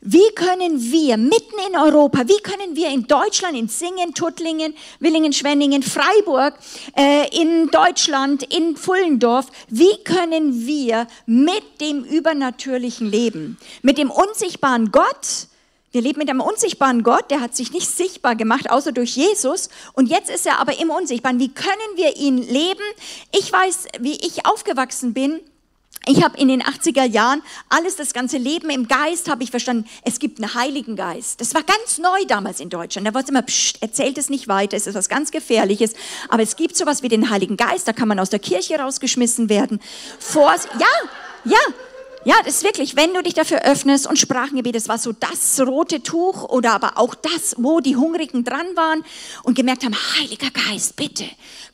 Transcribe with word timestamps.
wie 0.00 0.30
können 0.36 0.80
wir 0.80 1.16
mitten 1.16 1.58
in 1.68 1.76
Europa, 1.76 2.20
wie 2.28 2.40
können 2.40 2.76
wir 2.76 2.88
in 2.88 3.06
Deutschland, 3.06 3.56
in 3.56 3.68
Singen, 3.68 4.14
Tuttlingen, 4.14 4.74
Willingen, 5.00 5.32
Schwenningen, 5.32 5.82
Freiburg, 5.82 6.54
äh, 6.96 7.28
in 7.36 7.68
Deutschland, 7.68 8.44
in 8.44 8.76
Pfullendorf, 8.76 9.46
wie 9.68 10.02
können 10.04 10.66
wir 10.66 11.08
mit 11.26 11.80
dem 11.80 12.04
Übernatürlichen 12.04 13.10
leben? 13.10 13.58
Mit 13.82 13.98
dem 13.98 14.10
unsichtbaren 14.10 14.92
Gott, 14.92 15.48
wir 15.90 16.02
leben 16.02 16.18
mit 16.18 16.28
einem 16.28 16.42
unsichtbaren 16.42 17.02
Gott, 17.02 17.30
der 17.30 17.40
hat 17.40 17.56
sich 17.56 17.72
nicht 17.72 17.88
sichtbar 17.88 18.36
gemacht, 18.36 18.70
außer 18.70 18.92
durch 18.92 19.16
Jesus. 19.16 19.70
Und 19.94 20.10
jetzt 20.10 20.30
ist 20.30 20.46
er 20.46 20.60
aber 20.60 20.78
im 20.78 20.90
Unsichtbaren. 20.90 21.40
Wie 21.40 21.48
können 21.48 21.96
wir 21.96 22.16
ihn 22.16 22.36
leben? 22.38 22.84
Ich 23.32 23.50
weiß, 23.50 23.86
wie 23.98 24.12
ich 24.12 24.44
aufgewachsen 24.44 25.14
bin. 25.14 25.40
Ich 26.10 26.24
habe 26.24 26.38
in 26.38 26.48
den 26.48 26.62
80er 26.62 27.04
Jahren 27.04 27.42
alles, 27.68 27.96
das 27.96 28.14
ganze 28.14 28.38
Leben 28.38 28.70
im 28.70 28.88
Geist, 28.88 29.28
habe 29.28 29.44
ich 29.44 29.50
verstanden, 29.50 29.86
es 30.04 30.18
gibt 30.18 30.42
einen 30.42 30.54
Heiligen 30.54 30.96
Geist. 30.96 31.38
Das 31.38 31.54
war 31.54 31.62
ganz 31.62 31.98
neu 31.98 32.24
damals 32.26 32.60
in 32.60 32.70
Deutschland. 32.70 33.06
Da 33.06 33.12
war 33.12 33.22
es 33.22 33.28
immer, 33.28 33.42
pst, 33.42 33.82
erzählt 33.82 34.16
es 34.16 34.30
nicht 34.30 34.48
weiter, 34.48 34.74
es 34.74 34.86
ist 34.86 34.94
was 34.94 35.10
ganz 35.10 35.30
Gefährliches. 35.30 35.92
Aber 36.30 36.42
es 36.42 36.56
gibt 36.56 36.78
sowas 36.78 37.02
wie 37.02 37.10
den 37.10 37.28
Heiligen 37.28 37.58
Geist, 37.58 37.86
da 37.86 37.92
kann 37.92 38.08
man 38.08 38.18
aus 38.18 38.30
der 38.30 38.38
Kirche 38.38 38.78
rausgeschmissen 38.78 39.50
werden. 39.50 39.80
Vor, 40.18 40.50
ja, 40.78 40.86
ja, 41.44 41.58
ja, 42.24 42.34
das 42.44 42.56
ist 42.56 42.64
wirklich, 42.64 42.96
wenn 42.96 43.14
du 43.14 43.22
dich 43.22 43.34
dafür 43.34 43.62
öffnest 43.62 44.06
und 44.06 44.18
Sprachengebet, 44.18 44.74
das 44.74 44.88
war 44.88 44.98
so 44.98 45.12
das 45.12 45.60
rote 45.60 46.02
Tuch 46.02 46.42
oder 46.44 46.72
aber 46.72 46.98
auch 46.98 47.14
das, 47.14 47.54
wo 47.58 47.80
die 47.80 47.96
Hungrigen 47.96 48.44
dran 48.44 48.66
waren 48.74 49.04
und 49.44 49.54
gemerkt 49.54 49.84
haben, 49.84 49.94
Heiliger 50.18 50.50
Geist, 50.50 50.96
bitte, 50.96 51.24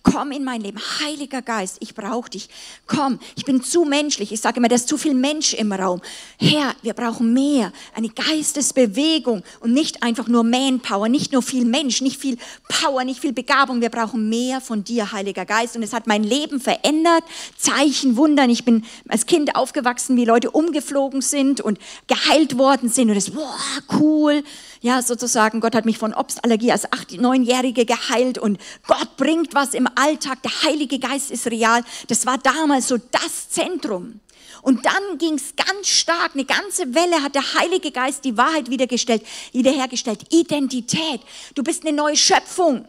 komm 0.05 0.31
in 0.31 0.45
mein 0.45 0.61
Leben. 0.61 0.79
Heiliger 1.03 1.43
Geist, 1.43 1.79
ich 1.81 1.95
brauche 1.95 2.31
dich. 2.31 2.49
Komm, 2.87 3.19
ich 3.35 3.45
bin 3.45 3.63
zu 3.63 3.85
menschlich. 3.85 4.31
Ich 4.31 4.41
sage 4.41 4.59
immer, 4.59 4.69
da 4.69 4.77
ist 4.77 4.87
zu 4.87 4.97
viel 4.97 5.15
Mensch 5.15 5.55
im 5.55 5.73
Raum. 5.73 6.01
Herr, 6.39 6.75
wir 6.83 6.93
brauchen 6.93 7.33
mehr, 7.33 7.73
eine 7.95 8.11
Geistesbewegung 8.11 9.43
und 9.61 9.73
nicht 9.73 10.03
einfach 10.03 10.29
nur 10.29 10.45
Manpower, 10.45 11.09
nicht 11.09 11.33
nur 11.33 11.43
viel 11.43 11.65
Mensch, 11.65 12.03
nicht 12.03 12.21
viel 12.21 12.37
Power, 12.69 13.03
nicht 13.03 13.21
viel 13.21 13.33
Begabung. 13.33 13.81
Wir 13.81 13.89
brauchen 13.89 14.29
mehr 14.29 14.61
von 14.61 14.85
dir, 14.85 15.11
Heiliger 15.11 15.47
Geist. 15.47 15.75
Und 15.75 15.83
es 15.83 15.93
hat 15.93 16.07
mein 16.07 16.23
Leben 16.23 16.61
verändert. 16.61 17.25
Zeichen, 17.57 18.17
Wundern. 18.17 18.51
Ich 18.51 18.65
bin 18.65 18.85
als 19.09 19.27
Kind 19.27 19.57
aufgewachsen, 19.57 20.17
wie 20.17 20.27
Leute 20.27 20.51
umgeflogen 20.51 21.23
sind 21.23 21.63
und 21.63 21.79
geheilt 22.07 22.59
worden 22.59 22.91
sind. 22.91 23.09
Und 23.09 23.17
das, 23.17 23.31
boah, 23.31 23.59
cool. 23.99 24.45
Ja, 24.83 25.01
sozusagen, 25.01 25.61
Gott 25.61 25.75
hat 25.75 25.87
mich 25.87 25.97
von 25.97 26.13
Obstallergie 26.13 26.71
als 26.71 26.93
acht, 26.93 27.19
neunjährige 27.19 27.87
geheilt 27.87 28.37
und 28.37 28.59
Gott 28.87 29.17
bringt 29.17 29.55
was 29.55 29.73
im 29.73 29.89
Alltag. 29.97 30.43
Der 30.43 30.63
Heilige 30.63 30.99
Geist 30.99 31.31
ist 31.31 31.47
real. 31.47 31.83
Das 32.09 32.27
war 32.27 32.39
damals 32.39 32.89
so 32.89 32.99
das 32.99 33.51
Zentrum. 33.51 34.21
Und 34.63 34.87
dann 34.87 35.19
ging 35.19 35.35
es 35.35 35.55
ganz 35.57 35.89
stark, 35.89 36.31
eine 36.33 36.47
ganze 36.47 36.95
Welle 36.95 37.23
hat 37.23 37.35
der 37.35 37.55
Heilige 37.55 37.91
Geist 37.91 38.25
die 38.25 38.37
Wahrheit 38.39 38.71
wiedergestellt, 38.71 39.23
wiederhergestellt. 39.53 40.25
Identität. 40.33 41.21
Du 41.55 41.63
bist 41.63 41.87
eine 41.87 41.95
neue 41.95 42.17
Schöpfung. 42.17 42.87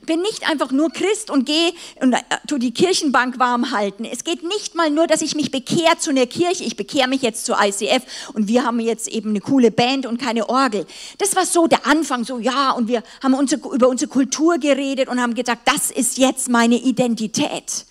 Ich 0.00 0.06
bin 0.06 0.22
nicht 0.22 0.48
einfach 0.48 0.70
nur 0.70 0.90
Christ 0.90 1.30
und 1.30 1.44
gehe 1.44 1.72
und 2.00 2.12
äh, 2.12 2.18
tu 2.46 2.58
die 2.58 2.72
Kirchenbank 2.72 3.38
warm 3.38 3.70
halten. 3.70 4.04
Es 4.04 4.24
geht 4.24 4.42
nicht 4.42 4.74
mal 4.74 4.90
nur, 4.90 5.06
dass 5.06 5.22
ich 5.22 5.34
mich 5.34 5.50
bekehre 5.50 5.98
zu 5.98 6.10
einer 6.10 6.26
Kirche. 6.26 6.64
Ich 6.64 6.76
bekehre 6.76 7.08
mich 7.08 7.22
jetzt 7.22 7.44
zur 7.46 7.58
ICF 7.60 8.02
und 8.32 8.48
wir 8.48 8.64
haben 8.64 8.80
jetzt 8.80 9.08
eben 9.08 9.30
eine 9.30 9.40
coole 9.40 9.70
Band 9.70 10.06
und 10.06 10.20
keine 10.20 10.48
Orgel. 10.48 10.86
Das 11.18 11.36
war 11.36 11.46
so 11.46 11.66
der 11.66 11.86
Anfang, 11.86 12.24
so 12.24 12.38
ja, 12.38 12.72
und 12.72 12.88
wir 12.88 13.02
haben 13.22 13.34
unsere, 13.34 13.60
über 13.74 13.88
unsere 13.88 14.10
Kultur 14.10 14.58
geredet 14.58 15.08
und 15.08 15.20
haben 15.20 15.34
gesagt, 15.34 15.62
das 15.66 15.90
ist 15.90 16.18
jetzt 16.18 16.48
meine 16.48 16.76
Identität. 16.76 17.86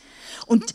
Und 0.46 0.74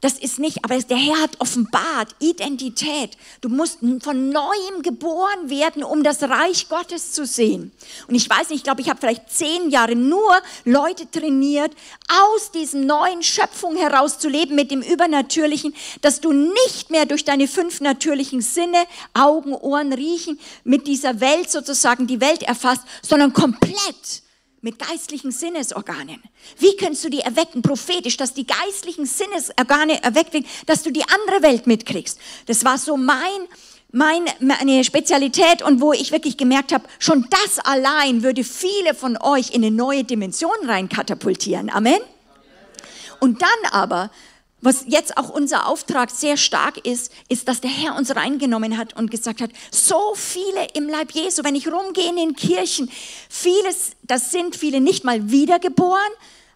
das 0.00 0.14
ist 0.14 0.38
nicht, 0.38 0.64
aber 0.64 0.78
der 0.78 0.96
Herr 0.96 1.20
hat 1.20 1.40
offenbart 1.40 2.14
Identität. 2.20 3.18
Du 3.42 3.50
musst 3.50 3.80
von 4.00 4.30
neuem 4.30 4.82
geboren 4.82 5.50
werden, 5.50 5.84
um 5.84 6.02
das 6.02 6.22
Reich 6.22 6.70
Gottes 6.70 7.12
zu 7.12 7.26
sehen. 7.26 7.70
Und 8.08 8.14
ich 8.14 8.28
weiß 8.28 8.48
nicht, 8.48 8.58
ich 8.58 8.64
glaube, 8.64 8.80
ich 8.80 8.88
habe 8.88 8.98
vielleicht 8.98 9.30
zehn 9.30 9.68
Jahre 9.68 9.96
nur 9.96 10.32
Leute 10.64 11.10
trainiert, 11.10 11.72
aus 12.08 12.50
diesen 12.50 12.86
neuen 12.86 13.22
Schöpfungen 13.22 13.76
heraus 13.76 14.18
zu 14.18 14.30
leben 14.30 14.54
mit 14.54 14.70
dem 14.70 14.80
Übernatürlichen, 14.80 15.74
dass 16.00 16.20
du 16.20 16.32
nicht 16.32 16.90
mehr 16.90 17.04
durch 17.04 17.26
deine 17.26 17.46
fünf 17.46 17.82
natürlichen 17.82 18.40
Sinne, 18.40 18.84
Augen, 19.12 19.52
Ohren, 19.52 19.92
Riechen, 19.92 20.40
mit 20.64 20.86
dieser 20.86 21.20
Welt 21.20 21.50
sozusagen 21.50 22.06
die 22.06 22.22
Welt 22.22 22.42
erfasst, 22.42 22.82
sondern 23.02 23.34
komplett 23.34 24.22
mit 24.62 24.78
geistlichen 24.78 25.32
Sinnesorganen. 25.32 26.22
Wie 26.58 26.76
kannst 26.76 27.04
du 27.04 27.08
die 27.08 27.20
erwecken, 27.20 27.62
prophetisch, 27.62 28.16
dass 28.16 28.34
die 28.34 28.46
geistlichen 28.46 29.06
Sinnesorgane 29.06 30.02
erweckt 30.02 30.34
werden, 30.34 30.46
dass 30.66 30.82
du 30.82 30.90
die 30.90 31.04
andere 31.04 31.42
Welt 31.42 31.66
mitkriegst? 31.66 32.18
Das 32.46 32.64
war 32.64 32.76
so 32.76 32.96
mein, 32.96 33.20
mein, 33.90 34.24
meine 34.40 34.84
Spezialität 34.84 35.62
und 35.62 35.80
wo 35.80 35.92
ich 35.92 36.12
wirklich 36.12 36.36
gemerkt 36.36 36.72
habe, 36.72 36.84
schon 36.98 37.26
das 37.30 37.58
allein 37.58 38.22
würde 38.22 38.44
viele 38.44 38.94
von 38.94 39.16
euch 39.20 39.50
in 39.50 39.64
eine 39.64 39.74
neue 39.74 40.04
Dimension 40.04 40.52
rein 40.64 40.88
katapultieren. 40.88 41.70
Amen? 41.70 42.00
Und 43.18 43.42
dann 43.42 43.72
aber 43.72 44.10
was 44.60 44.84
jetzt 44.86 45.16
auch 45.16 45.30
unser 45.30 45.66
Auftrag 45.66 46.10
sehr 46.10 46.36
stark 46.36 46.86
ist, 46.86 47.12
ist, 47.28 47.48
dass 47.48 47.60
der 47.60 47.70
Herr 47.70 47.96
uns 47.96 48.14
reingenommen 48.14 48.76
hat 48.76 48.96
und 48.96 49.10
gesagt 49.10 49.40
hat, 49.40 49.50
so 49.70 50.14
viele 50.14 50.66
im 50.74 50.88
Leib 50.88 51.12
Jesu, 51.12 51.42
wenn 51.44 51.54
ich 51.54 51.70
rumgehe 51.70 52.08
in 52.08 52.16
den 52.16 52.36
Kirchen, 52.36 52.90
vieles, 53.28 53.92
das 54.02 54.30
sind 54.30 54.56
viele 54.56 54.80
nicht 54.80 55.04
mal 55.04 55.30
wiedergeboren, 55.30 56.12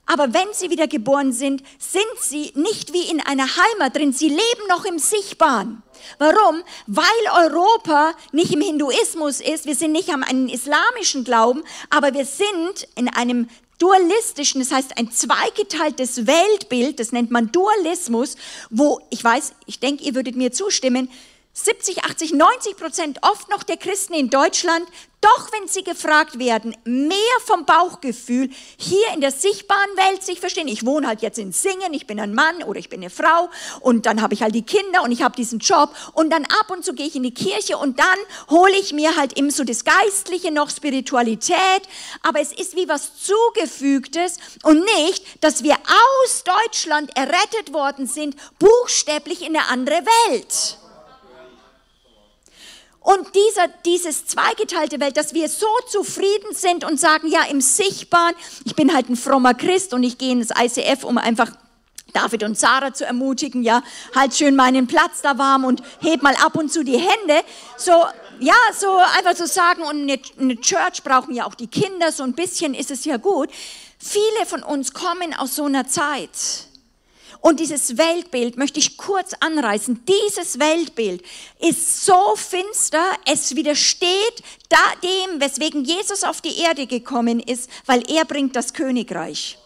aber 0.07 0.35
wenn 0.35 0.53
sie 0.53 0.71
wiedergeboren 0.71 1.33
sind, 1.33 1.63
sind 1.79 2.05
sie 2.21 2.53
nicht 2.55 2.93
wie 2.93 3.11
in 3.11 3.21
einer 3.21 3.47
Heimat 3.47 3.97
drin, 3.97 4.13
sie 4.13 4.29
leben 4.29 4.69
noch 4.69 4.85
im 4.85 4.99
Sichtbaren. 4.99 5.83
Warum? 6.19 6.63
Weil 6.87 7.05
Europa 7.47 8.13
nicht 8.33 8.53
im 8.53 8.61
Hinduismus 8.61 9.41
ist, 9.41 9.65
wir 9.65 9.75
sind 9.75 9.93
nicht 9.93 10.11
am 10.11 10.23
einen 10.23 10.51
islamischen 10.51 11.25
Glauben, 11.25 11.63
aber 11.89 12.13
wir 12.13 12.27
sind 12.27 12.87
in 12.97 13.09
einem 13.09 13.49
dualistischen, 13.79 14.61
das 14.61 14.73
heißt 14.73 14.99
ein 14.99 15.11
zweigeteiltes 15.11 16.27
Weltbild, 16.27 17.01
das 17.01 17.13
nennt 17.13 17.31
man 17.31 17.53
Dualismus, 17.53 18.37
wo 18.71 19.01
ich 19.11 19.23
weiß, 19.23 19.55
ich 19.67 19.81
denke, 19.81 20.05
ihr 20.05 20.15
würdet 20.15 20.37
mir 20.37 20.53
zustimmen, 20.53 21.11
70, 21.57 22.05
80, 22.05 22.33
90 22.33 22.77
Prozent 22.77 23.19
oft 23.23 23.49
noch 23.49 23.63
der 23.63 23.77
Christen 23.77 24.13
in 24.13 24.29
Deutschland, 24.29 24.85
doch 25.21 25.53
wenn 25.53 25.69
sie 25.69 25.85
gefragt 25.85 26.41
werden, 26.41 26.77
mehr 26.85 27.17
vom 27.47 27.65
Bauchgefühl 27.65 28.51
hier 28.77 29.07
in 29.15 29.21
der 29.21 29.31
sichtbaren 29.31 29.97
Welt 29.97 30.25
sich 30.25 30.41
verstehen. 30.41 30.67
Ich 30.67 30.85
wohne 30.85 31.07
halt 31.07 31.23
jetzt 31.23 31.39
in 31.39 31.53
Singen, 31.53 31.95
ich 31.95 32.09
bin 32.09 32.19
ein 32.19 32.35
Mann 32.35 32.65
oder 32.65 32.81
ich 32.81 32.89
bin 32.89 33.01
eine 33.01 33.09
Frau 33.09 33.49
und 33.81 34.05
dann 34.05 34.21
habe 34.21 34.35
ich 34.35 34.43
halt 34.43 34.57
die 34.57 34.67
Kinder 34.67 35.05
und 35.05 35.13
ich 35.13 35.23
habe 35.23 35.37
diesen 35.37 35.61
Job 35.61 35.95
und 36.13 36.31
dann 36.31 36.45
ab 36.45 36.73
und 36.73 36.85
zu 36.85 36.93
gehe 36.93 37.07
ich 37.07 37.15
in 37.15 37.23
die 37.23 37.33
Kirche 37.33 37.79
und 37.79 38.01
dann 38.01 38.19
hole 38.51 38.77
ich 38.77 38.93
mir 38.93 39.15
halt 39.15 39.39
eben 39.39 39.51
so 39.51 39.63
das 39.63 39.85
Geistliche 39.85 40.51
noch 40.51 40.71
Spiritualität, 40.71 41.83
aber 42.23 42.41
es 42.41 42.53
ist 42.53 42.75
wie 42.75 42.89
was 42.89 43.13
zugefügtes 43.23 44.39
und 44.65 44.85
nicht, 44.99 45.25
dass 45.43 45.63
wir 45.63 45.77
aus 45.77 46.43
Deutschland 46.43 47.17
errettet 47.17 47.73
worden 47.73 48.09
sind, 48.09 48.35
buchstäblich 48.59 49.41
in 49.41 49.57
eine 49.57 49.69
andere 49.69 50.05
Welt. 50.29 50.79
Und 53.05 53.35
dieser, 53.35 53.69
dieses 53.85 54.27
zweigeteilte 54.27 54.99
Welt, 54.99 55.19
dass 55.19 55.35
wir 55.35 55.51
so 55.51 55.67
zufrieden 55.91 56.55
sind 56.55 56.85
und 56.85 56.99
sagen, 56.99 57.29
ja, 57.29 57.43
im 57.51 57.61
Sichtbaren, 57.61 58.35
ich 58.65 58.75
bin 58.75 58.95
halt 58.95 59.11
ein 59.11 59.17
frommer 59.17 59.53
Christ 59.53 59.93
und 59.93 60.03
ich 60.03 60.17
gehe 60.17 60.33
ins 60.33 60.49
ICF, 60.51 61.05
um 61.05 61.19
einfach 61.19 61.53
David 62.15 62.45
und 62.45 62.59
Sarah 62.59 62.95
zu 62.95 63.05
ermutigen, 63.05 63.63
ja, 63.63 63.83
halt 64.15 64.35
schön 64.35 64.57
meinen 64.57 64.87
Platz 64.87 65.21
da 65.21 65.37
warm 65.37 65.67
und 65.67 65.83
heb 66.01 66.23
mal 66.23 66.35
ab 66.37 66.57
und 66.57 66.73
zu 66.73 66.83
die 66.83 66.97
Hände. 66.97 67.45
So, 67.77 67.93
ja, 68.41 68.55
so 68.75 68.97
einfach 69.19 69.35
zu 69.35 69.47
sagen, 69.47 69.83
und 69.83 70.03
eine, 70.03 70.19
eine 70.41 70.57
Church 70.59 71.03
brauchen 71.03 71.35
ja 71.35 71.45
auch 71.45 71.55
die 71.55 71.67
Kinder, 71.67 72.11
so 72.11 72.23
ein 72.23 72.33
bisschen 72.33 72.73
ist 72.73 72.91
es 72.91 73.05
ja 73.05 73.19
gut. 73.19 73.51
Viele 73.99 74.47
von 74.47 74.63
uns 74.63 74.95
kommen 74.95 75.35
aus 75.35 75.57
so 75.57 75.65
einer 75.65 75.87
Zeit 75.87 76.31
und 77.45 77.61
dieses 77.61 77.99
Weltbild 77.99 78.57
möchte 78.57 78.79
ich 78.79 78.97
kurz 78.97 79.35
anreißen. 79.39 80.03
Dieses 80.07 80.59
Weltbild 80.59 81.23
ist 81.61 82.07
so 82.07 82.37
finster, 82.37 83.05
es 83.27 83.55
widersteht 83.55 84.43
dem, 85.03 85.41
weswegen 85.43 85.85
Jesus 85.85 86.25
auf 86.25 86.41
die 86.41 86.59
Erde 86.59 86.87
gekommen 86.87 87.41
ist, 87.41 87.69
weil 87.85 88.03
er 88.11 88.25
bringt 88.25 88.57
das 88.57 88.73
Königreich. 88.73 89.59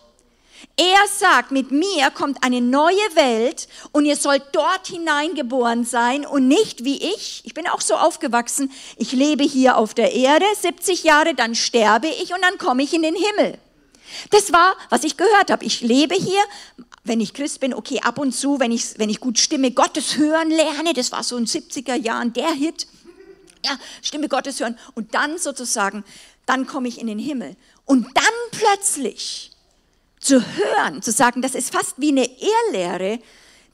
Er 0.76 1.06
sagt, 1.06 1.52
mit 1.52 1.70
mir 1.70 2.10
kommt 2.10 2.42
eine 2.42 2.60
neue 2.60 2.96
Welt 3.14 3.68
und 3.92 4.06
ihr 4.06 4.16
sollt 4.16 4.42
dort 4.50 4.88
hineingeboren 4.88 5.84
sein 5.84 6.26
und 6.26 6.48
nicht 6.48 6.84
wie 6.84 6.96
ich. 6.96 7.42
Ich 7.44 7.54
bin 7.54 7.68
auch 7.68 7.80
so 7.80 7.94
aufgewachsen. 7.94 8.72
Ich 8.96 9.12
lebe 9.12 9.44
hier 9.44 9.76
auf 9.76 9.94
der 9.94 10.14
Erde 10.14 10.46
70 10.60 11.04
Jahre, 11.04 11.34
dann 11.34 11.54
sterbe 11.54 12.08
ich 12.08 12.34
und 12.34 12.42
dann 12.42 12.58
komme 12.58 12.82
ich 12.82 12.92
in 12.92 13.02
den 13.02 13.14
Himmel. 13.14 13.56
Das 14.30 14.52
war, 14.52 14.74
was 14.88 15.04
ich 15.04 15.16
gehört 15.16 15.50
habe. 15.50 15.64
Ich 15.64 15.80
lebe 15.80 16.14
hier, 16.14 16.40
wenn 17.08 17.20
ich 17.20 17.34
Christ 17.34 17.60
bin, 17.60 17.74
okay, 17.74 18.00
ab 18.02 18.18
und 18.18 18.32
zu, 18.32 18.60
wenn 18.60 18.70
ich, 18.70 18.98
wenn 18.98 19.10
ich 19.10 19.20
gut 19.20 19.38
Stimme 19.38 19.70
Gottes 19.72 20.16
hören 20.16 20.50
lerne, 20.50 20.92
das 20.92 21.10
war 21.12 21.22
so 21.24 21.36
in 21.36 21.46
70er 21.46 21.94
Jahren 21.94 22.32
der 22.32 22.52
Hit. 22.52 22.86
ja, 23.64 23.78
Stimme 24.02 24.28
Gottes 24.28 24.60
hören 24.60 24.78
und 24.94 25.14
dann 25.14 25.38
sozusagen, 25.38 26.04
dann 26.46 26.66
komme 26.66 26.88
ich 26.88 27.00
in 27.00 27.06
den 27.06 27.18
Himmel. 27.18 27.56
Und 27.84 28.06
dann 28.14 28.24
plötzlich 28.52 29.52
zu 30.20 30.40
hören, 30.40 31.02
zu 31.02 31.12
sagen, 31.12 31.42
das 31.42 31.54
ist 31.54 31.72
fast 31.72 31.94
wie 31.98 32.10
eine 32.10 32.28
Irrlehre, 32.28 33.20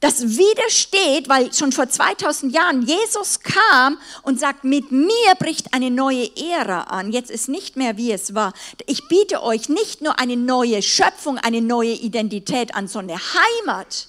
das 0.05 0.37
widersteht, 0.37 1.27
weil 1.29 1.51
schon 1.51 1.71
vor 1.71 1.89
2000 1.89 2.53
Jahren 2.53 2.83
Jesus 2.83 3.39
kam 3.39 3.97
und 4.21 4.39
sagt, 4.39 4.63
mit 4.63 4.91
mir 4.91 5.33
bricht 5.39 5.73
eine 5.73 5.89
neue 5.89 6.29
Ära 6.37 6.81
an. 6.81 7.11
Jetzt 7.11 7.31
ist 7.31 7.49
nicht 7.49 7.75
mehr, 7.75 7.97
wie 7.97 8.11
es 8.11 8.35
war. 8.35 8.53
Ich 8.85 9.07
biete 9.07 9.41
euch 9.41 9.67
nicht 9.67 10.03
nur 10.03 10.19
eine 10.19 10.37
neue 10.37 10.83
Schöpfung, 10.83 11.39
eine 11.39 11.59
neue 11.59 11.93
Identität 11.93 12.75
an, 12.75 12.87
sondern 12.87 13.17
Heimat. 13.17 14.07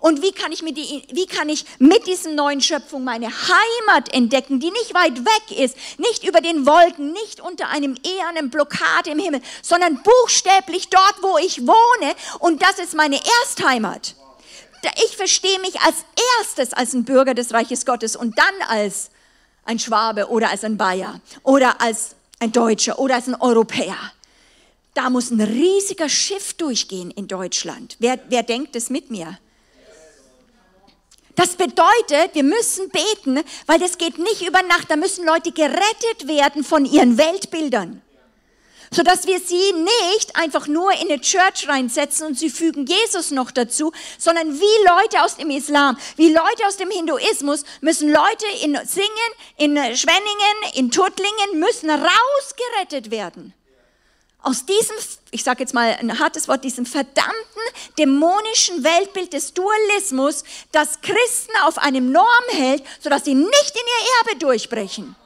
Und 0.00 0.22
wie 0.22 0.32
kann 0.32 0.50
ich 0.50 0.62
mit, 0.62 0.78
die, 0.78 1.02
wie 1.12 1.26
kann 1.26 1.50
ich 1.50 1.66
mit 1.78 2.06
diesen 2.06 2.34
neuen 2.34 2.62
Schöpfung 2.62 3.04
meine 3.04 3.28
Heimat 3.28 4.14
entdecken, 4.14 4.60
die 4.60 4.70
nicht 4.70 4.94
weit 4.94 5.26
weg 5.26 5.58
ist, 5.58 5.76
nicht 5.98 6.24
über 6.24 6.40
den 6.40 6.64
Wolken, 6.64 7.12
nicht 7.12 7.38
unter 7.42 7.68
einem 7.68 7.96
ehernen 8.02 8.48
Blockade 8.48 9.10
im 9.10 9.18
Himmel, 9.18 9.42
sondern 9.60 10.02
buchstäblich 10.02 10.88
dort, 10.88 11.16
wo 11.20 11.36
ich 11.36 11.66
wohne. 11.66 12.14
Und 12.38 12.62
das 12.62 12.78
ist 12.78 12.94
meine 12.94 13.20
Erstheimat. 13.42 14.14
Ich 15.04 15.16
verstehe 15.16 15.58
mich 15.60 15.80
als 15.80 16.04
erstes 16.38 16.72
als 16.72 16.92
ein 16.92 17.04
Bürger 17.04 17.34
des 17.34 17.52
Reiches 17.52 17.86
Gottes 17.86 18.16
und 18.16 18.36
dann 18.38 18.68
als 18.68 19.10
ein 19.64 19.78
Schwabe 19.78 20.28
oder 20.28 20.50
als 20.50 20.64
ein 20.64 20.76
Bayer 20.76 21.20
oder 21.42 21.80
als 21.80 22.16
ein 22.40 22.52
Deutscher 22.52 22.98
oder 22.98 23.14
als 23.14 23.28
ein 23.28 23.40
Europäer. 23.40 23.96
Da 24.94 25.08
muss 25.08 25.30
ein 25.30 25.40
riesiger 25.40 26.08
Schiff 26.08 26.54
durchgehen 26.54 27.10
in 27.10 27.28
Deutschland. 27.28 27.96
Wer, 27.98 28.18
wer 28.28 28.42
denkt 28.42 28.76
es 28.76 28.90
mit 28.90 29.10
mir? 29.10 29.38
Das 31.34 31.56
bedeutet, 31.56 32.34
wir 32.34 32.42
müssen 32.42 32.90
beten, 32.90 33.40
weil 33.66 33.78
das 33.78 33.96
geht 33.96 34.18
nicht 34.18 34.46
über 34.46 34.62
Nacht. 34.62 34.90
Da 34.90 34.96
müssen 34.96 35.24
Leute 35.24 35.50
gerettet 35.50 36.26
werden 36.26 36.62
von 36.62 36.84
ihren 36.84 37.16
Weltbildern. 37.16 38.02
Sodass 38.92 39.26
wir 39.26 39.40
sie 39.40 39.72
nicht 39.72 40.36
einfach 40.36 40.68
nur 40.68 40.92
in 40.92 41.10
eine 41.10 41.20
Church 41.20 41.66
reinsetzen 41.66 42.26
und 42.26 42.38
sie 42.38 42.50
fügen 42.50 42.86
Jesus 42.86 43.30
noch 43.30 43.50
dazu, 43.50 43.92
sondern 44.18 44.60
wie 44.60 44.86
Leute 44.86 45.24
aus 45.24 45.36
dem 45.36 45.50
Islam, 45.50 45.98
wie 46.16 46.28
Leute 46.28 46.66
aus 46.66 46.76
dem 46.76 46.90
Hinduismus 46.90 47.64
müssen 47.80 48.08
Leute 48.08 48.46
in 48.62 48.78
Singen, 48.86 49.08
in 49.56 49.76
Schwenningen, 49.96 50.74
in 50.74 50.90
Tuttlingen 50.90 51.58
müssen 51.58 51.90
rausgerettet 51.90 53.10
werden 53.10 53.54
aus 54.42 54.66
diesem, 54.66 54.96
ich 55.30 55.44
sage 55.44 55.60
jetzt 55.60 55.72
mal 55.72 55.96
ein 55.98 56.18
hartes 56.18 56.48
Wort, 56.48 56.64
diesem 56.64 56.84
verdammten 56.84 57.32
dämonischen 57.96 58.82
Weltbild 58.82 59.32
des 59.32 59.54
Dualismus, 59.54 60.44
das 60.72 61.00
Christen 61.00 61.52
auf 61.64 61.78
einem 61.78 62.10
Norm 62.10 62.26
hält, 62.50 62.82
sodass 63.00 63.24
sie 63.24 63.34
nicht 63.34 63.74
in 63.74 63.86
ihr 63.86 64.30
Erbe 64.30 64.38
durchbrechen. 64.40 65.16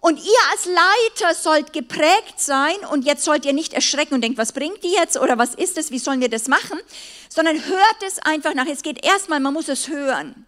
Und 0.00 0.18
ihr 0.18 0.38
als 0.50 0.64
Leiter 0.64 1.34
sollt 1.34 1.74
geprägt 1.74 2.38
sein 2.38 2.76
und 2.90 3.04
jetzt 3.04 3.22
sollt 3.22 3.44
ihr 3.44 3.52
nicht 3.52 3.74
erschrecken 3.74 4.14
und 4.14 4.22
denkt, 4.22 4.38
was 4.38 4.52
bringt 4.52 4.82
die 4.82 4.92
jetzt 4.92 5.18
oder 5.18 5.36
was 5.36 5.54
ist 5.54 5.76
es, 5.76 5.90
wie 5.90 5.98
sollen 5.98 6.22
wir 6.22 6.30
das 6.30 6.48
machen, 6.48 6.78
sondern 7.28 7.66
hört 7.66 8.02
es 8.06 8.18
einfach 8.18 8.54
nach. 8.54 8.66
Es 8.66 8.82
geht 8.82 9.04
erstmal, 9.04 9.40
man 9.40 9.52
muss 9.52 9.68
es 9.68 9.88
hören. 9.88 10.46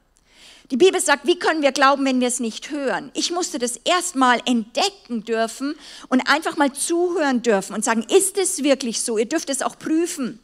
Die 0.71 0.79
Bibel 0.79 0.99
sagt, 1.03 1.27
wie 1.27 1.39
können 1.39 1.61
wir 1.61 1.71
glauben, 1.73 2.07
wenn 2.07 2.21
wir 2.21 2.29
es 2.29 2.41
nicht 2.41 2.71
hören? 2.71 3.11
Ich 3.13 3.31
musste 3.31 3.59
das 3.59 3.77
erstmal 3.77 4.41
entdecken 4.47 5.23
dürfen 5.23 5.75
und 6.09 6.23
einfach 6.23 6.57
mal 6.57 6.73
zuhören 6.73 7.43
dürfen 7.43 7.75
und 7.75 7.85
sagen, 7.85 8.07
ist 8.09 8.39
es 8.39 8.63
wirklich 8.63 9.03
so? 9.03 9.19
Ihr 9.19 9.27
dürft 9.27 9.51
es 9.51 9.61
auch 9.61 9.79
prüfen. 9.79 10.41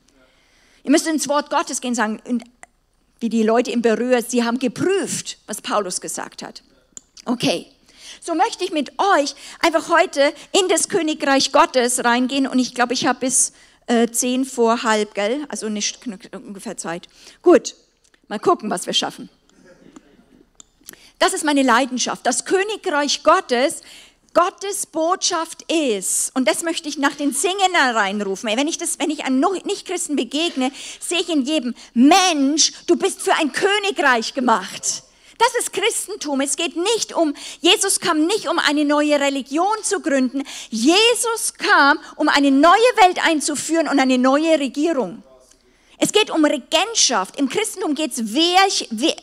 Ihr 0.85 0.91
müsst 0.91 1.07
ins 1.07 1.29
Wort 1.31 1.49
Gottes 1.49 1.81
gehen 1.81 1.93
und 1.93 1.95
sagen, 1.95 2.43
wie 3.21 3.31
die 3.31 3.43
Leute 3.43 3.71
im 3.71 3.81
Berühr, 3.81 4.21
sie 4.21 4.45
haben 4.45 4.59
geprüft, 4.59 5.39
was 5.47 5.63
Paulus 5.63 6.03
gesagt 6.03 6.43
hat. 6.43 6.63
Okay. 7.25 7.67
So 8.21 8.35
möchte 8.35 8.65
ich 8.65 8.73
mit 8.73 8.93
euch 8.99 9.35
einfach 9.61 9.89
heute 9.89 10.33
in 10.53 10.69
das 10.69 10.89
Königreich 10.89 11.53
Gottes 11.53 12.05
reingehen 12.05 12.47
und 12.47 12.59
ich 12.59 12.75
glaube, 12.75 12.95
ich 12.95 13.07
habe 13.07 13.21
bis 13.21 13.53
äh, 13.87 14.09
zehn 14.09 14.45
vor 14.45 14.83
halb, 14.83 15.15
gell? 15.15 15.45
Also 15.49 15.69
nicht 15.69 15.99
ungefähr 16.33 16.77
Zeit. 16.77 17.09
Gut, 17.43 17.75
mal 18.29 18.39
gucken, 18.39 18.71
was 18.71 18.87
wir 18.87 18.93
schaffen. 18.93 19.29
Das 21.19 21.33
ist 21.33 21.45
meine 21.45 21.63
Leidenschaft. 21.63 22.25
Das 22.27 22.45
Königreich 22.45 23.25
Gottes, 23.25 23.83
Gottes 24.35 24.87
Botschaft 24.87 25.65
ist, 25.71 26.31
und 26.37 26.47
das 26.47 26.63
möchte 26.63 26.89
ich 26.89 26.99
nach 26.99 27.17
den 27.17 27.33
Singen 27.33 27.75
reinrufen. 27.75 28.49
Wenn 28.55 28.69
ich, 28.69 28.79
das, 28.79 28.99
wenn 28.99 29.11
ich 29.11 29.25
einem 29.25 29.41
Nichtchristen 29.65 30.15
begegne, 30.15 30.71
sehe 31.01 31.21
ich 31.21 31.29
in 31.29 31.43
jedem, 31.43 31.75
Mensch, 31.95 32.73
du 32.87 32.97
bist 32.97 33.21
für 33.21 33.35
ein 33.35 33.53
Königreich 33.53 34.35
gemacht. 34.35 35.03
Das 35.39 35.55
ist 35.61 35.73
Christentum. 35.73 36.41
Es 36.41 36.57
geht 36.57 36.77
nicht 36.77 37.15
um, 37.15 37.35
Jesus 37.61 38.01
kam 38.01 38.27
nicht, 38.27 38.49
um 38.49 38.59
eine 38.59 38.85
neue 38.85 39.21
Religion 39.21 39.77
zu 39.83 40.01
gründen. 40.01 40.43
Jesus 40.69 41.55
kam, 41.55 41.99
um 42.17 42.29
eine 42.29 42.51
neue 42.51 42.93
Welt 43.03 43.25
einzuführen 43.25 43.89
und 43.89 44.01
eine 44.01 44.19
neue 44.19 44.59
Regierung. 44.59 45.23
Es 46.01 46.13
geht 46.13 46.31
um 46.31 46.45
Regentschaft. 46.45 47.39
Im 47.39 47.49
Christentum 47.49 47.95
geht 47.95 48.13
es, 48.13 48.23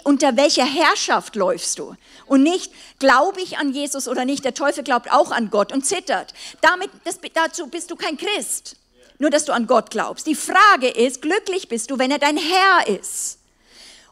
unter 0.04 0.36
welcher 0.36 0.66
Herrschaft 0.66 1.36
läufst 1.36 1.80
du? 1.80 1.96
Und 2.26 2.44
nicht, 2.44 2.72
glaube 3.00 3.42
ich 3.42 3.58
an 3.58 3.72
Jesus 3.72 4.08
oder 4.08 4.26
nicht. 4.26 4.44
Der 4.44 4.54
Teufel 4.54 4.84
glaubt 4.84 5.12
auch 5.12 5.32
an 5.32 5.50
Gott 5.50 5.72
und 5.72 5.86
zittert. 5.86 6.34
Damit, 6.62 6.90
das, 7.06 7.20
dazu 7.34 7.68
bist 7.68 7.92
du 7.92 7.96
kein 7.96 8.18
Christ. 8.18 8.76
Nur, 9.20 9.30
dass 9.30 9.46
du 9.46 9.54
an 9.54 9.68
Gott 9.68 9.90
glaubst. 9.90 10.28
Die 10.28 10.36
Frage 10.36 10.90
ist, 10.90 11.22
glücklich 11.22 11.70
bist 11.70 11.92
du, 11.92 11.98
wenn 11.98 12.12
er 12.12 12.20
dein 12.20 12.38
Herr 12.38 12.88
ist. 13.00 13.40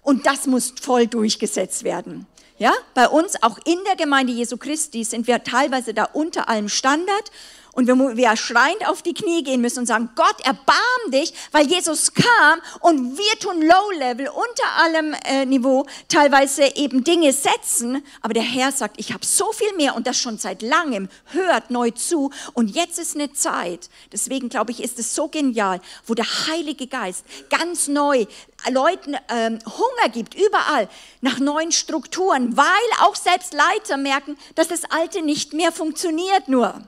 Und 0.03 0.25
das 0.25 0.47
muss 0.47 0.73
voll 0.79 1.07
durchgesetzt 1.07 1.83
werden. 1.83 2.27
Ja, 2.59 2.71
bei 2.94 3.07
uns, 3.07 3.41
auch 3.41 3.57
in 3.65 3.79
der 3.88 3.95
Gemeinde 3.95 4.31
Jesu 4.31 4.57
Christi, 4.57 5.03
sind 5.03 5.27
wir 5.27 5.44
teilweise 5.44 5.94
da 5.94 6.03
unter 6.03 6.50
allem 6.50 6.69
Standard 6.69 7.31
und 7.73 7.87
wenn 7.87 8.15
wir 8.15 8.35
schreiend 8.37 8.87
auf 8.87 9.01
die 9.01 9.15
Knie 9.15 9.43
gehen 9.43 9.59
müssen 9.59 9.79
und 9.79 9.85
sagen, 9.87 10.09
Gott, 10.15 10.39
erbarm 10.43 11.11
dich, 11.11 11.33
weil 11.51 11.65
Jesus 11.65 12.13
kam 12.13 12.59
und 12.81 13.17
wir 13.17 13.39
tun 13.39 13.61
Low-Level 13.61 14.27
unter 14.27 14.77
allem 14.77 15.15
äh, 15.25 15.45
Niveau 15.45 15.87
teilweise 16.07 16.75
eben 16.75 17.03
Dinge 17.03 17.33
setzen, 17.33 18.05
aber 18.21 18.35
der 18.35 18.43
Herr 18.43 18.71
sagt, 18.71 18.99
ich 18.99 19.11
habe 19.11 19.25
so 19.25 19.51
viel 19.51 19.73
mehr 19.73 19.95
und 19.95 20.05
das 20.05 20.17
schon 20.17 20.37
seit 20.37 20.61
langem, 20.61 21.09
hört 21.31 21.71
neu 21.71 21.89
zu. 21.89 22.29
Und 22.53 22.75
jetzt 22.75 22.99
ist 22.99 23.15
eine 23.15 23.33
Zeit, 23.33 23.89
deswegen 24.11 24.49
glaube 24.49 24.71
ich, 24.71 24.83
ist 24.83 24.99
es 24.99 25.15
so 25.15 25.27
genial, 25.27 25.81
wo 26.05 26.13
der 26.13 26.27
Heilige 26.47 26.85
Geist 26.85 27.25
ganz 27.49 27.87
neu 27.87 28.27
Leuten 28.69 29.15
ähm, 29.29 29.59
Hunger 29.65 30.09
gibt, 30.11 30.35
überall, 30.35 30.87
nach 31.21 31.39
neuen 31.39 31.71
Strukturen, 31.71 32.55
weil 32.55 32.65
auch 33.01 33.15
selbst 33.15 33.53
Leiter 33.53 33.97
merken, 33.97 34.37
dass 34.56 34.68
das 34.68 34.85
Alte 34.85 35.23
nicht 35.23 35.53
mehr 35.53 35.71
funktioniert 35.71 36.47
nur. 36.47 36.83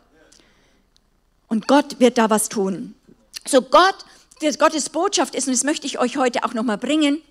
Und 1.47 1.67
Gott 1.67 1.99
wird 1.99 2.17
da 2.17 2.29
was 2.29 2.49
tun. 2.49 2.95
So 3.47 3.61
Gott, 3.61 3.95
das 4.41 4.57
Gottes 4.57 4.89
Botschaft 4.89 5.35
ist, 5.35 5.47
und 5.47 5.53
das 5.53 5.63
möchte 5.63 5.87
ich 5.87 5.99
euch 5.99 6.17
heute 6.17 6.43
auch 6.43 6.53
nochmal 6.53 6.77
bringen, 6.77 7.21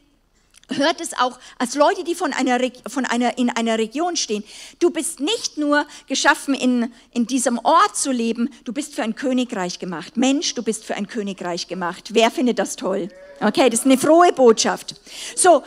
hört 0.69 1.01
es 1.01 1.13
auch 1.19 1.39
als 1.59 1.75
Leute, 1.75 2.05
die 2.05 2.15
von 2.15 2.33
einer, 2.33 2.59
von 2.87 3.05
einer, 3.05 3.37
in 3.39 3.51
einer 3.51 3.79
Region 3.79 4.17
stehen. 4.17 4.45
Du 4.79 4.91
bist 4.91 5.21
nicht 5.21 5.59
nur 5.59 5.87
geschaffen, 6.07 6.55
in, 6.55 6.93
in 7.13 7.27
diesem 7.27 7.59
Ort 7.59 7.97
zu 7.97 8.13
leben, 8.13 8.49
du 8.65 8.73
bist 8.73 8.95
für 8.95 9.03
ein 9.03 9.15
Königreich 9.15 9.79
gemacht. 9.79 10.17
Mensch, 10.17 10.55
du 10.55 10.63
bist 10.63 10.85
für 10.85 10.95
ein 10.95 11.07
Königreich 11.07 11.69
gemacht. 11.69 12.11
Wer 12.13 12.31
findet 12.31 12.59
das 12.59 12.77
toll? 12.77 13.09
Okay, 13.41 13.69
das 13.69 13.81
ist 13.81 13.87
eine 13.87 13.99
frohe 13.99 14.33
Botschaft. 14.33 14.95
So, 15.37 15.63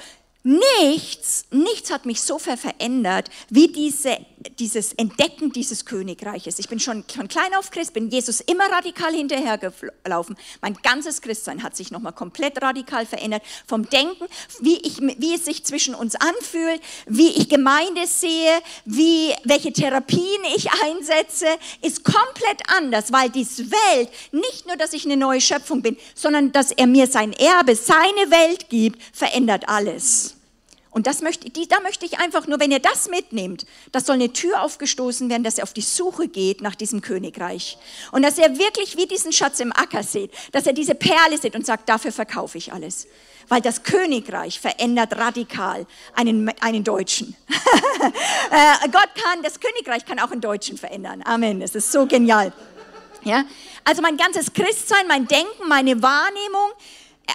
Nichts, 0.48 1.46
nichts 1.51 1.92
hat 1.92 2.06
mich 2.06 2.22
so 2.22 2.39
verändert 2.39 3.30
wie 3.50 3.68
diese, 3.68 4.18
dieses 4.60 4.94
Entdecken 4.94 5.51
dieses 5.51 5.86
Königreiches. 5.86 6.60
Ich 6.60 6.70
bin 6.70 6.79
schon 6.79 7.03
von 7.03 7.27
klein 7.27 7.53
auf 7.56 7.72
Christ, 7.72 7.94
bin 7.94 8.10
Jesus 8.10 8.39
immer 8.41 8.65
radikal 8.72 9.13
hinterhergelaufen. 9.13 10.38
Mein 10.62 10.75
ganzes 10.75 11.22
Christsein 11.22 11.63
hat 11.63 11.75
sich 11.75 11.91
nochmal 11.91 12.13
komplett 12.13 12.62
radikal 12.62 13.06
verändert. 13.06 13.41
Vom 13.67 13.89
Denken, 13.89 14.25
wie, 14.60 14.77
ich, 14.77 15.00
wie 15.00 15.36
es 15.36 15.46
sich 15.46 15.63
zwischen 15.65 15.96
uns 15.96 16.15
anfühlt, 16.15 16.82
wie 17.08 17.29
ich 17.29 17.50
Gemeinde 17.50 18.06
sehe, 18.06 18.62
wie, 18.86 19.34
welche 19.44 19.74
Therapien 19.74 20.44
ich 20.56 20.70
einsetze, 20.84 21.48
ist 21.82 22.03
komplett 22.03 22.62
anders, 22.75 23.12
weil 23.12 23.29
diese 23.29 23.72
Welt, 23.72 24.10
nicht 24.32 24.67
nur, 24.67 24.77
dass 24.77 24.94
ich 24.94 25.06
eine 25.06 25.17
neue 25.17 25.41
Schöpfung 25.41 25.82
bin, 25.82 25.98
sondern 26.13 26.51
dass 26.51 26.72
er 26.72 26.88
mir 26.88 27.08
sein 27.08 27.34
Erbe, 27.34 27.75
seine 27.75 28.29
Welt 28.29 28.70
gibt, 28.70 29.01
verändert 29.13 29.67
alles. 29.67 30.37
Und 30.98 31.06
das 31.06 31.22
möchte, 31.22 31.51
die, 31.51 31.68
da 31.68 31.80
möchte 31.82 32.08
ich 32.08 32.18
einfach 32.18 32.48
nur, 32.48 32.60
wenn 32.60 32.72
ihr 32.72 32.80
das 32.80 33.08
mitnehmt, 33.08 33.68
das 33.92 34.08
soll 34.08 34.16
eine 34.16 34.34
Tür 34.34 34.63
aufgestoßen 34.63 35.30
werden, 35.30 35.44
dass 35.44 35.60
er 35.60 35.63
auf 35.66 35.74
die 35.74 35.84
Suche 35.84 36.27
geht 36.27 36.62
nach 36.62 36.74
diesem 36.74 37.01
Königreich. 37.01 37.77
Und 38.12 38.24
dass 38.24 38.39
er 38.39 38.58
wirklich 38.58 38.98
wie 38.98 39.06
diesen 39.06 39.32
Schatz 39.32 39.60
im 39.60 39.72
Acker 39.72 40.01
sieht, 40.01 40.32
dass 40.54 40.66
er 40.66 40.74
diese 40.74 40.96
Perle 40.96 41.38
sieht 41.38 41.54
und 41.54 41.68
sagt, 41.68 41.88
dafür 41.88 42.12
verkaufe 42.12 42.58
ich 42.58 42.74
alles. 42.74 43.06
Weil 43.48 43.62
das 43.62 43.84
Königreich 43.84 44.60
verändert 44.60 45.16
radikal 45.16 45.86
einen, 46.16 46.50
einen 46.62 46.84
Deutschen. 46.84 47.36
Äh, 48.50 48.89
Gott 48.89 49.10
kann, 49.22 49.44
das 49.44 49.60
Königreich 49.60 50.06
kann 50.06 50.20
auch 50.20 50.32
einen 50.32 50.39
Deutschen 50.39 50.77
verändern. 50.77 51.22
Amen. 51.25 51.62
Es 51.62 51.75
ist 51.75 51.92
so 51.92 52.06
genial. 52.06 52.54
Ja? 53.24 53.44
Also 53.84 54.01
mein 54.01 54.16
ganzes 54.16 54.54
Christsein, 54.54 55.06
mein 55.08 55.27
Denken, 55.27 55.68
meine 55.68 56.01
Wahrnehmung, 56.01 56.72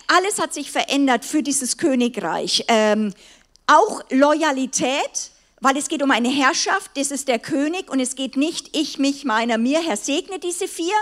alles 0.06 0.40
hat 0.40 0.52
sich 0.54 0.70
verändert 0.70 1.24
für 1.24 1.42
dieses 1.42 1.76
Königreich. 1.76 2.64
Ähm, 2.68 3.12
auch 3.66 4.02
Loyalität, 4.10 5.30
weil 5.60 5.76
es 5.76 5.88
geht 5.88 6.02
um 6.02 6.10
eine 6.10 6.28
Herrschaft, 6.28 6.90
das 6.96 7.10
ist 7.10 7.28
der 7.28 7.38
König 7.38 7.90
und 7.90 8.00
es 8.00 8.16
geht 8.16 8.36
nicht 8.36 8.76
ich, 8.76 8.98
mich, 8.98 9.24
meiner, 9.24 9.58
mir, 9.58 9.80
Herr 9.80 9.96
segne 9.96 10.40
diese 10.40 10.66
vier, 10.66 10.94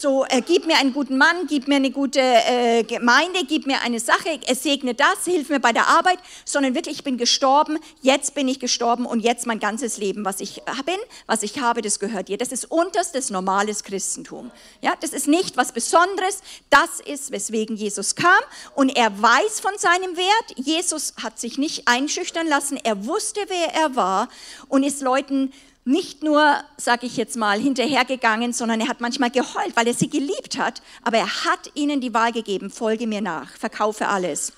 so 0.00 0.24
äh, 0.28 0.40
gib 0.40 0.66
mir 0.66 0.78
einen 0.78 0.92
guten 0.92 1.18
Mann, 1.18 1.46
gib 1.46 1.68
mir 1.68 1.76
eine 1.76 1.90
gute 1.90 2.20
äh, 2.20 2.82
Gemeinde, 2.84 3.40
gib 3.46 3.66
mir 3.66 3.82
eine 3.82 4.00
Sache, 4.00 4.40
er 4.46 4.54
segne 4.54 4.94
das, 4.94 5.24
hilf 5.24 5.50
mir 5.50 5.60
bei 5.60 5.72
der 5.72 5.88
Arbeit, 5.88 6.18
sondern 6.44 6.74
wirklich, 6.74 6.96
ich 6.96 7.04
bin 7.04 7.18
gestorben, 7.18 7.78
jetzt 8.00 8.34
bin 8.34 8.48
ich 8.48 8.60
gestorben 8.60 9.04
und 9.04 9.20
jetzt 9.20 9.46
mein 9.46 9.60
ganzes 9.60 9.98
Leben, 9.98 10.24
was 10.24 10.40
ich 10.40 10.62
bin, 10.86 10.96
was 11.26 11.42
ich 11.42 11.60
habe, 11.60 11.82
das 11.82 11.98
gehört 11.98 12.28
dir. 12.28 12.38
Das 12.38 12.48
ist 12.48 12.70
unterstes 12.70 13.30
normales 13.30 13.84
Christentum. 13.84 14.50
Ja, 14.80 14.94
das 15.00 15.10
ist 15.10 15.28
nicht 15.28 15.56
was 15.56 15.72
Besonderes, 15.72 16.40
das 16.70 17.00
ist, 17.04 17.30
weswegen 17.30 17.76
Jesus 17.76 18.14
kam 18.14 18.30
und 18.74 18.88
er 18.96 19.20
weiß 19.20 19.60
von 19.60 19.76
seinem 19.76 20.16
Wert. 20.16 20.56
Jesus 20.56 21.14
hat 21.22 21.38
sich 21.38 21.58
nicht 21.58 21.86
einschüchtern 21.86 22.46
lassen, 22.46 22.78
er 22.82 23.04
wusste, 23.06 23.40
wer 23.48 23.74
er 23.74 23.96
war 23.96 24.28
und 24.68 24.82
ist 24.82 25.02
Leuten 25.02 25.52
nicht 25.84 26.22
nur, 26.22 26.56
sage 26.76 27.06
ich 27.06 27.16
jetzt 27.16 27.36
mal, 27.36 27.58
hinterhergegangen, 27.58 28.52
sondern 28.52 28.80
er 28.80 28.88
hat 28.88 29.00
manchmal 29.00 29.30
geheult, 29.30 29.74
weil 29.74 29.86
er 29.86 29.94
sie 29.94 30.10
geliebt 30.10 30.58
hat, 30.58 30.82
aber 31.02 31.18
er 31.18 31.44
hat 31.44 31.70
ihnen 31.74 32.00
die 32.00 32.14
Wahl 32.14 32.32
gegeben, 32.32 32.70
folge 32.70 33.06
mir 33.06 33.20
nach, 33.20 33.50
verkaufe 33.56 34.08
alles. 34.08 34.52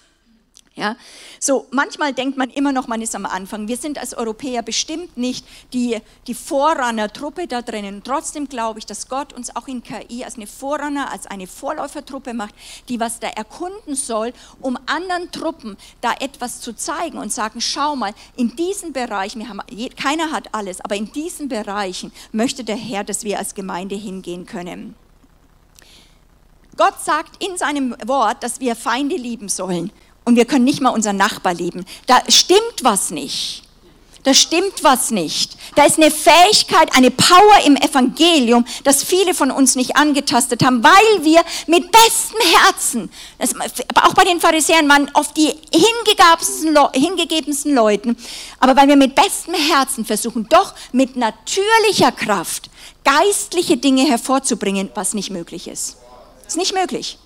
Ja, 0.74 0.96
so 1.38 1.66
manchmal 1.70 2.14
denkt 2.14 2.38
man 2.38 2.48
immer 2.48 2.72
noch, 2.72 2.88
man 2.88 3.02
ist 3.02 3.14
am 3.14 3.26
Anfang. 3.26 3.68
Wir 3.68 3.76
sind 3.76 3.98
als 3.98 4.14
Europäer 4.14 4.62
bestimmt 4.62 5.18
nicht 5.18 5.46
die, 5.74 5.98
die 6.26 6.32
Vorrunner-Truppe 6.32 7.46
da 7.46 7.60
drinnen. 7.60 8.00
Trotzdem 8.02 8.48
glaube 8.48 8.78
ich, 8.78 8.86
dass 8.86 9.08
Gott 9.08 9.34
uns 9.34 9.54
auch 9.54 9.68
in 9.68 9.82
KI 9.82 10.24
als 10.24 10.36
eine 10.36 10.46
Vorrunner, 10.46 11.12
als 11.12 11.26
eine 11.26 11.46
Vorläufertruppe 11.46 12.32
macht, 12.32 12.54
die 12.88 13.00
was 13.00 13.20
da 13.20 13.28
erkunden 13.28 13.94
soll, 13.94 14.32
um 14.62 14.78
anderen 14.86 15.30
Truppen 15.30 15.76
da 16.00 16.14
etwas 16.20 16.62
zu 16.62 16.74
zeigen 16.74 17.18
und 17.18 17.30
sagen, 17.30 17.60
schau 17.60 17.94
mal, 17.94 18.14
in 18.36 18.56
diesen 18.56 18.94
Bereichen, 18.94 19.40
wir 19.40 19.50
haben, 19.50 19.60
keiner 20.02 20.32
hat 20.32 20.54
alles, 20.54 20.80
aber 20.80 20.96
in 20.96 21.12
diesen 21.12 21.48
Bereichen 21.48 22.12
möchte 22.32 22.64
der 22.64 22.76
Herr, 22.76 23.04
dass 23.04 23.24
wir 23.24 23.38
als 23.38 23.54
Gemeinde 23.54 23.94
hingehen 23.94 24.46
können. 24.46 24.94
Gott 26.78 26.98
sagt 27.04 27.44
in 27.44 27.58
seinem 27.58 27.94
Wort, 28.06 28.42
dass 28.42 28.58
wir 28.58 28.74
Feinde 28.74 29.16
lieben 29.16 29.50
sollen 29.50 29.92
und 30.24 30.36
wir 30.36 30.44
können 30.44 30.64
nicht 30.64 30.80
mal 30.80 30.90
unseren 30.90 31.16
Nachbar 31.16 31.54
lieben. 31.54 31.84
Da 32.06 32.22
stimmt 32.28 32.82
was 32.82 33.10
nicht. 33.10 33.62
Da 34.24 34.34
stimmt 34.34 34.84
was 34.84 35.10
nicht. 35.10 35.56
Da 35.74 35.84
ist 35.84 35.98
eine 35.98 36.12
Fähigkeit, 36.12 36.94
eine 36.94 37.10
Power 37.10 37.66
im 37.66 37.74
Evangelium, 37.74 38.64
das 38.84 39.02
viele 39.02 39.34
von 39.34 39.50
uns 39.50 39.74
nicht 39.74 39.96
angetastet 39.96 40.64
haben, 40.64 40.84
weil 40.84 41.24
wir 41.24 41.42
mit 41.66 41.90
bestem 41.90 42.38
Herzen, 42.54 43.10
das, 43.38 43.52
aber 43.52 44.06
auch 44.06 44.14
bei 44.14 44.22
den 44.22 44.40
Pharisäern 44.40 44.88
waren 44.88 45.10
oft 45.14 45.36
die 45.36 45.52
hingegebensten, 45.74 47.74
Leuten, 47.74 48.16
aber 48.60 48.76
weil 48.76 48.86
wir 48.86 48.96
mit 48.96 49.16
bestem 49.16 49.54
Herzen 49.54 50.04
versuchen, 50.04 50.46
doch 50.48 50.74
mit 50.92 51.16
natürlicher 51.16 52.12
Kraft 52.12 52.70
geistliche 53.04 53.76
Dinge 53.76 54.04
hervorzubringen, 54.04 54.90
was 54.94 55.14
nicht 55.14 55.30
möglich 55.30 55.66
ist. 55.66 55.96
Ist 56.46 56.56
nicht 56.56 56.74
möglich. 56.74 57.18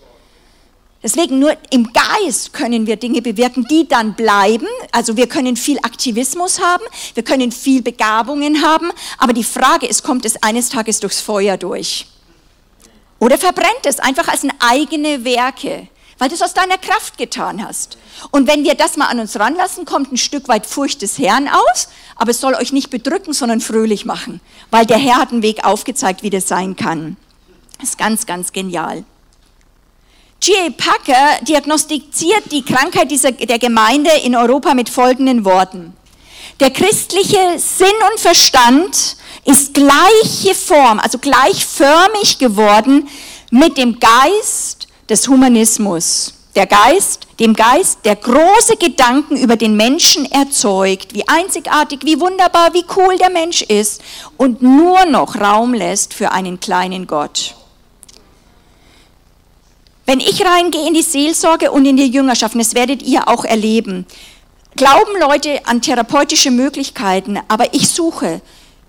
Deswegen 1.02 1.38
nur 1.38 1.56
im 1.70 1.92
Geist 1.92 2.52
können 2.52 2.86
wir 2.86 2.96
Dinge 2.96 3.22
bewirken, 3.22 3.66
die 3.70 3.86
dann 3.86 4.14
bleiben. 4.14 4.66
Also 4.92 5.16
wir 5.16 5.28
können 5.28 5.56
viel 5.56 5.78
Aktivismus 5.78 6.60
haben, 6.60 6.82
wir 7.14 7.22
können 7.22 7.52
viel 7.52 7.82
Begabungen 7.82 8.62
haben, 8.62 8.90
aber 9.18 9.32
die 9.32 9.44
Frage 9.44 9.86
ist, 9.86 10.02
kommt 10.02 10.24
es 10.24 10.42
eines 10.42 10.68
Tages 10.70 11.00
durchs 11.00 11.20
Feuer 11.20 11.56
durch? 11.56 12.06
Oder 13.18 13.38
verbrennt 13.38 13.84
es 13.84 13.98
einfach 13.98 14.28
als 14.28 14.42
eigene 14.58 15.24
Werke, 15.24 15.88
weil 16.18 16.28
du 16.28 16.34
es 16.34 16.42
aus 16.42 16.54
deiner 16.54 16.78
Kraft 16.78 17.18
getan 17.18 17.66
hast. 17.66 17.98
Und 18.30 18.46
wenn 18.46 18.64
wir 18.64 18.74
das 18.74 18.96
mal 18.96 19.06
an 19.06 19.20
uns 19.20 19.38
ranlassen, 19.38 19.84
kommt 19.84 20.12
ein 20.12 20.16
Stück 20.16 20.48
weit 20.48 20.66
Furcht 20.66 21.02
des 21.02 21.18
Herrn 21.18 21.48
aus, 21.48 21.88
aber 22.16 22.30
es 22.30 22.40
soll 22.40 22.54
euch 22.54 22.72
nicht 22.72 22.90
bedrücken, 22.90 23.32
sondern 23.32 23.60
fröhlich 23.60 24.06
machen, 24.06 24.40
weil 24.70 24.86
der 24.86 24.98
Herr 24.98 25.16
hat 25.16 25.32
einen 25.32 25.42
Weg 25.42 25.64
aufgezeigt, 25.64 26.22
wie 26.22 26.30
das 26.30 26.48
sein 26.48 26.76
kann. 26.76 27.16
Das 27.78 27.90
ist 27.90 27.98
ganz, 27.98 28.26
ganz 28.26 28.52
genial. 28.52 29.04
G.A. 30.40 30.70
Packer 30.70 31.44
diagnostiziert 31.44 32.52
die 32.52 32.62
Krankheit 32.62 33.10
dieser, 33.10 33.32
der 33.32 33.58
Gemeinde 33.58 34.10
in 34.24 34.36
Europa 34.36 34.74
mit 34.74 34.88
folgenden 34.88 35.44
Worten. 35.44 35.96
Der 36.60 36.70
christliche 36.70 37.58
Sinn 37.58 37.88
und 38.10 38.20
Verstand 38.20 39.16
ist 39.44 39.74
gleiche 39.74 40.54
Form, 40.54 41.00
also 41.00 41.18
gleichförmig 41.18 42.38
geworden 42.38 43.08
mit 43.50 43.76
dem 43.76 43.98
Geist 43.98 44.88
des 45.08 45.28
Humanismus. 45.28 46.34
Der 46.54 46.66
Geist, 46.66 47.26
dem 47.38 47.52
Geist, 47.52 47.98
der 48.04 48.16
große 48.16 48.76
Gedanken 48.78 49.36
über 49.36 49.56
den 49.56 49.76
Menschen 49.76 50.30
erzeugt, 50.30 51.14
wie 51.14 51.28
einzigartig, 51.28 52.00
wie 52.04 52.18
wunderbar, 52.18 52.72
wie 52.72 52.84
cool 52.96 53.18
der 53.18 53.30
Mensch 53.30 53.62
ist 53.62 54.02
und 54.38 54.62
nur 54.62 55.04
noch 55.04 55.36
Raum 55.36 55.74
lässt 55.74 56.14
für 56.14 56.32
einen 56.32 56.58
kleinen 56.58 57.06
Gott. 57.06 57.54
Wenn 60.06 60.20
ich 60.20 60.44
reingehe 60.44 60.86
in 60.86 60.94
die 60.94 61.02
Seelsorge 61.02 61.72
und 61.72 61.84
in 61.84 61.96
die 61.96 62.06
Jüngerschaft, 62.06 62.54
das 62.54 62.76
werdet 62.76 63.02
ihr 63.02 63.26
auch 63.26 63.44
erleben, 63.44 64.06
glauben 64.76 65.18
Leute 65.18 65.66
an 65.66 65.82
therapeutische 65.82 66.52
Möglichkeiten, 66.52 67.40
aber 67.48 67.74
ich 67.74 67.88
suche 67.88 68.40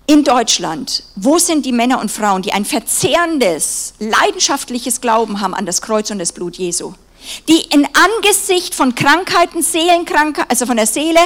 in 0.06 0.22
Deutschland, 0.22 1.02
wo 1.16 1.38
sind 1.38 1.66
die 1.66 1.72
Männer 1.72 1.98
und 1.98 2.12
Frauen, 2.12 2.42
die 2.42 2.52
ein 2.52 2.64
verzehrendes, 2.64 3.94
leidenschaftliches 3.98 5.00
Glauben 5.00 5.40
haben 5.40 5.54
an 5.54 5.66
das 5.66 5.82
Kreuz 5.82 6.08
und 6.12 6.20
das 6.20 6.30
Blut 6.30 6.56
Jesu? 6.56 6.92
Die 7.48 7.62
in 7.62 7.84
Angesicht 7.84 8.76
von 8.76 8.94
Krankheiten, 8.94 9.60
Seelenkrankheiten, 9.60 10.48
also 10.48 10.66
von 10.66 10.76
der 10.76 10.86
Seele, 10.86 11.18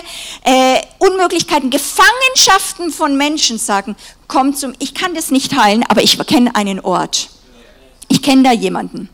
äh, 0.43 0.81
Unmöglichkeiten, 1.01 1.69
Gefangenschaften 1.69 2.91
von 2.91 3.19
Menschen 3.19 3.59
sagen, 3.59 3.95
komm 4.27 4.55
zum, 4.55 4.73
ich 4.79 4.95
kann 4.95 5.15
das 5.15 5.31
nicht 5.31 5.55
heilen, 5.55 5.85
aber 5.87 6.03
ich 6.03 6.19
kenne 6.27 6.57
einen 6.57 6.81
Ort. 6.81 7.29
Ich 8.09 8.23
kenne 8.23 8.43
da 8.43 8.53
jemanden. 8.53 9.11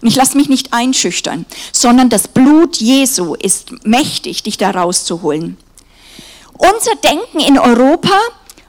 Und 0.00 0.08
ich 0.08 0.16
lasse 0.16 0.36
mich 0.36 0.48
nicht 0.48 0.72
einschüchtern, 0.72 1.44
sondern 1.72 2.08
das 2.08 2.28
Blut 2.28 2.76
Jesu 2.76 3.34
ist 3.34 3.84
mächtig, 3.84 4.42
dich 4.42 4.56
da 4.56 4.70
rauszuholen. 4.70 5.58
Unser 6.54 6.94
Denken 6.96 7.40
in 7.40 7.58
Europa, 7.58 8.18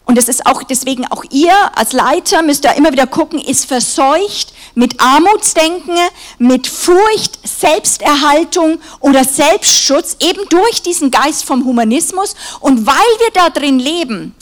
und 0.05 0.17
das 0.17 0.27
ist 0.27 0.45
auch 0.45 0.63
deswegen 0.63 1.05
auch 1.07 1.23
ihr 1.29 1.53
als 1.75 1.93
Leiter 1.93 2.41
müsst 2.41 2.65
ihr 2.65 2.73
immer 2.73 2.91
wieder 2.91 3.07
gucken, 3.07 3.39
ist 3.39 3.65
verseucht 3.65 4.53
mit 4.75 4.99
Armutsdenken, 4.99 5.95
mit 6.37 6.67
Furcht, 6.67 7.39
Selbsterhaltung 7.47 8.79
oder 8.99 9.23
Selbstschutz, 9.23 10.17
eben 10.19 10.41
durch 10.49 10.81
diesen 10.81 11.11
Geist 11.11 11.45
vom 11.45 11.65
Humanismus. 11.65 12.35
Und 12.59 12.85
weil 12.85 12.95
wir 12.95 13.31
da 13.33 13.49
drin 13.49 13.79
leben, 13.79 14.35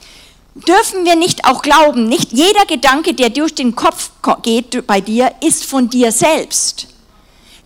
dürfen 0.68 1.06
wir 1.06 1.16
nicht 1.16 1.46
auch 1.46 1.62
glauben, 1.62 2.08
nicht 2.08 2.32
jeder 2.32 2.66
Gedanke, 2.66 3.14
der 3.14 3.30
durch 3.30 3.56
den 3.56 3.76
Kopf 3.76 4.12
geht 4.44 4.86
bei 4.88 5.02
dir, 5.02 5.32
ist 5.42 5.66
von 5.66 5.90
dir 5.90 6.12
selbst. 6.12 6.88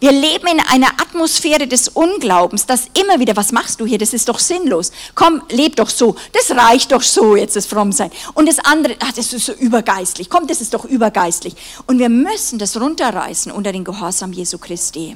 Wir 0.03 0.11
leben 0.11 0.47
in 0.47 0.59
einer 0.59 0.89
Atmosphäre 1.01 1.65
des 1.65 1.87
Unglaubens, 1.87 2.65
dass 2.65 2.87
immer 2.99 3.21
wieder, 3.21 3.37
was 3.37 3.53
machst 3.53 3.79
du 3.79 3.85
hier? 3.85 3.97
Das 3.97 4.11
ist 4.11 4.27
doch 4.27 4.37
sinnlos. 4.37 4.91
Komm, 5.15 5.41
leb 5.49 5.77
doch 5.77 5.87
so. 5.87 6.17
Das 6.33 6.51
reicht 6.51 6.91
doch 6.91 7.01
so, 7.01 7.37
jetzt 7.37 7.55
das 7.55 7.65
Frommsein. 7.65 8.11
Und 8.33 8.49
das 8.49 8.59
andere, 8.59 8.97
ach, 8.99 9.13
das 9.13 9.31
ist 9.31 9.45
so 9.45 9.53
übergeistlich. 9.53 10.29
Komm, 10.29 10.45
das 10.45 10.59
ist 10.59 10.73
doch 10.73 10.83
übergeistlich. 10.83 11.55
Und 11.87 11.99
wir 11.99 12.09
müssen 12.09 12.59
das 12.59 12.81
runterreißen 12.81 13.49
unter 13.53 13.71
den 13.71 13.85
Gehorsam 13.85 14.33
Jesu 14.33 14.57
Christi. 14.57 15.15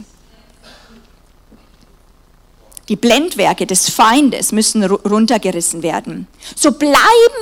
Die 2.90 2.96
Blendwerke 2.96 3.66
des 3.66 3.90
Feindes 3.90 4.52
müssen 4.52 4.84
runtergerissen 4.84 5.84
werden. 5.84 6.28
So 6.56 6.72
bleiben 6.72 6.96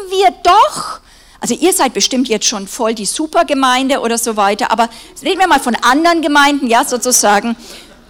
wir 0.09 0.33
doch, 0.43 0.99
also 1.39 1.53
ihr 1.53 1.73
seid 1.73 1.93
bestimmt 1.93 2.27
jetzt 2.27 2.47
schon 2.47 2.67
voll 2.67 2.95
die 2.95 3.05
Supergemeinde 3.05 3.99
oder 3.99 4.17
so 4.17 4.35
weiter, 4.35 4.71
aber 4.71 4.89
reden 5.23 5.39
wir 5.39 5.47
mal 5.47 5.59
von 5.59 5.75
anderen 5.75 6.21
Gemeinden, 6.23 6.67
ja, 6.67 6.83
sozusagen. 6.83 7.55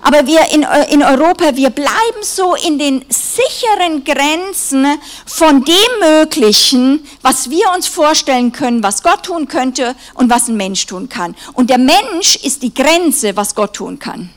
Aber 0.01 0.27
wir 0.27 0.39
in, 0.53 0.63
in 0.91 1.01
Europa, 1.01 1.55
wir 1.55 1.71
bleiben 1.71 2.21
so 2.21 2.53
in 2.53 2.77
den 2.77 3.03
sicheren 3.09 4.03
Grenzen 4.03 4.85
von 5.25 5.65
dem 5.65 5.75
Möglichen, 5.99 7.03
was 7.23 7.49
wir 7.49 7.71
uns 7.75 7.87
vorstellen 7.87 8.51
können, 8.51 8.83
was 8.83 9.01
Gott 9.01 9.23
tun 9.23 9.47
könnte 9.47 9.95
und 10.13 10.29
was 10.29 10.47
ein 10.47 10.57
Mensch 10.57 10.85
tun 10.85 11.09
kann. 11.09 11.35
Und 11.53 11.71
der 11.71 11.79
Mensch 11.79 12.35
ist 12.35 12.61
die 12.61 12.73
Grenze, 12.73 13.35
was 13.35 13.55
Gott 13.55 13.73
tun 13.73 13.97
kann. 13.97 14.29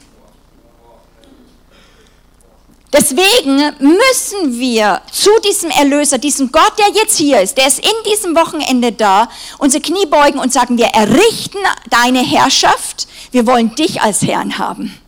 Deswegen 2.91 3.57
müssen 3.81 4.59
wir 4.59 5.03
zu 5.13 5.31
diesem 5.47 5.71
Erlöser, 5.71 6.17
diesem 6.17 6.51
Gott, 6.51 6.73
der 6.79 6.89
jetzt 6.95 7.19
hier 7.19 7.41
ist, 7.41 7.59
der 7.59 7.67
ist 7.67 7.81
in 7.81 8.11
diesem 8.11 8.35
Wochenende 8.35 8.93
da, 8.93 9.29
unsere 9.59 9.83
Knie 9.83 10.07
beugen 10.07 10.39
und 10.39 10.53
sagen, 10.53 10.79
wir 10.79 10.87
errichten 10.87 11.59
deine 11.91 12.21
Herrschaft, 12.21 13.07
wir 13.31 13.47
wollen 13.47 13.75
dich 13.75 14.01
als 14.01 14.23
Herrn 14.23 14.57
haben. 14.57 14.99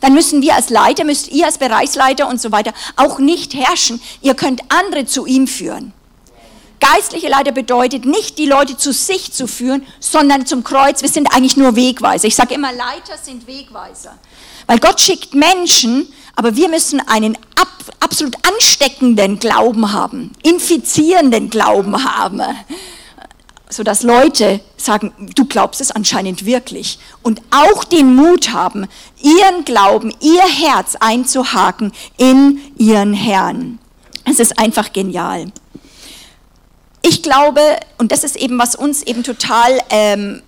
Dann 0.00 0.14
müssen 0.14 0.42
wir 0.42 0.54
als 0.54 0.70
Leiter, 0.70 1.04
müsst 1.04 1.32
ihr 1.32 1.46
als 1.46 1.58
Bereichsleiter 1.58 2.28
und 2.28 2.40
so 2.40 2.52
weiter 2.52 2.72
auch 2.96 3.18
nicht 3.18 3.54
herrschen. 3.54 4.00
Ihr 4.20 4.34
könnt 4.34 4.60
andere 4.68 5.06
zu 5.06 5.26
ihm 5.26 5.48
führen. 5.48 5.92
Geistliche 6.78 7.28
Leiter 7.28 7.52
bedeutet 7.52 8.04
nicht, 8.04 8.38
die 8.38 8.46
Leute 8.46 8.76
zu 8.76 8.92
sich 8.92 9.32
zu 9.32 9.46
führen, 9.46 9.86
sondern 10.00 10.44
zum 10.44 10.62
Kreuz. 10.62 11.00
Wir 11.00 11.08
sind 11.08 11.34
eigentlich 11.34 11.56
nur 11.56 11.74
Wegweiser. 11.74 12.28
Ich 12.28 12.34
sage 12.34 12.54
immer, 12.54 12.72
Leiter 12.72 13.16
sind 13.20 13.46
Wegweiser. 13.46 14.18
Weil 14.66 14.78
Gott 14.78 15.00
schickt 15.00 15.34
Menschen, 15.34 16.12
aber 16.36 16.56
wir 16.56 16.68
müssen 16.68 17.00
einen 17.00 17.36
Ab 17.56 17.68
absolut 18.00 18.36
ansteckenden 18.46 19.38
Glauben 19.38 19.92
haben, 19.92 20.32
infizierenden 20.42 21.50
Glauben 21.50 22.04
haben, 22.04 22.42
sodass 23.68 24.02
Leute 24.02 24.60
sagen, 24.76 25.12
du 25.34 25.46
glaubst 25.46 25.80
es 25.80 25.90
anscheinend 25.90 26.44
wirklich 26.46 26.98
und 27.22 27.42
auch 27.50 27.84
den 27.84 28.14
Mut 28.14 28.52
haben, 28.52 28.86
ihren 29.20 29.64
Glauben, 29.64 30.12
ihr 30.20 30.42
Herz 30.42 30.96
einzuhaken 31.00 31.92
in 32.16 32.60
ihren 32.76 33.14
Herrn. 33.14 33.78
Es 34.24 34.38
ist 34.38 34.58
einfach 34.58 34.92
genial. 34.92 35.46
Ich 37.02 37.22
glaube, 37.22 37.60
und 37.98 38.12
das 38.12 38.24
ist 38.24 38.36
eben, 38.36 38.58
was 38.58 38.76
uns 38.76 39.02
eben 39.02 39.22
total 39.22 39.78
ähm, 39.90 40.42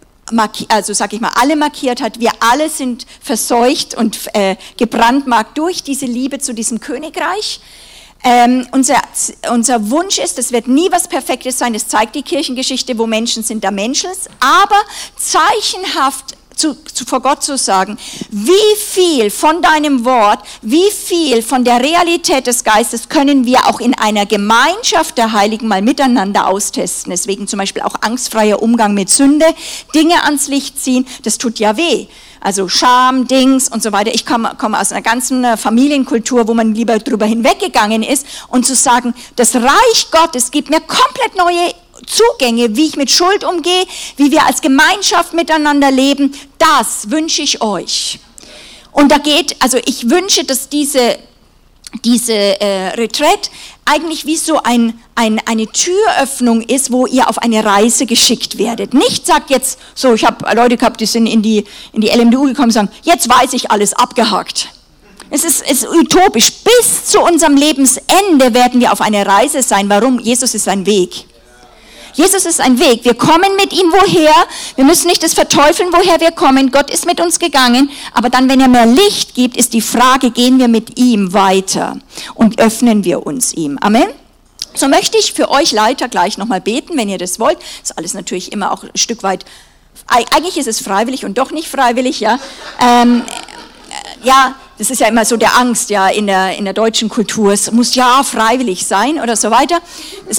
also 0.69 0.93
sage 0.93 1.17
ich 1.17 1.23
mal, 1.23 1.33
alle 1.35 1.57
markiert 1.57 2.03
hat. 2.03 2.21
Wir 2.21 2.33
alle 2.41 2.69
sind 2.69 3.07
verseucht 3.21 3.95
und 3.95 4.35
äh, 4.35 4.57
gebrandmarkt 4.77 5.57
durch 5.57 5.83
diese 5.83 6.07
Liebe 6.07 6.39
zu 6.39 6.55
diesem 6.55 6.81
Königreich. 6.81 7.61
Ähm, 8.25 8.67
unser, 8.73 9.01
unser 9.53 9.91
Wunsch 9.91 10.19
ist, 10.19 10.39
es 10.39 10.51
wird 10.51 10.67
nie 10.67 10.91
was 10.91 11.07
Perfektes 11.07 11.59
sein, 11.59 11.75
das 11.75 11.87
zeigt 11.87 12.15
die 12.17 12.23
Kirchengeschichte, 12.23 12.99
wo 12.99 13.07
Menschen 13.07 13.43
sind, 13.43 13.63
da 13.63 13.71
Menschen, 13.71 14.11
aber 14.41 14.81
zeichenhaft 15.17 16.37
zu, 16.57 16.75
zu, 16.85 17.05
vor 17.05 17.21
Gott 17.21 17.45
zu 17.45 17.57
sagen, 17.57 17.99
wie 18.31 18.77
viel 18.79 19.31
von 19.31 19.63
deinem 19.63 20.05
Wort, 20.05 20.41
wie 20.63 20.91
viel 20.91 21.43
von 21.43 21.65
der 21.65 21.81
Realität 21.83 22.47
des 22.47 22.65
Geistes 22.65 23.09
können 23.09 23.45
wir 23.45 23.67
auch 23.67 23.79
in 23.79 23.95
einer 23.95 24.27
Gemeinschaft 24.27 25.19
der 25.19 25.33
Heiligen 25.33 25.69
mal 25.69 25.83
miteinander 25.83 26.49
austesten. 26.49 27.11
Deswegen 27.11 27.47
zum 27.47 27.59
Beispiel 27.59 27.83
auch 27.83 27.95
angstfreier 28.01 28.63
Umgang 28.63 28.95
mit 28.95 29.11
Sünde, 29.11 29.47
Dinge 29.95 30.25
ans 30.25 30.49
Licht 30.49 30.83
ziehen, 30.83 31.07
das 31.23 31.39
tut 31.39 31.59
ja 31.59 31.77
weh. 31.77 32.07
Also 32.41 32.69
Scham, 32.69 33.27
Dings 33.27 33.69
und 33.69 33.83
so 33.83 33.93
weiter. 33.93 34.15
Ich 34.15 34.25
komme, 34.25 34.53
komme 34.57 34.81
aus 34.81 34.93
einer 34.93 35.03
ganzen 35.03 35.43
äh, 35.45 35.57
Familienkultur, 35.57 36.47
wo 36.47 36.55
man 36.55 36.75
lieber 36.75 36.99
drüber 36.99 37.27
hinweggegangen 37.27 38.03
ist 38.03 38.27
und 38.49 38.65
zu 38.65 38.75
sagen, 38.75 39.15
das 39.37 39.57
Reich 39.57 40.11
Gottes 40.11 40.51
gibt 40.51 40.71
mir 40.71 40.81
komplett 40.81 41.37
neue 41.37 41.75
Zugänge, 42.07 42.77
wie 42.77 42.87
ich 42.87 42.97
mit 42.97 43.11
Schuld 43.11 43.45
umgehe, 43.45 43.85
wie 44.17 44.31
wir 44.31 44.45
als 44.45 44.61
Gemeinschaft 44.61 45.33
miteinander 45.33 45.91
leben, 45.91 46.35
das 46.59 47.11
wünsche 47.11 47.43
ich 47.43 47.63
euch. 47.63 48.19
Und 48.93 49.13
da 49.13 49.19
geht, 49.19 49.57
also 49.61 49.79
ich 49.85 50.09
wünsche, 50.09 50.45
dass 50.45 50.69
diese, 50.69 51.19
diese 52.05 52.33
äh, 52.33 52.89
Retreat 52.95 53.51
eigentlich 53.85 54.27
wie 54.27 54.37
so 54.37 54.63
ein, 54.63 55.01
ein, 55.15 55.41
eine 55.47 55.67
Türöffnung 55.67 56.63
ist, 56.63 56.91
wo 56.91 57.07
ihr 57.07 57.29
auf 57.29 57.39
eine 57.39 57.65
Reise 57.65 58.07
geschickt 58.07 58.59
werdet. 58.59 58.95
Nicht 58.95 59.27
sagt 59.27 59.51
jetzt, 59.51 59.79
so, 59.95 60.15
ich 60.15 60.25
habe 60.25 60.55
Leute 60.55 60.77
gehabt, 60.77 61.01
die 61.01 61.07
sind 61.07 61.27
in 61.27 61.43
die, 61.43 61.65
in 61.93 62.01
die 62.01 62.09
LMDU 62.09 62.45
gekommen 62.45 62.69
und 62.69 62.73
sagen, 62.73 62.89
jetzt 63.03 63.29
weiß 63.29 63.53
ich 63.53 63.71
alles 63.71 63.93
abgehakt. 63.93 64.69
Es 65.31 65.45
ist, 65.45 65.63
es 65.63 65.83
ist 65.83 65.89
utopisch. 65.89 66.53
Bis 66.65 67.07
zu 67.07 67.21
unserem 67.21 67.57
Lebensende 67.57 68.55
werden 68.55 68.81
wir 68.81 68.93
auf 68.93 69.01
einer 69.01 69.27
Reise 69.27 69.63
sein. 69.63 69.89
Warum? 69.89 70.21
Jesus 70.21 70.55
ist 70.55 70.69
ein 70.69 70.87
Weg. 70.87 71.27
Jesus 72.17 72.47
ist 72.47 72.61
ein 72.61 72.79
Weg. 72.81 73.05
Wir 73.05 73.15
kommen 73.15 73.57
mit 73.57 73.73
ihm 73.73 73.93
woher. 73.93 74.35
Wir 74.75 74.85
müssen 74.85 75.07
nicht 75.07 75.23
das 75.23 75.35
verteufeln, 75.35 75.91
woher 75.93 76.19
wir 76.21 76.33
kommen. 76.33 76.71
Gott 76.71 76.91
ist 76.91 77.07
mit 77.07 77.21
uns 77.21 77.39
gegangen. 77.39 77.91
Aber 78.15 78.31
dann, 78.31 78.49
wenn 78.49 78.61
er 78.61 78.69
mehr 78.69 78.87
Licht 78.87 79.35
gibt, 79.35 79.57
ist 79.57 79.75
die 79.75 79.83
Frage, 79.83 80.31
gehen 80.31 80.59
wir 80.59 80.69
mit 80.69 80.99
ihm 80.99 81.35
weiter 81.35 81.99
und 82.35 82.59
öffnen 82.59 83.05
wir 83.05 83.27
uns 83.27 83.53
ihm. 83.53 83.79
Amen. 83.83 84.09
So 84.75 84.89
möchte 84.89 85.19
ich 85.19 85.35
für 85.35 85.51
euch 85.51 85.73
Leiter 85.73 86.09
gleich 86.09 86.39
nochmal 86.39 86.61
beten, 86.61 86.97
wenn 86.97 87.09
ihr 87.09 87.19
das 87.19 87.39
wollt. 87.39 87.59
Ist 87.83 87.97
alles 87.97 88.15
natürlich 88.15 88.51
immer 88.51 88.73
auch 88.73 88.83
ein 88.83 88.91
Stück 88.95 89.23
weit, 89.23 89.45
eigentlich 90.07 90.57
ist 90.57 90.69
es 90.69 90.81
freiwillig 90.81 91.25
und 91.25 91.39
doch 91.39 91.51
nicht 91.51 91.69
freiwillig, 91.69 92.21
ja. 92.21 92.39
Ähm, 92.81 93.23
ja, 94.23 94.55
das 94.79 94.91
ist 94.91 95.01
ja 95.01 95.09
immer 95.09 95.25
so 95.25 95.37
der 95.37 95.57
Angst, 95.57 95.91
ja, 95.91 96.09
in 96.09 96.27
der, 96.27 96.57
in 96.57 96.65
der 96.65 96.75
deutschen 96.75 97.09
Kultur. 97.09 97.53
Es 97.53 97.71
muss 97.73 97.95
ja 97.95 98.23
freiwillig 98.23 98.87
sein 98.87 99.21
oder 99.21 99.37
so 99.37 99.51
weiter. 99.51 99.79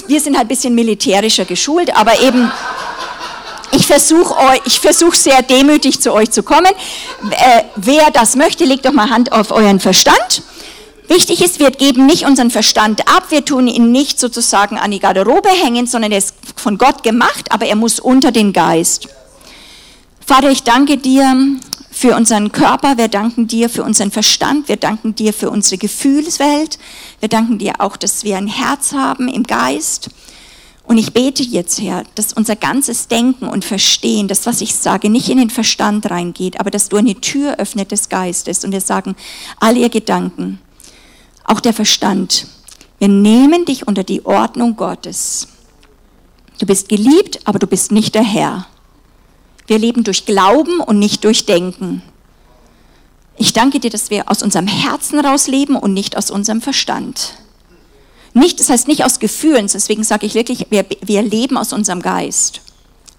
Wir 0.06 0.20
sind 0.20 0.36
halt 0.36 0.46
ein 0.46 0.48
bisschen 0.48 0.74
militärischer 0.74 1.44
geschult, 1.44 1.96
aber 1.96 2.20
eben, 2.20 2.50
ich 3.72 3.86
versuche 3.86 4.34
ich 4.64 4.78
versuch 4.78 5.14
sehr 5.14 5.42
demütig 5.42 6.00
zu 6.00 6.12
euch 6.12 6.30
zu 6.30 6.42
kommen. 6.42 6.72
Äh, 7.30 7.64
wer 7.76 8.10
das 8.12 8.36
möchte, 8.36 8.64
legt 8.64 8.86
doch 8.86 8.92
mal 8.92 9.10
Hand 9.10 9.32
auf 9.32 9.50
euren 9.50 9.80
Verstand. 9.80 10.42
Wichtig 11.08 11.42
ist, 11.42 11.58
wir 11.58 11.70
geben 11.70 12.06
nicht 12.06 12.26
unseren 12.26 12.50
Verstand 12.50 13.08
ab, 13.08 13.30
wir 13.30 13.44
tun 13.44 13.66
ihn 13.66 13.90
nicht 13.90 14.20
sozusagen 14.20 14.78
an 14.78 14.90
die 14.90 14.98
Garderobe 14.98 15.48
hängen, 15.48 15.86
sondern 15.86 16.12
er 16.12 16.18
ist 16.18 16.34
von 16.54 16.76
Gott 16.76 17.02
gemacht, 17.02 17.50
aber 17.50 17.66
er 17.66 17.76
muss 17.76 17.98
unter 17.98 18.30
den 18.30 18.52
Geist. 18.52 19.08
Vater, 20.24 20.50
ich 20.50 20.64
danke 20.64 20.98
dir 20.98 21.34
für 21.98 22.14
unseren 22.14 22.52
Körper, 22.52 22.96
wir 22.96 23.08
danken 23.08 23.48
dir 23.48 23.68
für 23.68 23.82
unseren 23.82 24.12
Verstand, 24.12 24.68
wir 24.68 24.76
danken 24.76 25.16
dir 25.16 25.32
für 25.32 25.50
unsere 25.50 25.78
Gefühlswelt, 25.78 26.78
wir 27.18 27.28
danken 27.28 27.58
dir 27.58 27.80
auch, 27.80 27.96
dass 27.96 28.22
wir 28.22 28.36
ein 28.36 28.46
Herz 28.46 28.92
haben 28.92 29.26
im 29.26 29.42
Geist. 29.42 30.08
Und 30.84 30.96
ich 30.96 31.12
bete 31.12 31.42
jetzt, 31.42 31.80
Herr, 31.80 32.04
dass 32.14 32.32
unser 32.32 32.54
ganzes 32.54 33.08
Denken 33.08 33.48
und 33.48 33.64
Verstehen, 33.64 34.28
das, 34.28 34.46
was 34.46 34.60
ich 34.60 34.76
sage, 34.76 35.10
nicht 35.10 35.28
in 35.28 35.38
den 35.38 35.50
Verstand 35.50 36.08
reingeht, 36.08 36.60
aber 36.60 36.70
dass 36.70 36.88
du 36.88 36.98
eine 36.98 37.16
Tür 37.16 37.56
öffnet 37.58 37.90
des 37.90 38.08
Geistes 38.08 38.64
und 38.64 38.70
wir 38.70 38.80
sagen, 38.80 39.16
all 39.58 39.76
ihr 39.76 39.88
Gedanken, 39.88 40.60
auch 41.42 41.58
der 41.58 41.72
Verstand, 41.72 42.46
wir 43.00 43.08
nehmen 43.08 43.64
dich 43.64 43.88
unter 43.88 44.04
die 44.04 44.24
Ordnung 44.24 44.76
Gottes. 44.76 45.48
Du 46.60 46.66
bist 46.66 46.88
geliebt, 46.88 47.40
aber 47.44 47.58
du 47.58 47.66
bist 47.66 47.90
nicht 47.90 48.14
der 48.14 48.22
Herr. 48.22 48.68
Wir 49.68 49.78
leben 49.78 50.02
durch 50.02 50.24
Glauben 50.24 50.80
und 50.80 50.98
nicht 50.98 51.22
durch 51.24 51.46
Denken. 51.46 52.02
Ich 53.36 53.52
danke 53.52 53.78
dir, 53.78 53.90
dass 53.90 54.10
wir 54.10 54.30
aus 54.30 54.42
unserem 54.42 54.66
Herzen 54.66 55.20
raus 55.20 55.46
leben 55.46 55.76
und 55.76 55.92
nicht 55.92 56.16
aus 56.16 56.30
unserem 56.30 56.60
Verstand. 56.60 57.34
Nicht, 58.34 58.58
das 58.60 58.70
heißt 58.70 58.88
nicht 58.88 59.04
aus 59.04 59.20
Gefühlen, 59.20 59.68
deswegen 59.72 60.02
sage 60.04 60.26
ich 60.26 60.34
wirklich, 60.34 60.66
wir, 60.70 60.84
wir 61.02 61.22
leben 61.22 61.56
aus 61.56 61.72
unserem 61.72 62.02
Geist. 62.02 62.62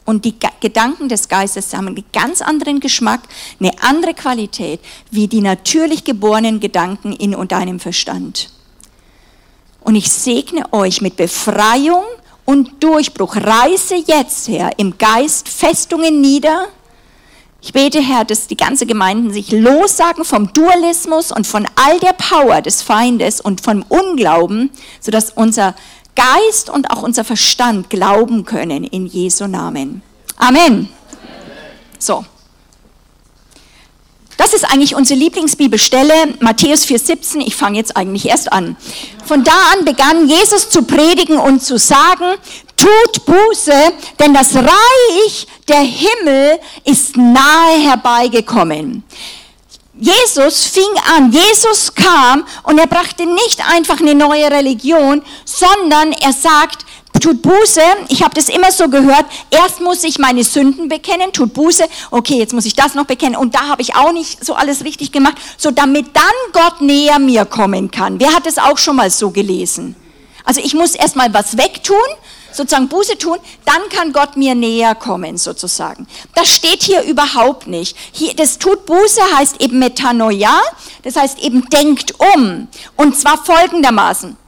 Und 0.06 0.26
die 0.26 0.34
Gedanken 0.60 1.08
des 1.08 1.28
Geistes 1.28 1.74
haben 1.74 1.88
einen 1.88 2.04
ganz 2.12 2.42
anderen 2.42 2.80
Geschmack, 2.80 3.22
eine 3.60 3.72
andere 3.82 4.16
Qualität, 4.16 4.80
wie 5.12 5.28
die 5.28 5.42
natürlich 5.42 6.04
geborenen 6.04 6.60
Gedanken 6.60 7.14
in 7.14 7.36
und 7.36 7.52
deinem 7.52 7.80
Verstand. 7.80 8.50
Und 9.82 9.96
ich 9.96 10.12
segne 10.12 10.74
euch 10.74 11.02
mit 11.02 11.16
Befreiung 11.16 12.04
und 12.50 12.84
Durchbruch. 12.84 13.36
Reiße 13.36 13.94
jetzt, 14.08 14.48
Herr, 14.48 14.72
im 14.80 14.98
Geist 14.98 15.48
Festungen 15.48 16.20
nieder. 16.20 16.66
Ich 17.62 17.74
bete, 17.74 18.02
Herr, 18.02 18.26
dass 18.26 18.48
die 18.48 18.58
ganze 18.58 18.88
Gemeinden 18.88 19.32
sich 19.32 19.52
lossagen 19.52 20.26
vom 20.26 20.52
Dualismus 20.52 21.32
und 21.32 21.46
von 21.46 21.68
all 21.76 22.00
der 22.00 22.14
Power 22.14 22.64
des 22.64 22.82
Feindes 22.82 23.40
und 23.40 23.62
vom 23.62 23.86
Unglauben, 23.88 24.72
sodass 25.00 25.30
unser 25.30 25.76
Geist 26.16 26.72
und 26.72 26.90
auch 26.90 27.04
unser 27.04 27.24
Verstand 27.24 27.92
glauben 27.92 28.46
können 28.46 28.84
in 28.84 29.06
Jesu 29.06 29.46
Namen. 29.46 30.02
Amen. 30.38 30.90
So. 32.00 32.26
Das 34.39 34.54
ist 34.54 34.63
eigentlich 34.63 34.95
unsere 34.95 35.19
Lieblingsbibelstelle, 35.19 36.13
Matthäus 36.39 36.86
4,17. 36.86 37.41
Ich 37.45 37.58
fange 37.58 37.78
jetzt 37.78 37.97
eigentlich 37.97 38.25
erst 38.25 38.54
an. 38.54 38.78
Von 39.25 39.43
da 39.43 39.52
an 39.73 39.84
begann 39.84 40.30
Jesus 40.30 40.69
zu 40.69 40.84
predigen 40.84 41.38
und 41.38 41.62
zu 41.62 41.78
sagen, 41.78 42.38
tut 42.78 43.25
Buße, 43.25 43.73
denn 44.17 44.34
das 44.34 44.56
Reich 44.56 45.45
der 45.67 45.82
Himmel 45.82 46.58
ist 46.86 47.17
nahe 47.17 47.82
herbeigekommen. 47.82 49.04
Jesus 49.99 50.67
fing 50.67 50.84
an, 51.17 51.34
Jesus 51.34 51.93
kam 51.93 52.45
und 52.63 52.78
er 52.78 52.88
brachte 52.88 53.25
nicht 53.25 53.62
einfach 53.69 53.99
eine 53.99 54.15
neue 54.15 54.49
Religion, 54.49 55.21
sondern 55.43 56.13
er 56.13 56.32
sagt, 56.32 56.86
tut 57.19 57.41
Buße, 57.41 57.82
ich 58.10 58.23
habe 58.23 58.36
das 58.36 58.49
immer 58.49 58.71
so 58.71 58.89
gehört, 58.89 59.25
erst 59.51 59.82
muss 59.82 60.03
ich 60.03 60.19
meine 60.19 60.43
Sünden 60.43 60.89
bekennen, 60.89 61.32
tut 61.32 61.53
Buße, 61.53 61.84
okay, 62.12 62.38
jetzt 62.38 62.53
muss 62.53 62.65
ich 62.65 62.75
das 62.75 62.95
noch 62.95 63.05
bekennen 63.05 63.36
und 63.36 63.55
da 63.55 63.67
habe 63.67 63.82
ich 63.82 63.95
auch 63.95 64.12
nicht 64.12 64.43
so 64.43 64.55
alles 64.55 64.84
richtig 64.84 65.12
gemacht, 65.12 65.38
so 65.58 65.71
damit 65.71 66.08
dann 66.13 66.23
Gott 66.53 66.82
näher 66.82 67.19
mir 67.19 67.45
kommen 67.45 67.91
kann. 67.91 68.19
Wer 68.19 68.34
hat 68.34 68.47
es 68.47 68.58
auch 68.58 68.77
schon 68.77 68.95
mal 68.95 69.10
so 69.10 69.32
gelesen? 69.32 69.95
Also 70.45 70.62
ich 70.63 70.73
muss 70.73 70.95
erst 70.95 71.15
mal 71.15 71.34
was 71.34 71.58
wegtun, 71.58 71.97
sozusagen 72.51 72.88
Buße 72.88 73.17
tun, 73.17 73.38
dann 73.65 73.89
kann 73.89 74.13
Gott 74.13 74.36
mir 74.36 74.55
näher 74.55 74.95
kommen, 74.95 75.38
sozusagen. 75.38 76.08
Das 76.34 76.47
steht 76.47 76.82
hier 76.82 77.03
überhaupt 77.03 77.67
nicht. 77.67 77.95
Hier, 78.12 78.34
das 78.36 78.58
tut 78.58 78.86
Buße 78.86 79.21
heißt 79.38 79.62
eben 79.62 79.79
Metanoia, 79.79 80.60
das 81.03 81.15
heißt 81.15 81.39
eben 81.39 81.69
denkt 81.69 82.15
um. 82.36 82.67
Und 82.95 83.15
zwar 83.15 83.38
folgendermaßen. 83.43 84.38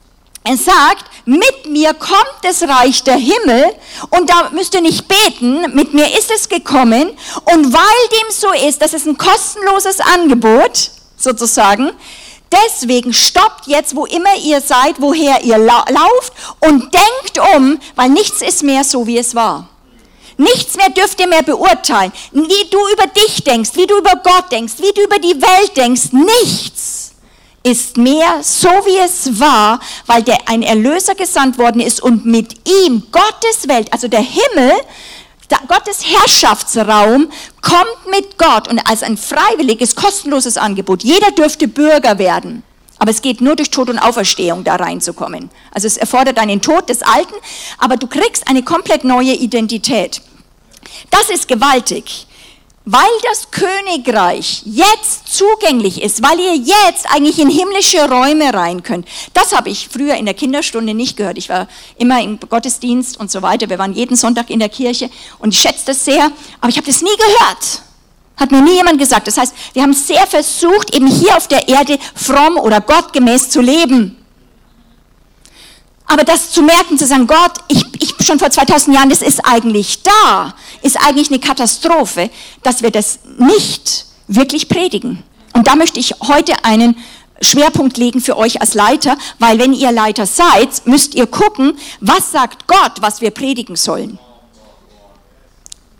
Er 0.44 0.58
sagt, 0.58 1.06
mit 1.26 1.68
mir 1.68 1.94
kommt 1.94 2.38
das 2.42 2.64
Reich 2.64 3.04
der 3.04 3.18
Himmel 3.18 3.76
und 4.10 4.28
da 4.28 4.50
müsst 4.52 4.74
ihr 4.74 4.82
nicht 4.82 5.08
beten, 5.08 5.76
mit 5.76 5.94
mir 5.94 6.18
ist 6.18 6.32
es 6.32 6.50
gekommen 6.50 7.12
und 7.46 7.74
weil 7.74 8.08
dem 8.12 8.32
so 8.32 8.52
ist, 8.68 8.82
das 8.82 8.94
ist 8.94 9.06
ein 9.06 9.20
kostenloses 9.20 10.00
Angebot 10.00 10.90
sozusagen, 11.16 11.92
deswegen 12.52 13.14
stoppt 13.14 13.68
jetzt, 13.68 13.96
wo 13.96 14.08
immer 14.08 14.36
ihr 14.44 14.62
seid, 14.62 14.96
woher 14.98 15.44
ihr 15.44 15.60
lauft 15.60 16.34
und 16.60 16.92
denkt 16.92 17.56
um, 17.56 17.80
weil 17.96 18.10
nichts 18.10 18.42
ist 18.42 18.64
mehr 18.64 18.84
so, 18.84 19.06
wie 19.06 19.20
es 19.20 19.36
war. 19.36 19.70
Nichts 20.38 20.76
mehr 20.76 20.90
dürft 20.90 21.20
ihr 21.20 21.28
mehr 21.28 21.44
beurteilen, 21.44 22.12
wie 22.32 22.70
du 22.72 22.80
über 22.94 23.06
dich 23.06 23.44
denkst, 23.44 23.72
wie 23.76 23.86
du 23.86 24.00
über 24.00 24.16
Gott 24.24 24.52
denkst, 24.52 24.74
wie 24.80 24.92
du 24.92 25.04
über 25.04 25.20
die 25.20 25.40
Welt 25.40 25.78
denkst, 25.78 26.14
nichts 26.14 27.11
ist 27.64 27.98
mehr 27.98 28.40
so, 28.42 28.70
wie 28.70 28.98
es 28.98 29.40
war, 29.40 29.80
weil 30.08 30.24
der 30.24 30.50
ein 30.50 30.64
Erlöser 30.64 31.16
gesandt 31.16 31.58
worden 31.58 31.82
ist 31.82 32.02
und 32.02 32.26
mit 32.26 32.68
ihm 32.68 33.04
Gottes 33.12 33.68
Welt, 33.68 33.92
also 33.94 34.08
der 34.08 34.22
Himmel, 34.22 34.74
Gottes 35.68 36.06
Herrschaftsraum 36.06 37.30
kommt 37.62 38.08
mit 38.10 38.38
Gott 38.38 38.68
und 38.70 38.80
als 38.90 39.04
ein 39.04 39.18
freiwilliges, 39.18 39.96
kostenloses 39.96 40.58
Angebot. 40.58 41.04
Jeder 41.04 41.32
dürfte 41.32 41.68
Bürger 41.68 42.18
werden. 42.18 42.64
Aber 42.98 43.12
es 43.12 43.22
geht 43.22 43.42
nur 43.42 43.56
durch 43.56 43.72
Tod 43.72 43.90
und 43.90 43.98
Auferstehung 44.00 44.64
da 44.64 44.76
reinzukommen. 44.76 45.50
Also 45.72 45.88
es 45.88 45.98
erfordert 45.98 46.38
einen 46.38 46.62
Tod 46.62 46.88
des 46.88 47.02
Alten, 47.02 47.34
aber 47.80 47.98
du 47.98 48.08
kriegst 48.08 48.48
eine 48.48 48.64
komplett 48.64 49.04
neue 49.04 49.34
Identität. 49.34 50.22
Das 51.10 51.30
ist 51.30 51.48
gewaltig. 51.48 52.28
Weil 52.84 53.10
das 53.30 53.52
Königreich 53.52 54.64
jetzt 54.66 55.28
zugänglich 55.28 56.02
ist, 56.02 56.24
weil 56.24 56.40
ihr 56.40 56.56
jetzt 56.56 57.06
eigentlich 57.14 57.38
in 57.38 57.50
himmlische 57.50 58.10
Räume 58.10 58.52
rein 58.54 58.82
könnt. 58.82 59.08
Das 59.36 59.56
habe 59.56 59.70
ich 59.70 59.88
früher 59.88 60.16
in 60.16 60.26
der 60.26 60.34
Kinderstunde 60.34 60.96
nicht 60.96 61.16
gehört. 61.16 61.38
Ich 61.38 61.50
war 61.50 61.68
immer 61.98 62.22
im 62.24 62.40
Gottesdienst 62.40 63.20
und 63.20 63.30
so 63.30 63.44
weiter. 63.44 63.70
Wir 63.70 63.78
waren 63.78 63.94
jeden 63.94 64.16
Sonntag 64.16 64.50
in 64.50 64.60
der 64.60 64.70
Kirche 64.70 65.12
und 65.38 65.54
ich 65.54 65.62
schätze 65.62 65.86
das 65.86 66.04
sehr, 66.04 66.32
aber 66.60 66.70
ich 66.70 66.78
habe 66.78 66.88
das 66.88 67.04
nie 67.04 67.16
gehört. 67.16 67.84
Hat 68.36 68.52
mir 68.52 68.64
nie 68.64 68.74
jemand 68.74 68.98
gesagt. 68.98 69.28
Das 69.28 69.38
heißt, 69.38 69.54
wir 69.74 69.84
haben 69.84 69.94
sehr 69.94 70.26
versucht, 70.26 70.96
eben 70.96 71.06
hier 71.06 71.38
auf 71.38 71.48
der 71.48 71.68
Erde 71.68 72.00
fromm 72.16 72.58
oder 72.58 72.82
gottgemäß 72.82 73.52
zu 73.52 73.62
leben. 73.62 74.21
Aber 76.12 76.26
das 76.26 76.52
zu 76.52 76.62
merken, 76.62 76.98
zu 76.98 77.08
sagen, 77.08 77.26
Gott, 77.26 77.54
ich, 77.70 77.86
ich 78.02 78.26
schon 78.26 78.38
vor 78.38 78.50
2000 78.50 78.94
Jahren, 78.94 79.10
das 79.10 79.22
ist 79.22 79.40
eigentlich 79.46 80.04
da, 80.04 80.54
ist 80.82 80.98
eigentlich 80.98 81.30
eine 81.30 81.40
Katastrophe, 81.40 82.30
dass 82.64 82.82
wir 82.82 82.92
das 82.92 83.20
nicht 83.38 84.08
wirklich 84.28 84.68
predigen. 84.68 85.24
Und 85.54 85.68
da 85.68 85.78
möchte 85.78 86.02
ich 86.02 86.16
heute 86.28 86.66
einen 86.66 86.98
Schwerpunkt 87.40 87.96
legen 87.96 88.20
für 88.20 88.36
euch 88.36 88.60
als 88.60 88.74
Leiter, 88.74 89.18
weil 89.40 89.58
wenn 89.58 89.72
ihr 89.72 89.94
Leiter 89.94 90.26
seid, 90.26 90.86
müsst 90.86 91.16
ihr 91.16 91.28
gucken, 91.28 91.78
was 92.02 92.32
sagt 92.32 92.68
Gott, 92.68 92.98
was 93.00 93.22
wir 93.22 93.32
predigen 93.32 93.78
sollen. 93.78 94.20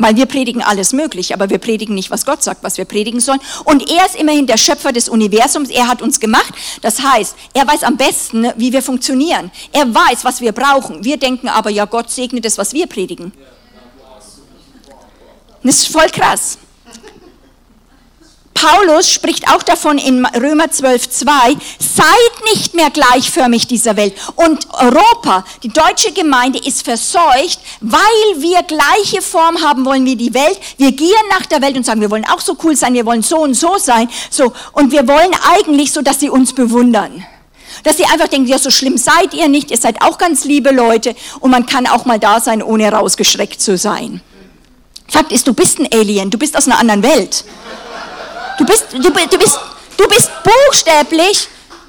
Weil 0.02 0.16
wir 0.16 0.26
predigen 0.26 0.64
alles 0.64 0.94
Mögliche, 0.94 1.36
aber 1.36 1.52
wir 1.52 1.60
predigen 1.60 1.94
nicht, 1.94 2.10
was 2.10 2.26
Gott 2.26 2.42
sagt, 2.42 2.64
was 2.64 2.80
wir 2.80 2.86
predigen 2.86 3.20
sollen. 3.20 3.40
Und 3.66 3.88
er 3.88 4.04
ist 4.08 4.16
immerhin 4.16 4.48
der 4.48 4.58
Schöpfer 4.58 4.92
des 4.92 5.08
Universums. 5.08 5.70
Er 5.70 5.88
hat 5.88 6.02
uns 6.02 6.20
gemacht. 6.20 6.52
Das 6.82 7.04
heißt, 7.04 7.36
er 7.54 7.68
weiß 7.68 7.84
am 7.84 7.98
besten, 7.98 8.48
wie 8.58 8.74
wir 8.74 8.82
funktionieren. 8.82 9.52
Er 9.72 9.94
weiß, 9.94 10.26
was 10.26 10.42
wir 10.42 10.54
brauchen. 10.54 11.04
Wir 11.04 11.18
denken 11.18 11.50
aber, 11.50 11.70
ja, 11.70 11.86
Gott 11.86 12.10
segnet 12.10 12.46
das, 12.46 12.58
was 12.58 12.74
wir 12.74 12.88
predigen. 12.88 13.32
Das 15.62 15.76
ist 15.76 15.88
voll 15.90 16.08
krass. 16.08 16.58
Paulus 18.54 19.10
spricht 19.10 19.48
auch 19.50 19.64
davon 19.64 19.98
in 19.98 20.26
Römer 20.26 20.66
12,2, 20.66 21.58
seid 21.80 22.54
nicht 22.54 22.74
mehr 22.74 22.90
gleichförmig 22.90 23.68
dieser 23.68 23.96
Welt. 23.98 24.14
Und 24.36 24.68
Europa, 24.74 25.46
die 25.64 25.70
deutsche 25.70 26.12
Gemeinde 26.12 26.60
ist 26.60 26.84
verseucht, 26.84 27.60
weil 27.80 28.02
wir 28.38 28.62
gleiche 28.64 29.22
Form 29.22 29.62
haben 29.62 29.86
wollen 29.86 30.06
wie 30.06 30.16
die 30.16 30.34
Welt. 30.34 30.60
Wir 30.78 30.92
gehen 30.92 31.10
nach 31.30 31.46
der 31.46 31.62
Welt 31.62 31.76
und 31.76 31.86
sagen, 31.86 32.02
wir 32.02 32.12
wollen 32.12 32.26
auch 32.26 32.42
so 32.42 32.58
cool 32.64 32.76
sein, 32.76 32.94
wir 32.94 33.06
wollen 33.06 33.24
so 33.24 33.40
und 33.40 33.54
so 33.54 33.78
sein. 33.78 34.10
So, 34.30 34.54
und 34.74 34.92
wir 34.92 35.08
wollen 35.08 35.32
eigentlich 35.56 35.92
so, 35.92 36.02
dass 36.02 36.20
sie 36.20 36.30
uns 36.30 36.54
bewundern. 36.54 37.26
Dass 37.84 37.98
sie 37.98 38.06
einfach 38.06 38.28
denken, 38.28 38.48
ja, 38.48 38.60
so 38.60 38.70
schlimm 38.70 38.98
seid 38.98 39.34
ihr 39.34 39.48
nicht, 39.48 39.72
ihr 39.72 39.78
seid 39.78 40.02
auch 40.02 40.18
ganz 40.18 40.46
liebe 40.46 40.72
Leute 40.72 41.16
und 41.40 41.52
man 41.52 41.66
kann 41.66 41.88
auch 41.88 42.06
mal 42.06 42.20
da 42.20 42.40
sein, 42.40 42.62
ohne 42.62 42.92
rausgeschreckt 42.92 43.60
zu 43.60 43.78
sein. 43.78 44.22
Fakt 45.08 45.32
ist, 45.32 45.48
du 45.48 45.54
bist 45.54 45.80
ein 45.80 45.88
Alien, 45.92 46.30
du 46.30 46.38
bist 46.38 46.56
aus 46.56 46.68
einer 46.68 46.80
anderen 46.80 47.04
Welt. 47.04 47.44
Du 48.62 48.68
bist, 48.68 48.94
du, 48.94 49.00
du, 49.00 49.12
bist, 49.40 49.60
du 49.98 50.08
bist 50.08 50.30
buchstäblich 50.44 51.48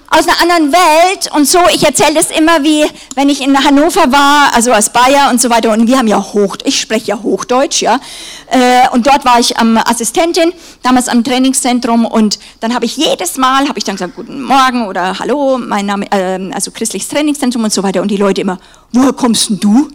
aus 0.08 0.26
einer 0.26 0.40
anderen 0.40 0.72
Welt 0.72 1.30
und 1.34 1.46
so. 1.46 1.58
Ich 1.70 1.84
erzähle 1.84 2.14
das 2.14 2.30
immer 2.30 2.62
wie, 2.62 2.86
wenn 3.14 3.28
ich 3.28 3.42
in 3.42 3.62
Hannover 3.62 4.10
war, 4.10 4.54
also 4.54 4.72
als 4.72 4.90
Bayer 4.90 5.28
und 5.30 5.38
so 5.38 5.50
weiter. 5.50 5.70
Und 5.70 5.86
wir 5.86 5.98
haben 5.98 6.06
ja 6.06 6.16
Hoch, 6.16 6.56
ich 6.64 6.80
spreche 6.80 7.08
ja 7.08 7.22
Hochdeutsch, 7.22 7.82
ja. 7.82 8.00
Äh, 8.46 8.88
und 8.92 9.06
dort 9.06 9.26
war 9.26 9.38
ich 9.38 9.54
ähm, 9.60 9.78
Assistentin, 9.84 10.54
damals 10.82 11.08
am 11.08 11.22
Trainingszentrum. 11.22 12.06
Und 12.06 12.38
dann 12.60 12.74
habe 12.74 12.86
ich 12.86 12.96
jedes 12.96 13.36
Mal, 13.36 13.68
habe 13.68 13.78
ich 13.78 13.84
dann 13.84 13.96
gesagt, 13.96 14.16
guten 14.16 14.40
Morgen 14.40 14.86
oder 14.86 15.18
Hallo, 15.18 15.58
mein 15.58 15.84
Name, 15.84 16.10
äh, 16.10 16.52
also 16.54 16.70
christliches 16.70 17.10
Trainingszentrum 17.10 17.64
und 17.64 17.72
so 17.74 17.82
weiter. 17.82 18.00
Und 18.00 18.10
die 18.10 18.16
Leute 18.16 18.40
immer, 18.40 18.58
woher 18.92 19.12
kommst 19.12 19.50
denn 19.50 19.60
du? 19.60 19.90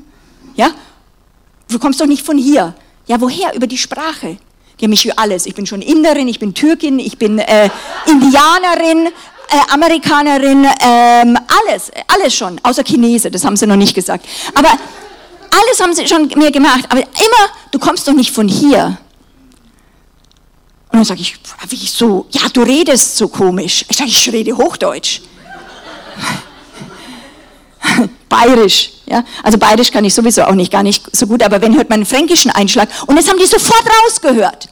Ja, 0.54 0.70
du 1.72 1.80
kommst 1.80 2.00
doch 2.00 2.06
nicht 2.06 2.24
von 2.24 2.38
hier. 2.38 2.76
Ja, 3.08 3.20
woher? 3.20 3.56
Über 3.56 3.66
die 3.66 3.80
Sprache. 3.80 4.38
Die 4.80 4.86
haben 4.86 4.92
mich 4.92 5.02
für 5.02 5.18
alles. 5.18 5.46
Ich 5.46 5.56
bin 5.56 5.66
schon 5.66 5.82
Inderin, 5.82 6.28
ich 6.28 6.40
bin 6.40 6.54
Türkin, 6.54 7.00
ich 7.00 7.18
bin 7.18 7.40
äh, 7.40 7.70
Indianerin, 8.06 9.08
äh, 9.08 9.74
Amerikanerin, 9.74 10.68
ähm, 10.82 11.38
alles, 11.66 11.92
alles 12.08 12.36
schon, 12.36 12.60
außer 12.63 12.84
Chinese, 12.84 13.32
das 13.32 13.44
haben 13.44 13.56
sie 13.56 13.66
noch 13.66 13.76
nicht 13.76 13.96
gesagt. 13.96 14.26
Aber 14.54 14.70
alles 14.70 15.82
haben 15.82 15.94
sie 15.94 16.08
schon 16.08 16.28
mir 16.36 16.52
gemacht. 16.52 16.86
Aber 16.90 17.00
immer, 17.00 17.50
du 17.72 17.80
kommst 17.80 18.08
doch 18.08 18.13
nicht 18.13 18.32
von 18.32 18.48
hier. 18.48 18.98
Und 20.90 21.00
dann 21.00 21.06
sage 21.06 21.22
ich, 21.22 21.36
wie 21.70 21.76
so, 21.76 22.28
ja, 22.32 22.42
du 22.54 22.62
redest 22.62 23.18
so 23.18 23.28
komisch. 23.28 23.86
Ich 23.90 23.98
sage, 23.98 24.10
ich 24.10 24.32
rede 24.32 24.56
Hochdeutsch. 24.56 25.22
Bayerisch, 28.30 28.91
ja. 29.06 29.23
Also 29.43 29.58
Bayerisch 29.58 29.91
kann 29.91 30.06
ich 30.06 30.13
sowieso 30.13 30.43
auch 30.43 30.56
nicht, 30.56 30.71
gar 30.71 30.84
nicht 30.84 31.04
so 31.15 31.28
gut, 31.28 31.43
aber 31.43 31.62
wenn 31.62 31.76
hört 31.76 31.89
man 31.89 31.97
einen 31.97 32.06
fränkischen 32.06 32.52
Einschlag 32.52 32.89
und 33.08 33.17
das 33.17 33.28
haben 33.28 33.39
die 33.39 33.45
sofort 33.45 33.84
rausgehört. 34.06 34.69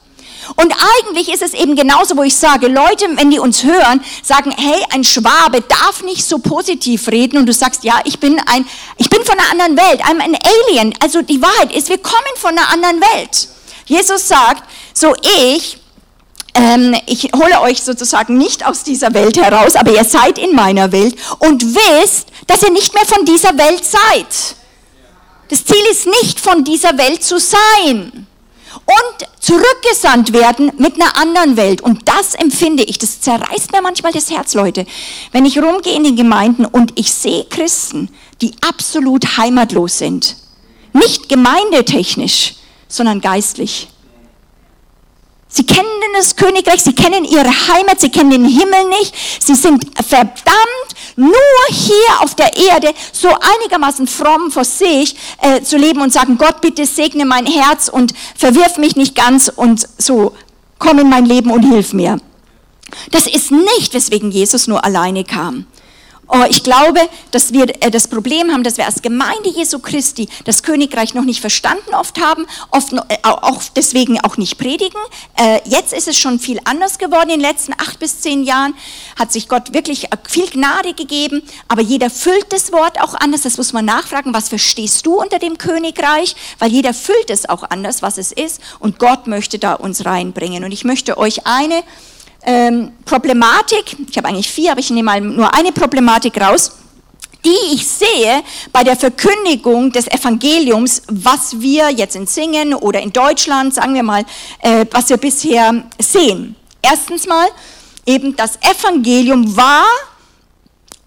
Und 0.54 0.72
eigentlich 0.72 1.32
ist 1.32 1.42
es 1.42 1.54
eben 1.54 1.74
genauso, 1.74 2.16
wo 2.16 2.22
ich 2.22 2.36
sage, 2.36 2.68
Leute, 2.68 3.06
wenn 3.16 3.30
die 3.30 3.40
uns 3.40 3.64
hören, 3.64 4.00
sagen, 4.22 4.54
hey, 4.56 4.84
ein 4.92 5.02
Schwabe 5.02 5.60
darf 5.62 6.04
nicht 6.04 6.24
so 6.24 6.38
positiv 6.38 7.08
reden 7.08 7.38
und 7.38 7.46
du 7.46 7.52
sagst, 7.52 7.82
ja, 7.82 8.00
ich 8.04 8.20
bin 8.20 8.38
ein, 8.46 8.64
ich 8.96 9.10
bin 9.10 9.24
von 9.24 9.36
einer 9.38 9.50
anderen 9.50 9.76
Welt, 9.76 10.04
I'm 10.04 10.22
an 10.22 10.36
Alien. 10.68 10.94
Also 11.02 11.22
die 11.22 11.42
Wahrheit 11.42 11.74
ist, 11.74 11.88
wir 11.88 11.98
kommen 11.98 12.16
von 12.36 12.50
einer 12.50 12.70
anderen 12.70 13.00
Welt. 13.00 13.48
Jesus 13.86 14.28
sagt, 14.28 14.62
so 14.94 15.14
ich 15.46 15.78
ähm, 16.56 16.96
ich 17.06 17.30
hole 17.34 17.60
euch 17.60 17.82
sozusagen 17.82 18.38
nicht 18.38 18.66
aus 18.66 18.82
dieser 18.82 19.12
Welt 19.12 19.36
heraus, 19.36 19.76
aber 19.76 19.92
ihr 19.92 20.04
seid 20.04 20.38
in 20.38 20.54
meiner 20.54 20.90
Welt 20.90 21.14
und 21.38 21.62
wisst, 21.62 22.28
dass 22.46 22.62
ihr 22.62 22.72
nicht 22.72 22.94
mehr 22.94 23.04
von 23.04 23.24
dieser 23.24 23.56
Welt 23.58 23.84
seid. 23.84 24.56
Das 25.48 25.64
Ziel 25.64 25.84
ist 25.90 26.06
nicht 26.06 26.40
von 26.40 26.64
dieser 26.64 26.96
Welt 26.98 27.22
zu 27.22 27.38
sein 27.38 28.26
und 28.86 29.28
zurückgesandt 29.38 30.32
werden 30.32 30.72
mit 30.78 30.94
einer 30.94 31.16
anderen 31.16 31.56
Welt. 31.56 31.80
Und 31.80 32.08
das 32.08 32.34
empfinde 32.34 32.82
ich, 32.84 32.98
das 32.98 33.20
zerreißt 33.20 33.72
mir 33.72 33.82
manchmal 33.82 34.12
das 34.12 34.30
Herz, 34.30 34.54
Leute. 34.54 34.86
Wenn 35.32 35.44
ich 35.44 35.58
rumgehe 35.58 35.94
in 35.94 36.04
den 36.04 36.16
Gemeinden 36.16 36.64
und 36.64 36.98
ich 36.98 37.12
sehe 37.12 37.44
Christen, 37.44 38.10
die 38.40 38.54
absolut 38.66 39.36
heimatlos 39.36 39.98
sind. 39.98 40.36
Nicht 40.92 41.28
gemeindetechnisch, 41.28 42.54
sondern 42.88 43.20
geistlich. 43.20 43.88
Sie 45.56 45.64
kennen 45.64 45.86
das 46.12 46.36
Königreich, 46.36 46.82
sie 46.82 46.92
kennen 46.92 47.24
ihre 47.24 47.48
Heimat, 47.48 47.98
sie 47.98 48.10
kennen 48.10 48.30
den 48.30 48.44
Himmel 48.44 48.90
nicht. 48.90 49.14
Sie 49.40 49.54
sind 49.54 49.86
verdammt 50.06 50.44
nur 51.16 51.32
hier 51.70 52.20
auf 52.20 52.34
der 52.34 52.54
Erde 52.54 52.92
so 53.10 53.28
einigermaßen 53.28 54.06
fromm 54.06 54.50
vor 54.50 54.66
sich 54.66 55.16
äh, 55.40 55.62
zu 55.62 55.78
leben 55.78 56.02
und 56.02 56.12
sagen, 56.12 56.36
Gott, 56.36 56.60
bitte 56.60 56.84
segne 56.84 57.24
mein 57.24 57.46
Herz 57.46 57.88
und 57.88 58.12
verwirf 58.36 58.76
mich 58.76 58.96
nicht 58.96 59.14
ganz 59.14 59.48
und 59.48 59.88
so, 59.96 60.34
komm 60.78 60.98
in 60.98 61.08
mein 61.08 61.24
Leben 61.24 61.50
und 61.50 61.62
hilf 61.62 61.94
mir. 61.94 62.18
Das 63.10 63.26
ist 63.26 63.50
nicht, 63.50 63.94
weswegen 63.94 64.30
Jesus 64.30 64.66
nur 64.66 64.84
alleine 64.84 65.24
kam. 65.24 65.64
Oh, 66.28 66.44
ich 66.48 66.64
glaube, 66.64 67.00
dass 67.30 67.52
wir 67.52 67.68
äh, 67.82 67.90
das 67.90 68.08
Problem 68.08 68.50
haben, 68.50 68.64
dass 68.64 68.78
wir 68.78 68.86
als 68.86 69.00
Gemeinde 69.00 69.48
Jesu 69.48 69.78
Christi 69.78 70.28
das 70.44 70.64
Königreich 70.64 71.14
noch 71.14 71.24
nicht 71.24 71.40
verstanden 71.40 71.94
oft 71.94 72.20
haben, 72.20 72.46
oft 72.72 72.92
äh, 72.92 72.98
auch 73.22 73.62
deswegen 73.76 74.20
auch 74.20 74.36
nicht 74.36 74.58
predigen. 74.58 75.00
Äh, 75.36 75.60
jetzt 75.66 75.92
ist 75.92 76.08
es 76.08 76.18
schon 76.18 76.40
viel 76.40 76.58
anders 76.64 76.98
geworden. 76.98 77.30
In 77.30 77.40
den 77.40 77.48
letzten 77.48 77.74
acht 77.74 78.00
bis 78.00 78.20
zehn 78.22 78.42
Jahren 78.42 78.74
hat 79.16 79.30
sich 79.30 79.48
Gott 79.48 79.72
wirklich 79.72 80.08
viel 80.28 80.48
Gnade 80.50 80.94
gegeben, 80.94 81.42
aber 81.68 81.82
jeder 81.82 82.10
füllt 82.10 82.52
das 82.52 82.72
Wort 82.72 83.00
auch 83.00 83.14
anders. 83.14 83.42
Das 83.42 83.56
muss 83.56 83.72
man 83.72 83.84
nachfragen. 83.84 84.34
Was 84.34 84.48
verstehst 84.48 85.06
du 85.06 85.20
unter 85.20 85.38
dem 85.38 85.58
Königreich? 85.58 86.34
Weil 86.58 86.72
jeder 86.72 86.92
füllt 86.92 87.30
es 87.30 87.48
auch 87.48 87.62
anders, 87.70 88.02
was 88.02 88.18
es 88.18 88.32
ist. 88.32 88.60
Und 88.80 88.98
Gott 88.98 89.28
möchte 89.28 89.60
da 89.60 89.74
uns 89.74 90.04
reinbringen. 90.04 90.64
Und 90.64 90.72
ich 90.72 90.84
möchte 90.84 91.18
euch 91.18 91.46
eine 91.46 91.84
ähm, 92.46 92.92
Problematik, 93.04 93.96
ich 94.08 94.16
habe 94.16 94.28
eigentlich 94.28 94.48
vier, 94.48 94.72
aber 94.72 94.80
ich 94.80 94.90
nehme 94.90 95.02
mal 95.06 95.20
nur 95.20 95.52
eine 95.52 95.72
Problematik 95.72 96.40
raus, 96.40 96.72
die 97.44 97.74
ich 97.74 97.86
sehe 97.86 98.42
bei 98.72 98.82
der 98.82 98.96
Verkündigung 98.96 99.92
des 99.92 100.08
Evangeliums, 100.08 101.02
was 101.08 101.60
wir 101.60 101.90
jetzt 101.90 102.16
in 102.16 102.26
Singen 102.26 102.74
oder 102.74 103.00
in 103.00 103.12
Deutschland, 103.12 103.74
sagen 103.74 103.94
wir 103.94 104.02
mal, 104.02 104.24
äh, 104.60 104.86
was 104.90 105.08
wir 105.10 105.16
bisher 105.16 105.84
sehen. 106.00 106.56
Erstens 106.82 107.26
mal, 107.26 107.48
eben 108.06 108.34
das 108.36 108.58
Evangelium 108.62 109.56
war 109.56 109.84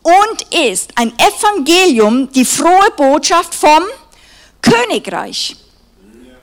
und 0.02 0.56
ist 0.70 0.92
ein 0.96 1.14
Evangelium, 1.18 2.32
die 2.32 2.46
frohe 2.46 2.92
Botschaft 2.96 3.56
vom 3.56 3.84
Königreich. 4.62 5.56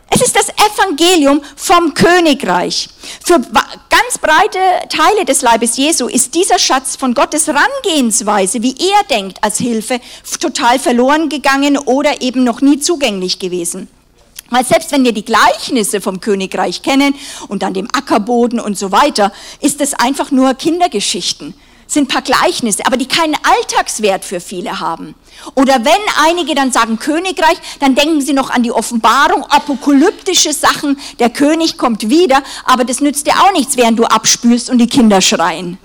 Es 0.09 0.23
ist 0.23 0.37
das 0.37 0.49
Evangelium 0.51 1.43
vom 1.57 1.93
Königreich. 1.93 2.89
Für 3.25 3.39
ganz 3.39 4.19
breite 4.21 4.59
Teile 4.89 5.25
des 5.25 5.43
Leibes 5.43 5.77
Jesu 5.77 6.07
ist 6.07 6.35
dieser 6.35 6.59
Schatz 6.59 6.97
von 6.97 7.13
Gottes 7.13 7.49
Rangehensweise, 7.49 8.63
wie 8.63 8.77
er 8.79 9.05
denkt, 9.11 9.43
als 9.43 9.59
Hilfe 9.59 10.01
total 10.41 10.79
verloren 10.79 11.29
gegangen 11.29 11.77
oder 11.77 12.23
eben 12.23 12.45
noch 12.45 12.61
nie 12.61 12.79
zugänglich 12.79 13.39
gewesen. 13.39 13.89
Weil 14.49 14.65
selbst 14.65 14.93
wenn 14.93 15.05
wir 15.05 15.13
die 15.13 15.25
Gleichnisse 15.25 16.01
vom 16.01 16.21
Königreich 16.21 16.83
kennen 16.83 17.15
und 17.49 17.63
dann 17.63 17.75
dem 17.75 17.89
Ackerboden 17.93 18.61
und 18.61 18.79
so 18.79 18.93
weiter, 18.93 19.33
ist 19.61 19.81
es 19.81 19.93
einfach 19.95 20.31
nur 20.31 20.55
Kindergeschichten 20.55 21.55
sind 21.87 22.05
ein 22.05 22.09
paar 22.09 22.23
Gleichnisse, 22.23 22.85
aber 22.87 22.97
die 22.97 23.07
keinen 23.07 23.37
Alltagswert 23.43 24.25
für 24.25 24.41
viele 24.41 24.81
haben. 24.81 25.15
Oder 25.55 25.85
wenn 25.85 25.93
einige 26.25 26.55
dann 26.55 26.73
sagen 26.73 26.99
Königreich, 26.99 27.59
dann 27.81 27.95
denken 27.95 28.21
sie 28.21 28.33
noch 28.33 28.51
an 28.51 28.63
die 28.63 28.73
Offenbarung, 28.73 29.45
apokalyptische 29.45 30.53
Sachen, 30.53 30.99
der 31.19 31.31
König 31.31 31.79
kommt 31.79 32.09
wieder, 32.09 32.43
aber 32.65 32.85
das 32.85 33.01
nützt 33.01 33.27
dir 33.27 33.35
auch 33.35 33.53
nichts, 33.53 33.77
während 33.77 33.99
du 33.99 34.05
abspülst 34.05 34.71
und 34.71 34.79
die 34.79 34.89
Kinder 34.89 35.21
schreien. 35.21 35.79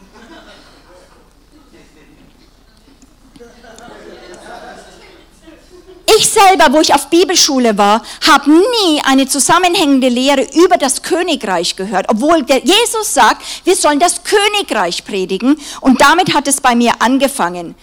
Ich 6.22 6.30
selber, 6.30 6.72
wo 6.72 6.82
ich 6.82 6.94
auf 6.94 7.08
Bibelschule 7.08 7.80
war, 7.80 8.04
habe 8.28 8.52
nie 8.52 9.02
eine 9.04 9.28
zusammenhängende 9.28 10.08
Lehre 10.08 10.48
über 10.54 10.78
das 10.78 11.02
Königreich 11.02 11.76
gehört, 11.76 12.06
obwohl 12.10 12.46
Jesus 12.64 13.16
sagt, 13.16 13.42
wir 13.64 13.76
sollen 13.76 13.98
das 13.98 14.22
Königreich 14.24 15.04
predigen 15.04 15.60
und 15.80 16.00
damit 16.00 16.36
hat 16.36 16.48
es 16.48 16.62
bei 16.62 16.76
mir 16.76 16.92
angefangen. 17.00 17.74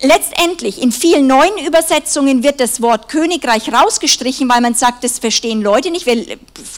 Letztendlich, 0.00 0.80
in 0.80 0.92
vielen 0.92 1.26
neuen 1.26 1.58
Übersetzungen 1.58 2.42
wird 2.42 2.58
das 2.58 2.80
Wort 2.80 3.10
Königreich 3.10 3.70
rausgestrichen, 3.70 4.48
weil 4.48 4.62
man 4.62 4.72
sagt, 4.72 5.04
das 5.04 5.18
verstehen 5.18 5.60
Leute 5.60 5.90
nicht, 5.90 6.06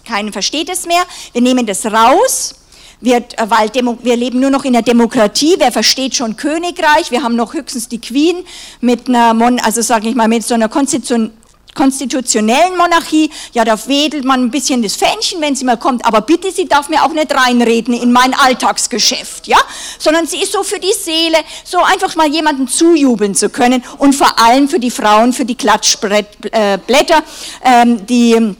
keiner 0.05 0.33
versteht 0.33 0.69
es 0.69 0.87
mehr. 0.87 1.05
Wir 1.33 1.41
nehmen 1.41 1.67
das 1.67 1.87
raus 1.87 2.57
wir, 3.01 3.17
äh, 3.17 3.23
weil 3.49 3.71
Demo, 3.71 3.99
wir 4.03 4.17
leben 4.17 4.41
nur 4.41 4.51
noch 4.51 4.65
in 4.65 4.73
der 4.73 4.83
Demokratie, 4.83 5.55
wer 5.59 5.73
versteht 5.73 6.15
schon 6.15 6.37
Königreich, 6.37 7.11
wir 7.11 7.23
haben 7.23 7.37
noch 7.37 7.55
höchstens 7.55 7.89
die 7.89 8.01
Queen 8.01 8.45
mit 8.81 9.09
einer, 9.09 9.35
Mon 9.35 9.59
also 9.61 9.83
sage 9.83 10.09
ich 10.09 10.15
mal, 10.15 10.29
mit 10.29 10.45
so 10.45 10.55
einer 10.55 10.69
Konstitution, 10.69 11.33
konstitutionellen 11.75 12.77
Monarchie, 12.77 13.31
ja, 13.53 13.65
da 13.65 13.79
wedelt 13.87 14.25
man 14.25 14.43
ein 14.43 14.51
bisschen 14.51 14.83
das 14.83 14.97
Fähnchen, 14.97 15.41
wenn 15.41 15.55
sie 15.55 15.65
mal 15.65 15.77
kommt, 15.77 16.05
aber 16.05 16.21
bitte, 16.21 16.51
sie 16.51 16.67
darf 16.67 16.89
mir 16.89 17.05
auch 17.05 17.13
nicht 17.13 17.35
reinreden 17.35 17.95
in 17.95 18.13
mein 18.13 18.35
Alltagsgeschäft, 18.35 19.47
ja, 19.47 19.59
sondern 19.99 20.27
sie 20.27 20.43
ist 20.43 20.53
so 20.53 20.63
für 20.63 20.81
die 20.81 20.93
Seele, 20.93 21.39
so 21.65 21.79
einfach 21.79 22.17
mal 22.17 22.29
jemanden 22.29 22.69
zujubeln 22.69 23.35
zu 23.35 23.51
können. 23.51 23.83
Und 23.99 24.15
vor 24.15 24.39
allem 24.39 24.69
für 24.69 24.81
die 24.81 24.91
Frauen, 24.91 25.33
für 25.33 25.45
die 25.45 25.55
Klatschblätter, 25.55 26.35
äh, 26.53 26.79
ähm, 27.65 28.07
die 28.07 28.57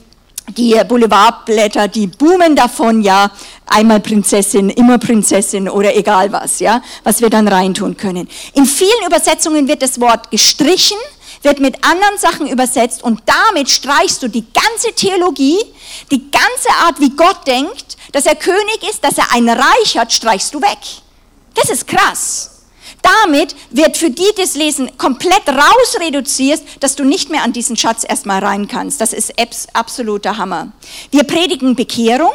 die 0.57 0.79
Boulevardblätter, 0.87 1.87
die 1.87 2.07
boomen 2.07 2.55
davon, 2.55 3.01
ja, 3.01 3.31
einmal 3.65 3.99
Prinzessin, 3.99 4.69
immer 4.69 4.97
Prinzessin 4.97 5.69
oder 5.69 5.95
egal 5.95 6.31
was, 6.31 6.59
ja, 6.59 6.81
was 7.03 7.21
wir 7.21 7.29
dann 7.29 7.47
reintun 7.47 7.97
können. 7.97 8.27
In 8.53 8.65
vielen 8.65 9.05
Übersetzungen 9.05 9.67
wird 9.67 9.81
das 9.81 9.99
Wort 9.99 10.31
gestrichen, 10.31 10.97
wird 11.41 11.59
mit 11.59 11.83
anderen 11.83 12.17
Sachen 12.17 12.47
übersetzt 12.47 13.03
und 13.03 13.21
damit 13.25 13.69
streichst 13.69 14.21
du 14.21 14.27
die 14.27 14.45
ganze 14.53 14.93
Theologie, 14.93 15.57
die 16.11 16.29
ganze 16.29 16.69
Art, 16.85 16.99
wie 16.99 17.09
Gott 17.11 17.47
denkt, 17.47 17.97
dass 18.11 18.25
er 18.25 18.35
König 18.35 18.79
ist, 18.89 19.03
dass 19.03 19.17
er 19.17 19.31
ein 19.33 19.49
Reich 19.49 19.97
hat, 19.97 20.11
streichst 20.11 20.53
du 20.53 20.61
weg. 20.61 20.77
Das 21.55 21.69
ist 21.69 21.87
krass. 21.87 22.50
Damit 23.01 23.55
wird 23.71 23.97
für 23.97 24.09
die 24.09 24.29
das 24.37 24.55
Lesen 24.55 24.97
komplett 24.97 25.43
rausreduziert, 25.47 26.61
dass 26.79 26.95
du 26.95 27.03
nicht 27.03 27.29
mehr 27.29 27.43
an 27.43 27.53
diesen 27.53 27.77
Schatz 27.77 28.03
erstmal 28.07 28.43
rein 28.43 28.67
kannst. 28.67 29.01
Das 29.01 29.13
ist 29.13 29.33
absoluter 29.73 30.37
Hammer. 30.37 30.71
Wir 31.09 31.23
predigen 31.23 31.75
Bekehrung, 31.75 32.31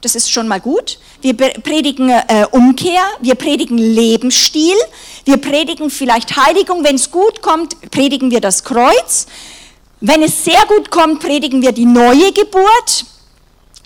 das 0.00 0.14
ist 0.14 0.30
schon 0.30 0.48
mal 0.48 0.60
gut. 0.60 0.98
Wir 1.20 1.36
predigen 1.36 2.08
äh, 2.08 2.46
Umkehr, 2.50 3.02
wir 3.20 3.34
predigen 3.34 3.76
Lebensstil, 3.76 4.76
wir 5.24 5.36
predigen 5.36 5.90
vielleicht 5.90 6.36
Heiligung. 6.36 6.82
Wenn 6.82 6.96
es 6.96 7.10
gut 7.10 7.42
kommt, 7.42 7.90
predigen 7.90 8.30
wir 8.30 8.40
das 8.40 8.64
Kreuz. 8.64 9.26
Wenn 10.00 10.22
es 10.22 10.44
sehr 10.44 10.62
gut 10.66 10.90
kommt, 10.90 11.20
predigen 11.20 11.60
wir 11.60 11.72
die 11.72 11.84
neue 11.84 12.32
Geburt. 12.32 13.04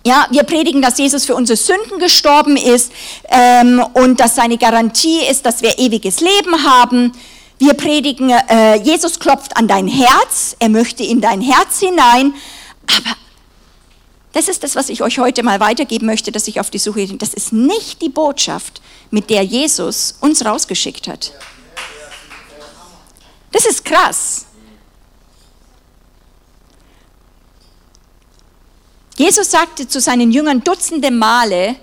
Ja, 0.06 0.26
wir 0.30 0.42
predigen, 0.42 0.82
dass 0.82 0.98
Jesus 0.98 1.24
für 1.24 1.34
unsere 1.34 1.56
Sünden 1.56 1.98
gestorben 1.98 2.58
ist 2.58 2.92
ähm, 3.28 3.82
und 3.94 4.20
dass 4.20 4.34
seine 4.34 4.58
Garantie 4.58 5.20
ist, 5.30 5.46
dass 5.46 5.62
wir 5.62 5.78
ewiges 5.78 6.20
Leben 6.20 6.62
haben. 6.62 7.12
Wir 7.58 7.72
predigen, 7.72 8.28
äh, 8.28 8.76
Jesus 8.76 9.18
klopft 9.18 9.56
an 9.56 9.66
dein 9.66 9.88
Herz, 9.88 10.56
er 10.58 10.68
möchte 10.68 11.02
in 11.02 11.22
dein 11.22 11.40
Herz 11.40 11.80
hinein. 11.80 12.34
Aber 12.86 13.16
das 14.32 14.48
ist 14.48 14.62
das, 14.62 14.76
was 14.76 14.90
ich 14.90 15.00
euch 15.00 15.18
heute 15.18 15.42
mal 15.42 15.58
weitergeben 15.60 16.04
möchte, 16.04 16.32
dass 16.32 16.48
ich 16.48 16.60
auf 16.60 16.68
die 16.68 16.78
Suche 16.78 17.06
bin. 17.06 17.16
Das 17.16 17.32
ist 17.32 17.54
nicht 17.54 18.02
die 18.02 18.10
Botschaft, 18.10 18.82
mit 19.10 19.30
der 19.30 19.42
Jesus 19.42 20.18
uns 20.20 20.44
rausgeschickt 20.44 21.08
hat. 21.08 21.32
Das 23.52 23.64
ist 23.64 23.86
krass. 23.86 24.44
Jesus 29.16 29.50
sagte 29.50 29.86
zu 29.86 30.00
seinen 30.00 30.30
Jüngern 30.30 30.62
dutzende 30.62 31.10
Male, 31.10 31.76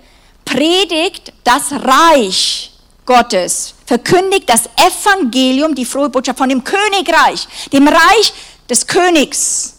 predigt 0.44 1.32
das 1.44 1.72
Reich 1.72 2.72
Gottes, 3.06 3.74
verkündigt 3.86 4.48
das 4.48 4.68
Evangelium, 4.76 5.74
die 5.74 5.84
frohe 5.84 6.08
Botschaft 6.08 6.38
von 6.38 6.48
dem 6.48 6.62
Königreich, 6.62 7.48
dem 7.72 7.88
Reich 7.88 8.32
des 8.68 8.86
Königs. 8.86 9.74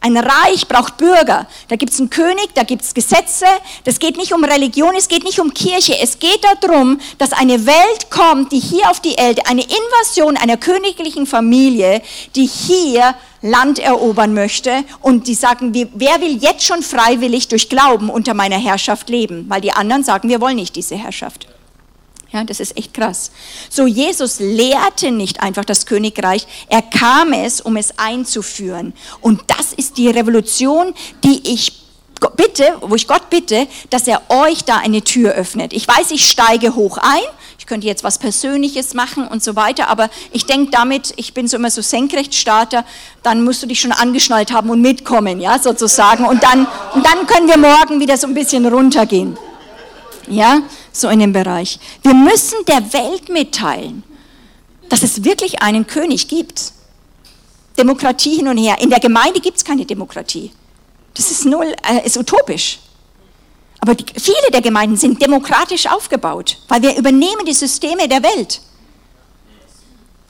Ein 0.00 0.16
Reich 0.16 0.68
braucht 0.68 0.96
Bürger. 0.96 1.48
Da 1.66 1.74
gibt 1.74 1.92
es 1.92 1.98
einen 1.98 2.08
König, 2.08 2.50
da 2.54 2.62
gibt 2.62 2.82
es 2.82 2.94
Gesetze. 2.94 3.46
Das 3.82 3.98
geht 3.98 4.16
nicht 4.16 4.32
um 4.32 4.44
Religion, 4.44 4.94
es 4.96 5.08
geht 5.08 5.24
nicht 5.24 5.40
um 5.40 5.52
Kirche. 5.52 5.98
Es 6.00 6.20
geht 6.20 6.40
darum, 6.60 7.00
dass 7.18 7.32
eine 7.32 7.66
Welt 7.66 8.08
kommt, 8.08 8.52
die 8.52 8.60
hier 8.60 8.88
auf 8.90 9.00
die 9.00 9.14
Erde, 9.14 9.42
eine 9.46 9.62
Invasion 9.62 10.36
einer 10.36 10.56
königlichen 10.56 11.26
Familie, 11.26 12.00
die 12.36 12.46
hier 12.46 13.16
Land 13.42 13.80
erobern 13.80 14.34
möchte 14.34 14.84
und 15.00 15.26
die 15.26 15.34
sagen, 15.34 15.72
wer 15.74 16.20
will 16.20 16.36
jetzt 16.36 16.64
schon 16.64 16.82
freiwillig 16.82 17.48
durch 17.48 17.68
Glauben 17.68 18.08
unter 18.08 18.34
meiner 18.34 18.58
Herrschaft 18.58 19.08
leben? 19.08 19.46
Weil 19.48 19.62
die 19.62 19.72
anderen 19.72 20.04
sagen, 20.04 20.28
wir 20.28 20.40
wollen 20.40 20.56
nicht 20.56 20.76
diese 20.76 20.94
Herrschaft. 20.94 21.47
Ja, 22.30 22.44
das 22.44 22.60
ist 22.60 22.76
echt 22.76 22.92
krass. 22.92 23.30
So, 23.70 23.86
Jesus 23.86 24.38
lehrte 24.38 25.10
nicht 25.10 25.40
einfach 25.40 25.64
das 25.64 25.86
Königreich, 25.86 26.46
er 26.68 26.82
kam 26.82 27.32
es, 27.32 27.62
um 27.62 27.76
es 27.76 27.98
einzuführen. 27.98 28.92
Und 29.22 29.42
das 29.46 29.72
ist 29.72 29.96
die 29.96 30.08
Revolution, 30.08 30.92
die 31.24 31.40
ich 31.50 31.72
bitte, 32.36 32.76
wo 32.80 32.94
ich 32.96 33.06
Gott 33.06 33.30
bitte, 33.30 33.66
dass 33.90 34.06
er 34.06 34.22
euch 34.28 34.64
da 34.64 34.76
eine 34.76 35.02
Tür 35.02 35.32
öffnet. 35.32 35.72
Ich 35.72 35.86
weiß, 35.86 36.10
ich 36.10 36.28
steige 36.28 36.74
hoch 36.74 36.98
ein, 36.98 37.22
ich 37.58 37.66
könnte 37.66 37.86
jetzt 37.86 38.04
was 38.04 38.18
Persönliches 38.18 38.92
machen 38.92 39.26
und 39.26 39.42
so 39.42 39.56
weiter, 39.56 39.88
aber 39.88 40.10
ich 40.32 40.44
denke 40.44 40.70
damit, 40.70 41.14
ich 41.16 41.32
bin 41.32 41.48
so 41.48 41.56
immer 41.56 41.70
so 41.70 41.80
Senkrechtstarter, 41.80 42.84
dann 43.22 43.42
musst 43.42 43.62
du 43.62 43.66
dich 43.66 43.80
schon 43.80 43.92
angeschnallt 43.92 44.52
haben 44.52 44.68
und 44.70 44.82
mitkommen, 44.82 45.40
ja, 45.40 45.58
sozusagen. 45.58 46.24
Und 46.24 46.42
dann, 46.42 46.66
und 46.94 47.06
dann 47.06 47.26
können 47.26 47.48
wir 47.48 47.56
morgen 47.56 48.00
wieder 48.00 48.18
so 48.18 48.26
ein 48.26 48.34
bisschen 48.34 48.66
runtergehen. 48.66 49.38
Ja, 50.26 50.60
so 50.98 51.08
in 51.08 51.20
dem 51.20 51.32
Bereich. 51.32 51.78
Wir 52.02 52.14
müssen 52.14 52.64
der 52.66 52.92
Welt 52.92 53.28
mitteilen, 53.28 54.02
dass 54.88 55.02
es 55.02 55.24
wirklich 55.24 55.62
einen 55.62 55.86
König 55.86 56.28
gibt. 56.28 56.72
Demokratie 57.78 58.36
hin 58.36 58.48
und 58.48 58.58
her. 58.58 58.76
In 58.80 58.90
der 58.90 59.00
Gemeinde 59.00 59.40
gibt 59.40 59.58
es 59.58 59.64
keine 59.64 59.86
Demokratie. 59.86 60.50
Das 61.14 61.30
ist 61.30 61.44
null, 61.44 61.74
äh, 61.88 62.04
ist 62.04 62.16
utopisch. 62.16 62.80
Aber 63.80 63.94
die, 63.94 64.04
viele 64.18 64.50
der 64.52 64.60
Gemeinden 64.60 64.96
sind 64.96 65.22
demokratisch 65.22 65.86
aufgebaut, 65.86 66.58
weil 66.68 66.82
wir 66.82 66.96
übernehmen 66.96 67.44
die 67.46 67.54
Systeme 67.54 68.08
der 68.08 68.22
Welt. 68.22 68.60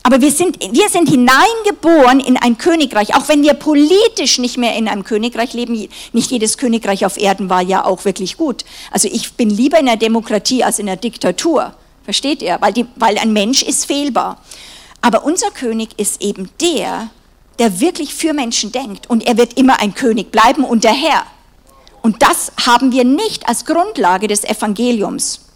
Aber 0.03 0.21
wir 0.21 0.31
sind, 0.31 0.59
wir 0.73 0.89
sind 0.89 1.09
hineingeboren 1.09 2.21
in 2.21 2.37
ein 2.37 2.57
Königreich, 2.57 3.15
auch 3.15 3.29
wenn 3.29 3.43
wir 3.43 3.55
politisch 3.55 4.39
nicht 4.39 4.57
mehr 4.57 4.75
in 4.77 4.89
einem 4.89 5.05
Königreich 5.05 5.53
leben. 5.53 5.89
Nicht 6.13 6.31
jedes 6.31 6.57
Königreich 6.57 7.05
auf 7.05 7.19
Erden 7.19 7.51
war 7.51 7.63
ja 7.63 7.85
auch 7.85 8.05
wirklich 8.05 8.37
gut. 8.37 8.65
Also 8.91 9.09
ich 9.13 9.35
bin 9.35 9.51
lieber 9.51 9.79
in 9.79 9.87
der 9.87 9.97
Demokratie 9.97 10.65
als 10.65 10.79
in 10.79 10.87
der 10.87 10.97
Diktatur. 10.97 11.75
Versteht 12.05 12.41
ihr? 12.41 12.57
Weil, 12.61 12.73
die, 12.73 12.87
weil 12.97 13.19
ein 13.19 13.33
Mensch 13.33 13.63
ist 13.63 13.85
fehlbar. 13.85 14.41
Aber 15.03 15.25
unser 15.25 15.51
König 15.51 15.91
ist 15.99 16.23
eben 16.23 16.49
der, 16.61 17.11
der 17.59 17.81
wirklich 17.81 18.15
für 18.15 18.33
Menschen 18.33 18.73
denkt. 18.73 19.11
Und 19.11 19.27
er 19.27 19.37
wird 19.37 19.59
immer 19.59 19.81
ein 19.81 19.95
König 19.95 20.31
bleiben 20.31 20.65
und 20.65 20.85
der 20.85 20.95
Herr. 20.95 21.25
Und 22.01 22.23
das 22.23 22.53
haben 22.67 22.93
wir 22.93 23.05
nicht 23.05 23.47
als 23.49 23.65
Grundlage 23.67 24.29
des 24.29 24.45
Evangeliums. 24.45 25.48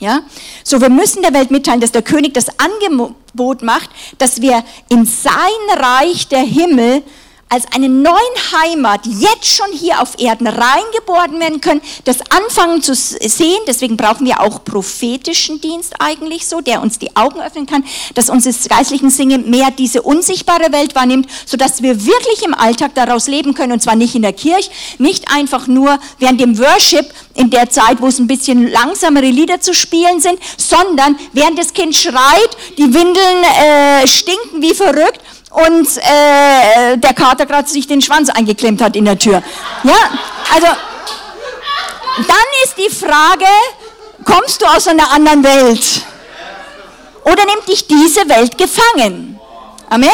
Ja? 0.00 0.22
So, 0.64 0.80
wir 0.80 0.90
müssen 0.90 1.22
der 1.22 1.32
Welt 1.34 1.50
mitteilen, 1.50 1.80
dass 1.80 1.92
der 1.92 2.02
König 2.02 2.34
das 2.34 2.46
Angebot 2.58 3.62
macht, 3.62 3.90
dass 4.18 4.40
wir 4.40 4.64
in 4.88 5.06
sein 5.06 5.34
Reich 5.76 6.26
der 6.28 6.40
Himmel 6.40 7.02
als 7.50 7.64
eine 7.74 7.88
neuen 7.88 8.14
Heimat 8.62 9.00
jetzt 9.06 9.46
schon 9.46 9.72
hier 9.72 10.00
auf 10.00 10.20
Erden 10.20 10.46
reingeboren 10.46 11.40
werden 11.40 11.60
können, 11.60 11.82
das 12.04 12.18
anfangen 12.30 12.80
zu 12.80 12.94
sehen. 12.94 13.58
Deswegen 13.66 13.96
brauchen 13.96 14.24
wir 14.24 14.40
auch 14.40 14.62
prophetischen 14.64 15.60
Dienst 15.60 15.94
eigentlich 15.98 16.46
so, 16.46 16.60
der 16.60 16.80
uns 16.80 17.00
die 17.00 17.14
Augen 17.16 17.40
öffnen 17.40 17.66
kann, 17.66 17.84
dass 18.14 18.30
uns 18.30 18.44
das 18.44 18.68
geistlichen 18.68 19.10
Singen 19.10 19.50
mehr 19.50 19.72
diese 19.72 20.02
unsichtbare 20.02 20.70
Welt 20.72 20.94
wahrnimmt, 20.94 21.28
sodass 21.44 21.82
wir 21.82 22.06
wirklich 22.06 22.44
im 22.44 22.54
Alltag 22.54 22.94
daraus 22.94 23.26
leben 23.26 23.52
können 23.54 23.72
und 23.72 23.82
zwar 23.82 23.96
nicht 23.96 24.14
in 24.14 24.22
der 24.22 24.32
Kirche, 24.32 24.70
nicht 24.98 25.28
einfach 25.34 25.66
nur 25.66 25.98
während 26.20 26.40
dem 26.40 26.56
Worship 26.56 27.12
in 27.34 27.50
der 27.50 27.68
Zeit, 27.68 28.00
wo 28.00 28.06
es 28.06 28.20
ein 28.20 28.28
bisschen 28.28 28.70
langsamere 28.70 29.26
Lieder 29.26 29.60
zu 29.60 29.74
spielen 29.74 30.20
sind, 30.20 30.38
sondern 30.56 31.18
während 31.32 31.58
das 31.58 31.72
Kind 31.72 31.96
schreit, 31.96 32.56
die 32.78 32.94
Windeln 32.94 33.44
äh, 33.60 34.06
stinken 34.06 34.62
wie 34.62 34.74
verrückt 34.74 35.20
und 35.50 35.88
äh, 35.98 36.96
der 36.96 37.14
Kater 37.14 37.46
gerade 37.46 37.68
sich 37.68 37.86
den 37.86 38.00
Schwanz 38.00 38.30
eingeklemmt 38.30 38.80
hat 38.80 38.96
in 38.96 39.04
der 39.04 39.18
Tür. 39.18 39.42
Ja, 39.82 40.10
also 40.54 40.66
dann 42.16 42.46
ist 42.64 42.76
die 42.78 42.94
Frage, 42.94 43.46
kommst 44.24 44.62
du 44.62 44.66
aus 44.66 44.86
einer 44.88 45.10
anderen 45.12 45.44
Welt? 45.44 46.02
Oder 47.24 47.44
nimmt 47.44 47.68
dich 47.68 47.86
diese 47.86 48.28
Welt 48.28 48.56
gefangen? 48.56 49.38
Amen? 49.88 50.08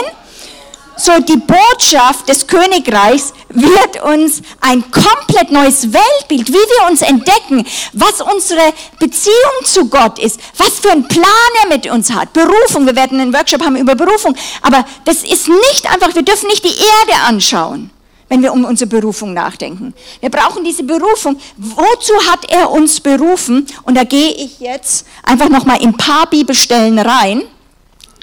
So, 0.99 1.13
die 1.21 1.37
Botschaft 1.37 2.27
des 2.27 2.47
Königreichs 2.47 3.35
wird 3.51 4.03
uns 4.03 4.41
ein 4.63 4.83
komplett 4.91 5.51
neues 5.53 5.93
Weltbild, 5.93 6.49
wie 6.49 6.53
wir 6.55 6.91
uns 6.91 7.03
entdecken, 7.03 7.67
was 7.93 8.23
unsere 8.23 8.73
Beziehung 8.99 9.65
zu 9.65 9.91
Gott 9.91 10.19
ist, 10.19 10.41
was 10.57 10.79
für 10.79 10.93
einen 10.93 11.07
Plan 11.07 11.27
er 11.63 11.69
mit 11.69 11.87
uns 11.91 12.11
hat, 12.15 12.33
Berufung. 12.33 12.87
Wir 12.87 12.97
werden 12.97 13.21
einen 13.21 13.35
Workshop 13.35 13.63
haben 13.63 13.77
über 13.77 13.95
Berufung, 13.95 14.35
aber 14.63 14.87
das 15.05 15.23
ist 15.23 15.49
nicht 15.49 15.87
einfach, 15.93 16.15
wir 16.15 16.23
dürfen 16.23 16.49
nicht 16.49 16.65
die 16.65 16.69
Erde 16.69 17.23
anschauen, 17.27 17.91
wenn 18.31 18.41
wir 18.41 18.55
um 18.55 18.65
unsere 18.65 18.89
Berufung 18.89 19.35
nachdenken. 19.35 19.93
Wir 20.21 20.31
brauchen 20.31 20.65
diese 20.65 20.83
Berufung. 20.83 21.39
Wozu 21.59 22.15
hat 22.31 22.51
er 22.51 22.71
uns 22.71 23.01
berufen? 23.01 23.67
Und 23.83 23.97
da 23.97 24.05
gehe 24.05 24.33
ich 24.33 24.61
jetzt 24.61 25.07
einfach 25.23 25.51
nochmal 25.51 25.83
in 25.83 25.91
ein 25.91 25.97
paar 25.99 26.27
Bibelstellen 26.31 26.99
rein. 26.99 27.43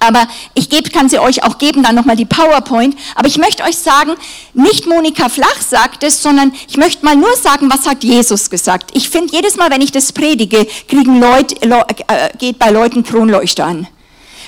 Aber 0.08 0.28
ich 0.54 0.70
geb, 0.70 0.92
kann 0.92 1.10
sie 1.10 1.20
euch 1.20 1.44
auch 1.44 1.58
geben, 1.58 1.84
dann 1.84 1.96
nochmal 1.96 2.16
die 2.16 2.26
PowerPoint. 2.26 2.96
Aber 3.16 3.28
ich 3.28 3.38
möchte 3.38 3.63
euch 3.63 3.78
sagen, 3.78 4.12
nicht 4.54 4.86
Monika 4.88 5.30
Flach 5.30 5.62
sagt 5.62 6.04
es, 6.04 6.22
sondern 6.22 6.54
ich 6.68 6.78
möchte 6.78 7.06
mal 7.06 7.16
nur 7.16 7.36
sagen, 7.38 7.70
was 7.72 7.88
hat 7.88 8.04
Jesus 8.04 8.50
gesagt. 8.50 8.92
Ich 8.94 9.10
finde, 9.10 9.34
jedes 9.34 9.56
Mal, 9.56 9.70
wenn 9.72 9.82
ich 9.82 9.92
das 9.92 10.12
predige, 10.12 10.68
kriegen 10.88 11.20
Leute, 11.20 11.56
äh, 11.62 12.30
geht 12.38 12.60
bei 12.60 12.70
Leuten 12.70 13.04
Kronleuchter 13.04 13.66
an. 13.66 13.88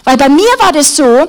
Weil 0.04 0.18
bei 0.18 0.30
mir 0.30 0.44
war 0.60 0.72
das 0.72 0.96
so, 0.96 1.28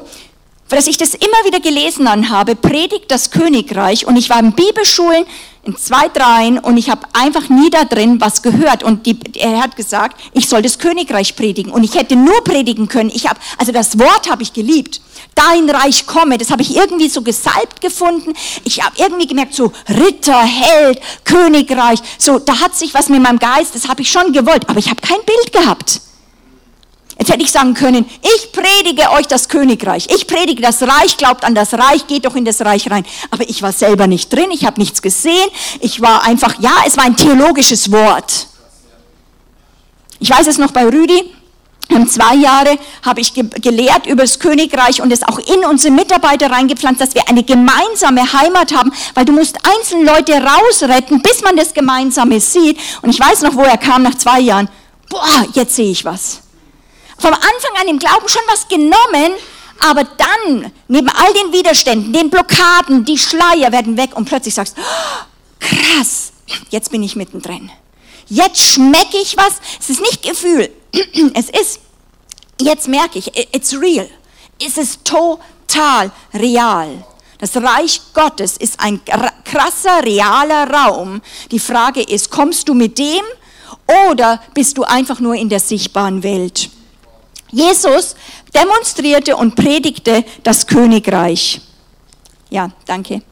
dass 0.69 0.87
ich 0.87 0.97
das 0.97 1.15
immer 1.15 1.45
wieder 1.45 1.61
gelesen 1.61 2.29
habe, 2.29 2.57
predigt 2.57 3.11
das 3.11 3.31
Königreich 3.31 4.07
und 4.07 4.17
ich 4.17 4.29
war 4.29 4.41
in 4.41 4.53
Bibelschulen, 4.53 5.25
in 5.67 5.77
zwei, 5.77 6.09
dreien 6.09 6.59
und 6.59 6.77
ich 6.77 6.91
habe 6.91 7.07
einfach 7.13 7.49
nie 7.49 7.71
da 7.71 7.85
drin 7.85 8.21
was 8.21 8.43
gehört. 8.43 8.85
Und 8.85 9.05
die, 9.05 9.19
er 9.35 9.61
hat 9.61 9.75
gesagt, 9.75 10.21
ich 10.33 10.49
soll 10.49 10.63
das 10.63 10.79
Königreich 10.79 11.35
predigen. 11.35 11.73
Und 11.73 11.83
ich 11.83 11.95
hätte 11.95 12.15
nur 12.15 12.45
predigen 12.45 12.89
können. 12.89 13.11
Ich 13.13 13.29
habe, 13.29 13.41
also 13.59 13.73
das 13.73 13.99
Wort 13.99 14.31
habe 14.31 14.43
ich 14.43 14.53
geliebt. 14.53 15.01
Dein 15.35 15.69
Reich 15.69 16.07
komme, 16.07 16.39
das 16.39 16.51
habe 16.51 16.63
ich 16.63 16.77
irgendwie 16.77 17.09
so 17.09 17.23
gesalbt 17.23 17.81
gefunden. 17.81 18.33
Ich 18.65 18.83
habe 18.83 18.95
irgendwie 18.97 19.27
gemerkt, 19.27 19.55
so 19.55 19.73
Ritter, 19.89 20.41
Held, 20.41 21.01
Königreich, 21.25 21.99
so 22.17 22.39
da 22.39 22.61
hat 22.61 22.75
sich 22.77 22.95
was 22.95 23.09
mit 23.09 23.21
meinem 23.21 23.39
Geist, 23.39 23.75
das 23.75 23.89
habe 23.89 24.03
ich 24.03 24.11
schon 24.11 24.33
gewollt, 24.33 24.69
aber 24.69 24.79
ich 24.79 24.89
habe 24.89 25.01
kein 25.01 25.19
Bild 25.27 25.53
gehabt. 25.53 26.01
Jetzt 27.19 27.31
hätte 27.31 27.43
ich 27.43 27.51
sagen 27.51 27.73
können, 27.73 28.05
ich 28.21 28.53
predige 28.53 29.11
euch 29.13 29.27
das 29.27 29.49
Königreich. 29.49 30.07
Ich 30.15 30.27
predige 30.27 30.61
das 30.61 30.83
Reich, 30.83 31.17
glaubt 31.17 31.45
an 31.45 31.55
das 31.55 31.73
Reich, 31.73 32.07
geht 32.07 32.27
doch 32.27 32.37
in 32.37 32.45
das 32.45 32.61
Reich 32.61 32.91
rein. 32.91 33.07
Aber 33.31 33.49
ich 33.49 33.63
war 33.63 33.73
selber 33.73 34.07
nicht 34.07 34.31
drin, 34.33 34.51
ich 34.51 34.67
habe 34.67 34.79
nichts 34.79 35.01
gesehen. 35.01 35.49
Ich 35.81 36.03
war 36.03 36.25
einfach, 36.25 36.61
ja, 36.61 36.73
es 36.87 36.97
war 36.99 37.05
ein 37.05 37.17
theologisches 37.17 37.91
Wort. 37.91 38.49
Ich 40.19 40.31
weiß 40.31 40.47
es 40.47 40.59
noch 40.59 40.73
bei 40.73 40.85
Rüdi. 40.85 41.33
Zwei 42.09 42.35
Jahre 42.35 42.79
habe 43.03 43.21
ich 43.21 43.33
ge 43.33 43.45
gelehrt 43.63 44.07
über 44.07 44.23
das 44.23 44.39
Königreich 44.39 45.01
und 45.01 45.11
es 45.13 45.23
auch 45.23 45.39
in 45.39 45.65
unsere 45.65 45.95
Mitarbeiter 45.95 46.51
reingepflanzt, 46.51 47.01
dass 47.01 47.15
wir 47.15 47.29
eine 47.29 47.43
gemeinsame 47.43 48.33
Heimat 48.33 48.75
haben, 48.75 48.93
weil 49.15 49.25
du 49.25 49.33
musst 49.33 49.57
einzelne 49.65 50.05
Leute 50.05 50.35
rausretten, 50.35 51.23
bis 51.23 51.43
man 51.43 51.57
das 51.57 51.73
Gemeinsame 51.73 52.41
sieht. 52.41 52.79
Und 53.03 53.11
ich 53.11 53.21
weiß 53.21 53.43
noch, 53.43 53.55
wo 53.55 53.63
er 53.63 53.79
kam 53.79 54.03
nach 54.03 54.17
zwei 54.17 54.41
Jahren. 54.41 54.69
Boah, 55.09 55.47
jetzt 55.55 55.77
sehe 55.77 55.91
ich 55.91 56.05
was 56.05 56.43
vom 57.19 57.33
Anfang 57.33 57.81
an 57.81 57.89
im 57.89 57.99
Glauben 57.99 58.29
schon 58.29 58.43
was 58.49 58.69
genommen, 58.69 59.33
aber 59.81 60.05
dann, 60.05 60.73
neben 60.89 61.09
all 61.09 61.33
den 61.35 61.53
Widerständen, 61.53 62.13
den 62.13 62.31
Blockaden, 62.31 63.05
die 63.05 63.19
Schleier 63.19 63.73
werden 63.73 63.97
weg 63.97 64.11
und 64.15 64.27
plötzlich 64.27 64.55
sagst, 64.55 64.77
oh, 64.79 65.25
krass, 65.61 66.33
jetzt 66.71 66.91
bin 66.91 67.03
ich 67.03 67.17
mittendrin. 67.17 67.71
Jetzt 68.29 68.61
schmecke 68.61 69.19
ich 69.19 69.37
was. 69.37 69.61
Es 69.79 69.91
ist 69.91 70.01
nicht 70.01 70.23
Gefühl, 70.23 70.71
es 71.35 71.51
ist, 71.51 71.81
jetzt 72.61 72.89
merke 72.89 73.19
ich, 73.19 73.37
it's 73.55 73.75
real. 73.75 74.09
Es 74.65 74.77
ist 74.79 75.05
total 75.05 76.11
real. 76.35 77.05
Das 77.39 77.55
Reich 77.57 78.01
Gottes 78.15 78.57
ist 78.57 78.81
ein 78.81 79.01
krasser, 79.45 80.03
realer 80.03 80.71
Raum. 80.71 81.21
Die 81.51 81.59
Frage 81.59 82.03
ist, 82.03 82.31
kommst 82.31 82.69
du 82.69 82.75
mit 82.75 82.99
dem 82.99 83.23
oder 84.09 84.43
bist 84.55 84.79
du 84.79 84.85
einfach 84.85 85.21
nur 85.21 85.35
in 85.35 85.51
der 85.51 85.61
sichtbaren 85.61 86.23
Welt? 86.23 86.71
Jesus 87.57 88.15
demonstrierte 88.55 89.35
und 89.35 89.55
predigte 89.57 90.25
das 90.43 90.67
Königreich. 90.67 91.63
Ja, 92.51 92.71
danke. 92.85 93.23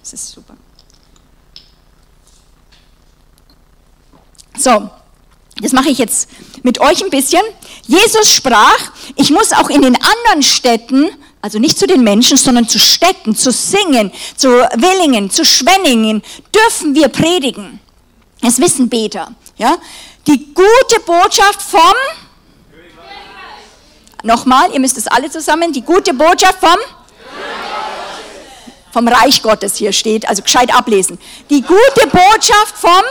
Das 0.00 0.14
ist 0.14 0.30
super. 0.30 0.56
So, 4.58 4.88
das 5.60 5.72
mache 5.72 5.90
ich 5.90 5.98
jetzt 5.98 6.30
mit 6.62 6.80
euch 6.80 7.04
ein 7.04 7.10
bisschen. 7.10 7.42
Jesus 7.86 8.32
sprach, 8.32 8.92
ich 9.14 9.30
muss 9.30 9.52
auch 9.52 9.68
in 9.68 9.82
den 9.82 9.94
anderen 9.94 10.42
Städten, 10.42 11.10
also 11.42 11.58
nicht 11.58 11.78
zu 11.78 11.86
den 11.86 12.02
Menschen, 12.02 12.38
sondern 12.38 12.66
zu 12.66 12.78
Städten, 12.78 13.36
zu 13.36 13.52
Singen, 13.52 14.10
zu 14.36 14.48
Willingen, 14.48 15.30
zu 15.30 15.44
Schwenningen, 15.44 16.22
dürfen 16.54 16.94
wir 16.94 17.08
predigen. 17.08 17.78
Das 18.40 18.58
wissen 18.58 18.88
Beter. 18.88 19.34
Ja? 19.58 19.76
Die 20.26 20.54
gute 20.54 21.00
Botschaft 21.04 21.60
vom 21.60 21.80
Nochmal, 24.26 24.72
ihr 24.72 24.80
müsst 24.80 24.98
es 24.98 25.06
alle 25.06 25.30
zusammen, 25.30 25.72
die 25.72 25.82
gute 25.82 26.12
Botschaft 26.12 26.58
vom 26.58 26.76
vom 28.90 29.06
Reich 29.06 29.42
Gottes 29.42 29.76
hier 29.76 29.92
steht, 29.92 30.26
also 30.28 30.42
gescheit 30.42 30.74
ablesen. 30.74 31.18
Die 31.50 31.60
gute 31.60 32.06
Botschaft 32.08 32.76
vom 32.76 33.02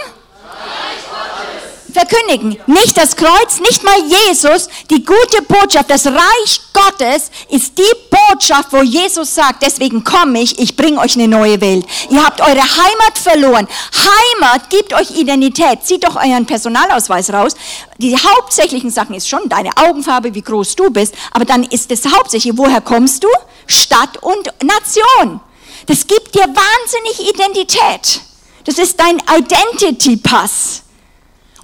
verkündigen. 1.95 2.57
Nicht 2.67 2.97
das 2.97 3.15
Kreuz, 3.15 3.59
nicht 3.59 3.83
mal 3.83 3.97
Jesus. 4.27 4.67
Die 4.89 5.03
gute 5.03 5.41
Botschaft, 5.47 5.89
das 5.89 6.05
Reich 6.05 6.61
Gottes 6.73 7.31
ist 7.49 7.77
die 7.77 7.83
Botschaft, 8.11 8.71
wo 8.71 8.83
Jesus 8.83 9.33
sagt, 9.33 9.63
deswegen 9.63 10.03
komme 10.03 10.41
ich, 10.41 10.59
ich 10.59 10.75
bringe 10.75 10.99
euch 10.99 11.15
eine 11.15 11.27
neue 11.27 11.59
Welt. 11.61 11.85
Ihr 12.09 12.23
habt 12.23 12.41
eure 12.41 12.61
Heimat 12.61 13.17
verloren. 13.17 13.67
Heimat 13.93 14.69
gibt 14.69 14.93
euch 14.93 15.17
Identität. 15.17 15.83
Zieht 15.83 16.03
doch 16.03 16.17
euren 16.17 16.45
Personalausweis 16.45 17.31
raus. 17.31 17.53
Die 17.97 18.15
hauptsächlichen 18.15 18.91
Sachen 18.91 19.15
ist 19.15 19.29
schon 19.29 19.47
deine 19.47 19.71
Augenfarbe, 19.77 20.33
wie 20.33 20.41
groß 20.41 20.75
du 20.75 20.89
bist, 20.89 21.15
aber 21.31 21.45
dann 21.45 21.63
ist 21.63 21.91
es 21.91 22.05
hauptsächlich, 22.05 22.57
woher 22.57 22.81
kommst 22.81 23.23
du? 23.23 23.29
Stadt 23.67 24.21
und 24.21 24.51
Nation. 24.63 25.39
Das 25.85 26.05
gibt 26.05 26.35
dir 26.35 26.41
wahnsinnig 26.41 27.29
Identität. 27.33 28.21
Das 28.65 28.77
ist 28.77 28.99
dein 28.99 29.19
Identity-Pass. 29.19 30.84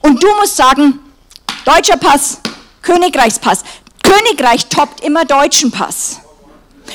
Und 0.01 0.21
du 0.21 0.27
musst 0.39 0.57
sagen, 0.57 0.99
deutscher 1.65 1.97
Pass, 1.97 2.39
Königreichspass. 2.81 3.63
Königreich 4.03 4.67
toppt 4.67 5.01
immer 5.01 5.25
deutschen 5.25 5.71
Pass. 5.71 6.21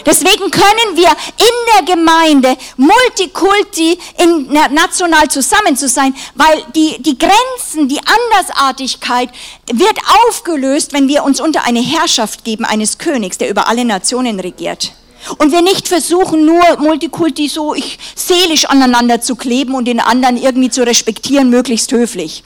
Deswegen 0.05 0.51
können 0.51 0.97
wir 0.97 1.09
in 1.09 1.87
der 1.87 1.95
Gemeinde 1.95 2.57
multikulti 2.77 3.99
in, 4.19 4.53
national 4.73 5.29
zusammen 5.29 5.77
zu 5.77 5.89
sein, 5.89 6.15
weil 6.35 6.63
die, 6.75 7.01
die 7.01 7.17
Grenzen, 7.17 7.89
die 7.89 8.01
Andersartigkeit 8.01 9.31
wird 9.73 9.99
aufgelöst, 10.29 10.93
wenn 10.93 11.09
wir 11.09 11.25
uns 11.25 11.41
unter 11.41 11.65
eine 11.65 11.81
Herrschaft 11.81 12.45
geben 12.45 12.65
eines 12.65 12.99
Königs, 12.99 13.39
der 13.39 13.49
über 13.49 13.69
alle 13.69 13.85
Nationen 13.85 14.39
regiert. 14.41 14.93
Und 15.39 15.51
wir 15.51 15.63
nicht 15.63 15.89
versuchen, 15.89 16.45
nur 16.45 16.63
Multikulti 16.79 17.49
so 17.49 17.75
ich, 17.75 17.99
seelisch 18.15 18.67
aneinander 18.67 19.21
zu 19.21 19.35
kleben 19.35 19.75
und 19.75 19.87
den 19.87 20.01
anderen 20.01 20.37
irgendwie 20.37 20.71
zu 20.71 20.85
respektieren, 20.85 21.51
möglichst 21.51 21.91
höflich. 21.91 22.45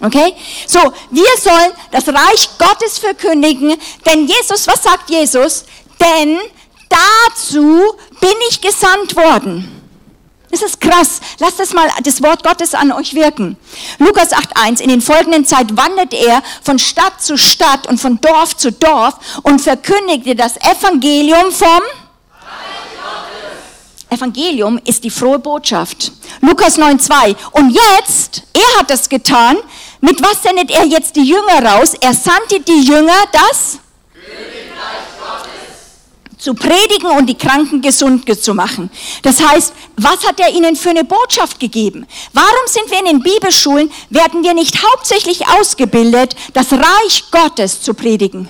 Okay? 0.00 0.34
So, 0.66 0.80
wir 1.10 1.36
sollen 1.38 1.72
das 1.90 2.08
Reich 2.08 2.48
Gottes 2.58 2.98
verkündigen, 2.98 3.76
denn 4.06 4.26
Jesus, 4.26 4.66
was 4.66 4.82
sagt 4.82 5.10
Jesus? 5.10 5.64
Denn 6.00 6.38
dazu 6.88 7.94
bin 8.20 8.34
ich 8.48 8.60
gesandt 8.60 9.14
worden. 9.14 9.76
Das 10.50 10.62
ist 10.62 10.80
krass. 10.80 11.20
Lasst 11.38 11.60
das 11.60 11.72
mal 11.72 11.88
das 12.02 12.22
Wort 12.22 12.42
Gottes 12.42 12.74
an 12.74 12.90
euch 12.90 13.14
wirken. 13.14 13.56
Lukas 13.98 14.32
8.1. 14.32 14.80
In 14.80 14.88
den 14.88 15.00
folgenden 15.00 15.44
Zeit 15.44 15.76
wandert 15.76 16.12
er 16.12 16.42
von 16.62 16.78
Stadt 16.78 17.22
zu 17.22 17.36
Stadt 17.36 17.86
und 17.86 18.00
von 18.00 18.20
Dorf 18.20 18.56
zu 18.56 18.72
Dorf 18.72 19.14
und 19.42 19.60
verkündigte 19.60 20.34
das 20.34 20.56
Evangelium 20.56 21.52
vom 21.52 21.82
Evangelium 24.10 24.80
ist 24.84 25.04
die 25.04 25.10
frohe 25.10 25.38
Botschaft. 25.38 26.10
Lukas 26.40 26.78
9,2. 26.78 27.36
Und 27.52 27.70
jetzt, 27.70 28.42
er 28.52 28.80
hat 28.80 28.90
das 28.90 29.08
getan. 29.08 29.56
Mit 30.00 30.22
was 30.22 30.42
sendet 30.42 30.70
er 30.70 30.86
jetzt 30.86 31.14
die 31.16 31.24
Jünger 31.24 31.64
raus? 31.64 31.94
Er 32.00 32.14
sandte 32.14 32.60
die 32.60 32.82
Jünger 32.82 33.24
das 33.32 33.78
zu 36.40 36.54
predigen 36.54 37.10
und 37.10 37.26
die 37.26 37.36
Kranken 37.36 37.82
gesund 37.82 38.24
zu 38.42 38.54
machen. 38.54 38.90
Das 39.22 39.46
heißt, 39.46 39.74
was 39.96 40.26
hat 40.26 40.40
er 40.40 40.50
ihnen 40.54 40.74
für 40.74 40.90
eine 40.90 41.04
Botschaft 41.04 41.60
gegeben? 41.60 42.06
Warum 42.32 42.66
sind 42.66 42.90
wir 42.90 42.98
in 42.98 43.04
den 43.04 43.22
Bibelschulen, 43.22 43.90
werden 44.08 44.42
wir 44.42 44.54
nicht 44.54 44.82
hauptsächlich 44.82 45.46
ausgebildet, 45.48 46.34
das 46.54 46.72
Reich 46.72 47.24
Gottes 47.30 47.82
zu 47.82 47.92
predigen? 47.92 48.48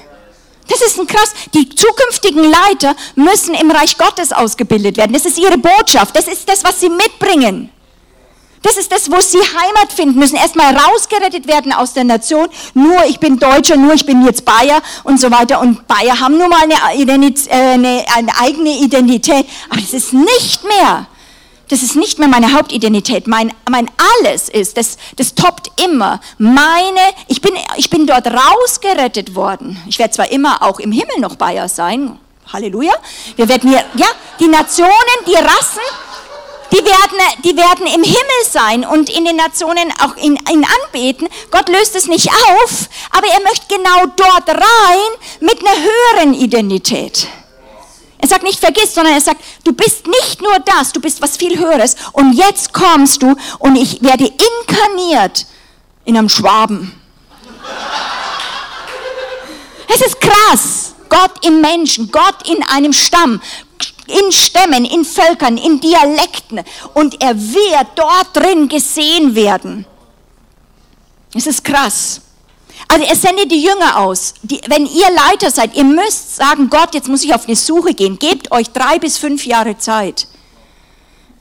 Das 0.69 0.81
ist 0.83 1.01
ein 1.01 1.07
krass. 1.09 1.33
Die 1.53 1.69
zukünftigen 1.69 2.45
Leiter 2.45 2.95
müssen 3.17 3.55
im 3.55 3.73
Reich 3.73 3.99
Gottes 3.99 4.33
ausgebildet 4.33 4.97
werden. 4.97 5.13
Das 5.13 5.27
ist 5.27 5.37
ihre 5.37 5.59
Botschaft. 5.59 6.15
Das 6.15 6.29
ist 6.29 6.49
das, 6.49 6.63
was 6.63 6.79
sie 6.79 6.89
mitbringen. 6.89 7.71
Das 8.63 8.77
ist 8.77 8.93
das, 8.93 9.11
wo 9.11 9.19
sie 9.21 9.39
Heimat 9.39 9.93
finden 9.93 10.19
müssen. 10.19 10.37
Erstmal 10.37 10.77
rausgerettet 10.77 11.47
werden 11.47 11.73
aus 11.73 11.95
der 11.95 12.05
Nation. 12.05 12.49
Nur 12.75 13.05
ich 13.07 13.19
bin 13.19 13.39
Deutscher, 13.39 13.77
nur 13.77 13.95
ich 13.95 14.05
bin 14.05 14.25
jetzt 14.25 14.45
Bayer 14.45 14.83
und 15.03 15.19
so 15.19 15.31
weiter. 15.31 15.61
Und 15.61 15.87
Bayer 15.89 16.21
haben 16.21 16.37
nun 16.37 16.51
mal 16.51 16.63
eine, 16.63 16.75
äh, 16.75 17.57
eine, 17.57 18.05
eine 18.15 18.39
eigene 18.39 18.79
Identität. 18.79 19.47
Aber 19.71 19.81
das 19.81 19.95
ist 19.95 20.13
nicht 20.13 20.65
mehr. 20.65 21.07
Das 21.69 21.83
ist 21.83 21.95
nicht 21.95 22.19
mehr 22.19 22.29
meine 22.29 22.53
Hauptidentität. 22.53 23.29
Mein, 23.29 23.53
mein 23.71 23.89
Alles 24.19 24.49
ist, 24.49 24.77
das, 24.77 24.99
das 25.17 25.35
toppt 25.37 25.71
immer. 25.83 26.21
Meine, 26.37 27.01
ich 27.29 27.41
bin, 27.41 27.53
ich 27.77 27.89
bin 27.89 28.07
dort 28.07 28.27
rausgerettet 28.27 29.37
worden. 29.37 29.81
Ich 29.89 29.99
werde 29.99 30.13
zwar 30.13 30.31
immer 30.33 30.63
auch 30.63 30.81
im 30.81 30.93
Himmel 30.93 31.21
noch 31.21 31.37
Bayer 31.37 31.69
sein. 31.69 32.19
Halleluja. 32.53 32.93
Wir 33.37 33.49
werden 33.49 33.71
hier, 33.71 33.85
ja, 33.95 34.09
die 34.41 34.49
Nationen, 34.49 34.91
die 35.27 35.37
Rassen, 35.37 35.81
die 36.73 36.85
werden, 36.85 37.19
die 37.45 37.57
werden 37.57 37.87
im 37.87 38.03
Himmel 38.03 38.41
sein 38.49 38.85
und 38.85 39.11
in 39.11 39.25
den 39.25 39.37
Nationen 39.37 39.93
auch 40.03 40.17
ihn, 40.17 40.39
ihn 40.51 40.65
anbeten. 40.87 41.29
Gott 41.51 41.69
löst 41.69 41.97
es 41.97 42.07
nicht 42.07 42.29
auf, 42.29 42.89
aber 43.11 43.27
er 43.27 43.41
möchte 43.43 43.75
genau 43.75 44.07
dort 44.17 44.49
rein 44.49 45.11
mit 45.41 45.61
einer 45.61 45.77
höheren 45.77 46.35
Identität. 46.35 47.29
Er 48.19 48.29
sagt 48.29 48.43
nicht 48.43 48.61
vergiss, 48.61 48.95
sondern 48.95 49.15
er 49.15 49.21
sagt, 49.21 49.43
du 49.65 49.73
bist 49.73 50.07
nicht 50.07 50.43
nur 50.43 50.59
das, 50.61 50.93
du 50.93 51.01
bist 51.01 51.23
was 51.23 51.37
viel 51.37 51.59
Höheres 51.59 51.97
und 52.13 52.35
jetzt 52.35 52.73
kommst 52.73 53.23
du 53.23 53.35
und 53.59 53.77
ich 53.77 54.03
werde 54.03 54.27
inkarniert 54.27 55.47
in 56.05 56.17
einem 56.17 56.29
Schwaben. 56.29 56.93
Es 59.93 60.01
ist 60.03 60.21
krass. 60.21 60.95
Gott 61.09 61.45
im 61.45 61.61
Menschen, 61.61 62.13
Gott 62.13 62.49
in 62.49 62.63
einem 62.63 62.93
Stamm, 62.93 63.43
in 64.11 64.33
Stämmen, 64.33 64.85
in 64.85 65.05
Völkern, 65.05 65.57
in 65.57 65.81
Dialekten 65.81 66.61
und 66.95 67.23
er 67.23 67.37
wird 67.37 67.87
dort 67.95 68.35
drin 68.35 68.69
gesehen 68.69 69.35
werden. 69.35 69.87
Es 71.35 71.47
ist 71.47 71.65
krass. 71.65 72.21
Also 72.89 73.05
er 73.05 73.17
sendet 73.17 73.53
die 73.53 73.63
Jünger 73.63 73.99
aus. 73.99 74.35
Die, 74.43 74.61
wenn 74.67 74.87
ihr 74.87 75.11
Leiter 75.11 75.51
seid, 75.51 75.77
ihr 75.77 75.85
müsst 75.85 76.37
sagen, 76.37 76.69
Gott, 76.69 76.95
jetzt 76.95 77.09
muss 77.09 77.23
ich 77.23 77.35
auf 77.35 77.47
eine 77.47 77.57
Suche 77.57 77.95
gehen. 77.95 78.19
Gebt 78.19 78.51
euch 78.51 78.71
drei 78.71 78.99
bis 78.99 79.17
fünf 79.17 79.47
Jahre 79.47 79.79
Zeit. 79.79 80.27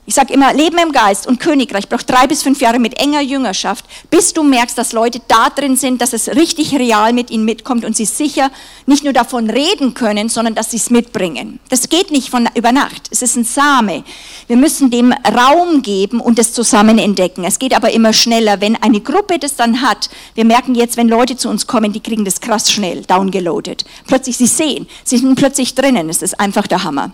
Ich 0.09 0.15
sage 0.15 0.33
immer, 0.33 0.51
Leben 0.55 0.79
im 0.79 0.91
Geist 0.91 1.27
und 1.27 1.39
Königreich 1.39 1.87
braucht 1.87 2.09
drei 2.09 2.25
bis 2.25 2.41
fünf 2.41 2.61
Jahre 2.61 2.79
mit 2.79 2.99
enger 2.99 3.21
Jüngerschaft, 3.21 3.85
bis 4.09 4.33
du 4.33 4.41
merkst, 4.41 4.75
dass 4.75 4.91
Leute 4.91 5.21
da 5.27 5.51
drin 5.51 5.75
sind, 5.75 6.01
dass 6.01 6.13
es 6.13 6.29
richtig 6.29 6.73
real 6.73 7.13
mit 7.13 7.29
ihnen 7.29 7.45
mitkommt 7.45 7.85
und 7.85 7.95
sie 7.95 8.05
sicher 8.05 8.49
nicht 8.87 9.03
nur 9.03 9.13
davon 9.13 9.51
reden 9.51 9.93
können, 9.93 10.27
sondern 10.27 10.55
dass 10.55 10.71
sie 10.71 10.77
es 10.77 10.89
mitbringen. 10.89 11.59
Das 11.69 11.89
geht 11.89 12.09
nicht 12.09 12.31
von 12.31 12.49
über 12.55 12.71
Nacht. 12.71 13.07
Es 13.11 13.21
ist 13.21 13.35
ein 13.35 13.43
Same. 13.43 14.03
Wir 14.47 14.57
müssen 14.57 14.89
dem 14.89 15.13
Raum 15.13 15.83
geben 15.83 16.21
und 16.21 16.39
es 16.39 16.53
zusammen 16.53 16.97
entdecken. 16.97 17.43
Es 17.43 17.59
geht 17.59 17.75
aber 17.75 17.91
immer 17.91 18.11
schneller, 18.11 18.61
wenn 18.61 18.77
eine 18.77 19.01
Gruppe 19.01 19.37
das 19.37 19.57
dann 19.57 19.83
hat. 19.83 20.09
Wir 20.33 20.43
merken 20.43 20.73
jetzt, 20.73 20.97
wenn 20.97 21.07
Leute 21.07 21.37
zu 21.37 21.49
uns 21.49 21.67
kommen, 21.67 21.93
die 21.93 22.01
kriegen 22.01 22.25
das 22.25 22.41
krass 22.41 22.71
schnell 22.71 23.03
downgeloadet. 23.03 23.85
Plötzlich 24.07 24.37
sie 24.37 24.47
sehen, 24.47 24.87
sie 25.03 25.19
sind 25.19 25.35
plötzlich 25.35 25.75
drinnen. 25.75 26.09
Es 26.09 26.23
ist 26.23 26.39
einfach 26.39 26.65
der 26.65 26.83
Hammer. 26.83 27.11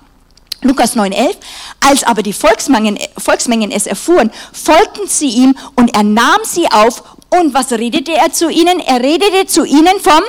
Lukas 0.61 0.95
9,11. 0.95 1.35
Als 1.79 2.03
aber 2.03 2.23
die 2.23 2.33
Volksmengen, 2.33 2.97
Volksmengen 3.17 3.71
es 3.71 3.87
erfuhren, 3.87 4.31
folgten 4.51 5.07
sie 5.07 5.29
ihm 5.29 5.55
und 5.75 5.95
er 5.95 6.03
nahm 6.03 6.41
sie 6.43 6.67
auf. 6.71 7.03
Und 7.29 7.53
was 7.53 7.71
redete 7.71 8.13
er 8.13 8.31
zu 8.31 8.49
ihnen? 8.49 8.79
Er 8.79 9.01
redete 9.01 9.45
zu 9.45 9.65
ihnen 9.65 9.99
vom 10.01 10.23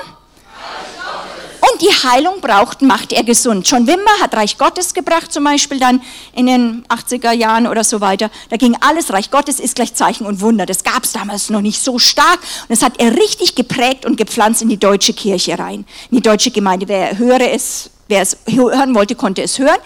und 1.72 1.82
die 1.82 2.08
Heilung 2.08 2.40
braucht, 2.40 2.82
macht 2.82 3.12
er 3.12 3.24
gesund. 3.24 3.68
John 3.68 3.86
Wimmer 3.86 4.20
hat 4.20 4.34
Reich 4.34 4.56
Gottes 4.56 4.94
gebracht, 4.94 5.32
zum 5.32 5.44
Beispiel 5.44 5.80
dann 5.80 6.00
in 6.34 6.46
den 6.46 6.84
80er 6.86 7.32
Jahren 7.32 7.66
oder 7.66 7.82
so 7.82 8.00
weiter. 8.00 8.30
Da 8.50 8.56
ging 8.56 8.76
alles, 8.80 9.12
Reich 9.12 9.30
Gottes 9.30 9.58
ist 9.58 9.74
gleich 9.74 9.94
Zeichen 9.94 10.26
und 10.26 10.40
Wunder. 10.40 10.66
Das 10.66 10.84
gab 10.84 11.04
es 11.04 11.12
damals 11.12 11.50
noch 11.50 11.62
nicht 11.62 11.82
so 11.82 11.98
stark. 11.98 12.38
Und 12.68 12.70
das 12.70 12.82
hat 12.82 13.00
er 13.00 13.16
richtig 13.16 13.54
geprägt 13.54 14.06
und 14.06 14.16
gepflanzt 14.16 14.62
in 14.62 14.68
die 14.68 14.78
deutsche 14.78 15.12
Kirche 15.12 15.58
rein, 15.58 15.84
in 16.10 16.18
die 16.18 16.22
deutsche 16.22 16.50
Gemeinde. 16.50 16.88
Wer 16.88 17.18
höre 17.18 17.52
es, 17.52 17.90
wer 18.06 18.22
es 18.22 18.36
hören 18.46 18.94
wollte, 18.94 19.14
konnte 19.14 19.42
es 19.42 19.58
hören 19.58 19.78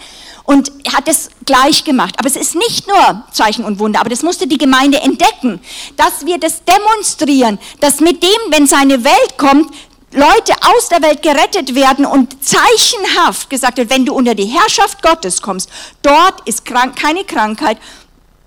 und 0.51 0.69
hat 0.93 1.07
es 1.07 1.29
gleich 1.45 1.85
gemacht. 1.85 2.15
Aber 2.17 2.27
es 2.27 2.35
ist 2.35 2.55
nicht 2.55 2.85
nur 2.85 3.23
Zeichen 3.31 3.63
und 3.63 3.79
Wunder, 3.79 4.01
aber 4.01 4.09
das 4.09 4.21
musste 4.21 4.47
die 4.47 4.57
Gemeinde 4.57 4.99
entdecken, 4.99 5.61
dass 5.95 6.25
wir 6.25 6.39
das 6.39 6.63
demonstrieren, 6.65 7.57
dass 7.79 8.01
mit 8.01 8.21
dem, 8.21 8.29
wenn 8.49 8.67
seine 8.67 9.05
Welt 9.05 9.37
kommt, 9.37 9.73
Leute 10.11 10.53
aus 10.75 10.89
der 10.89 11.01
Welt 11.01 11.21
gerettet 11.21 11.73
werden 11.73 12.05
und 12.05 12.43
zeichenhaft 12.43 13.49
gesagt 13.49 13.77
wird, 13.77 13.89
wenn 13.89 14.05
du 14.05 14.13
unter 14.13 14.35
die 14.35 14.43
Herrschaft 14.43 15.01
Gottes 15.01 15.41
kommst, 15.41 15.69
dort 16.01 16.45
ist 16.45 16.65
krank, 16.65 16.97
keine 16.97 17.23
Krankheit, 17.23 17.77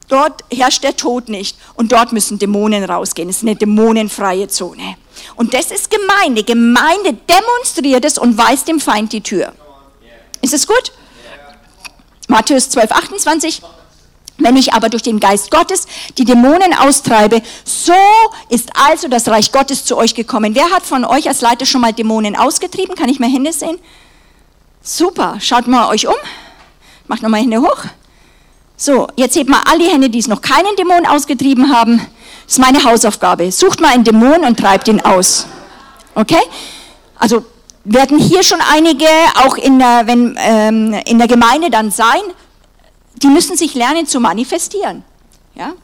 dort 0.08 0.44
herrscht 0.52 0.84
der 0.84 0.96
Tod 0.96 1.30
nicht 1.30 1.56
und 1.72 1.90
dort 1.90 2.12
müssen 2.12 2.38
Dämonen 2.38 2.84
rausgehen. 2.84 3.30
Es 3.30 3.38
ist 3.38 3.44
eine 3.44 3.56
dämonenfreie 3.56 4.48
Zone. 4.48 4.96
Und 5.36 5.54
das 5.54 5.70
ist 5.70 5.90
Gemeinde. 5.90 6.44
Gemeinde 6.44 7.14
demonstriert 7.14 8.04
es 8.04 8.18
und 8.18 8.36
weist 8.36 8.68
dem 8.68 8.78
Feind 8.78 9.10
die 9.14 9.22
Tür. 9.22 9.54
Ist 10.42 10.52
es 10.52 10.66
gut? 10.66 10.92
Matthäus 12.28 12.70
12, 12.70 12.90
28. 12.90 13.62
Wenn 14.36 14.56
ich 14.56 14.72
aber 14.72 14.88
durch 14.88 15.02
den 15.02 15.20
Geist 15.20 15.50
Gottes 15.50 15.86
die 16.18 16.24
Dämonen 16.24 16.74
austreibe, 16.74 17.40
so 17.64 17.92
ist 18.48 18.70
also 18.74 19.06
das 19.08 19.28
Reich 19.28 19.52
Gottes 19.52 19.84
zu 19.84 19.96
euch 19.96 20.14
gekommen. 20.14 20.56
Wer 20.56 20.70
hat 20.70 20.84
von 20.84 21.04
euch 21.04 21.28
als 21.28 21.40
Leiter 21.40 21.66
schon 21.66 21.80
mal 21.80 21.92
Dämonen 21.92 22.34
ausgetrieben? 22.34 22.96
Kann 22.96 23.08
ich 23.08 23.20
mal 23.20 23.30
Hände 23.30 23.52
sehen? 23.52 23.78
Super, 24.82 25.36
schaut 25.40 25.68
mal 25.68 25.88
euch 25.88 26.08
um. 26.08 26.14
Macht 27.06 27.22
nochmal 27.22 27.42
Hände 27.42 27.60
hoch. 27.60 27.84
So, 28.76 29.06
jetzt 29.16 29.36
hebt 29.36 29.48
mal 29.48 29.62
all 29.70 29.78
die 29.78 29.86
Hände, 29.88 30.10
die 30.10 30.18
es 30.18 30.26
noch 30.26 30.42
keinen 30.42 30.74
Dämon 30.76 31.06
ausgetrieben 31.06 31.72
haben. 31.72 31.98
Das 32.44 32.54
ist 32.54 32.58
meine 32.58 32.82
Hausaufgabe. 32.82 33.50
Sucht 33.52 33.80
mal 33.80 33.92
einen 33.92 34.04
Dämon 34.04 34.44
und 34.44 34.58
treibt 34.58 34.88
ihn 34.88 35.00
aus. 35.00 35.46
Okay? 36.14 36.42
Also 37.16 37.46
werden 37.84 38.18
hier 38.18 38.42
schon 38.42 38.60
einige 38.72 39.06
auch 39.44 39.56
in 39.56 39.78
der, 39.78 40.06
wenn, 40.06 40.36
ähm, 40.38 40.94
in 41.06 41.18
der 41.18 41.28
Gemeinde 41.28 41.70
dann 41.70 41.90
sein, 41.90 42.22
die 43.22 43.28
müssen 43.28 43.56
sich 43.56 43.74
lernen 43.74 44.06
zu 44.06 44.20
manifestieren. 44.20 45.04
Ja? 45.54 45.74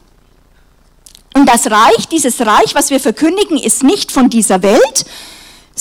Und 1.33 1.47
das 1.47 1.69
Reich, 1.69 2.07
dieses 2.09 2.41
Reich, 2.41 2.75
was 2.75 2.89
wir 2.89 2.99
verkündigen, 2.99 3.57
ist 3.57 3.83
nicht 3.83 4.11
von 4.11 4.29
dieser 4.29 4.61
Welt. 4.63 5.05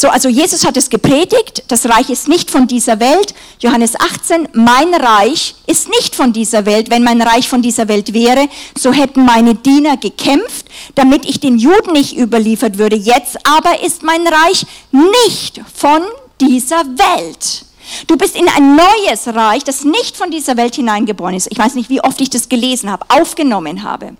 So, 0.00 0.08
also 0.08 0.30
Jesus 0.30 0.64
hat 0.64 0.78
es 0.78 0.88
gepredigt, 0.88 1.62
das 1.68 1.84
Reich 1.84 2.08
ist 2.08 2.26
nicht 2.26 2.50
von 2.50 2.66
dieser 2.66 3.00
Welt. 3.00 3.34
Johannes 3.58 4.00
18, 4.00 4.48
mein 4.54 4.94
Reich 4.94 5.56
ist 5.66 5.90
nicht 5.90 6.16
von 6.16 6.32
dieser 6.32 6.64
Welt. 6.64 6.88
Wenn 6.88 7.02
mein 7.02 7.20
Reich 7.20 7.50
von 7.50 7.60
dieser 7.60 7.86
Welt 7.86 8.14
wäre, 8.14 8.48
so 8.78 8.94
hätten 8.94 9.26
meine 9.26 9.56
Diener 9.56 9.98
gekämpft, 9.98 10.64
damit 10.94 11.26
ich 11.26 11.38
den 11.38 11.58
Juden 11.58 11.92
nicht 11.92 12.16
überliefert 12.16 12.78
würde. 12.78 12.96
Jetzt 12.96 13.46
aber 13.46 13.84
ist 13.84 14.02
mein 14.02 14.26
Reich 14.26 14.64
nicht 14.90 15.60
von 15.74 16.00
dieser 16.40 16.82
Welt. 16.86 17.66
Du 18.06 18.16
bist 18.16 18.36
in 18.36 18.48
ein 18.48 18.76
neues 18.76 19.26
Reich, 19.26 19.64
das 19.64 19.84
nicht 19.84 20.16
von 20.16 20.30
dieser 20.30 20.56
Welt 20.56 20.76
hineingeboren 20.76 21.34
ist. 21.34 21.48
Ich 21.50 21.58
weiß 21.58 21.74
nicht, 21.74 21.90
wie 21.90 22.00
oft 22.00 22.22
ich 22.22 22.30
das 22.30 22.48
gelesen 22.48 22.90
habe, 22.90 23.04
aufgenommen 23.10 23.82
habe. 23.82 24.16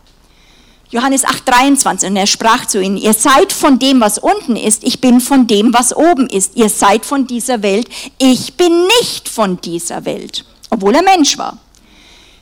Johannes 0.93 1.25
8, 1.25 1.49
23, 1.49 2.11
und 2.11 2.17
er 2.17 2.27
sprach 2.27 2.67
zu 2.67 2.83
ihnen, 2.83 2.97
ihr 2.97 3.13
seid 3.13 3.53
von 3.53 3.79
dem, 3.79 4.01
was 4.01 4.19
unten 4.19 4.57
ist, 4.57 4.83
ich 4.83 5.01
bin 5.01 5.21
von 5.21 5.47
dem, 5.47 5.73
was 5.73 5.95
oben 5.95 6.27
ist. 6.27 6.57
Ihr 6.57 6.69
seid 6.69 7.07
von 7.07 7.29
dieser 7.29 7.63
Welt, 7.63 7.89
ich 8.19 8.55
bin 8.55 8.89
nicht 9.01 9.29
von 9.29 9.61
dieser 9.61 10.05
Welt, 10.05 10.45
obwohl 10.69 10.97
er 10.97 11.03
Mensch 11.03 11.39
war. 11.39 11.59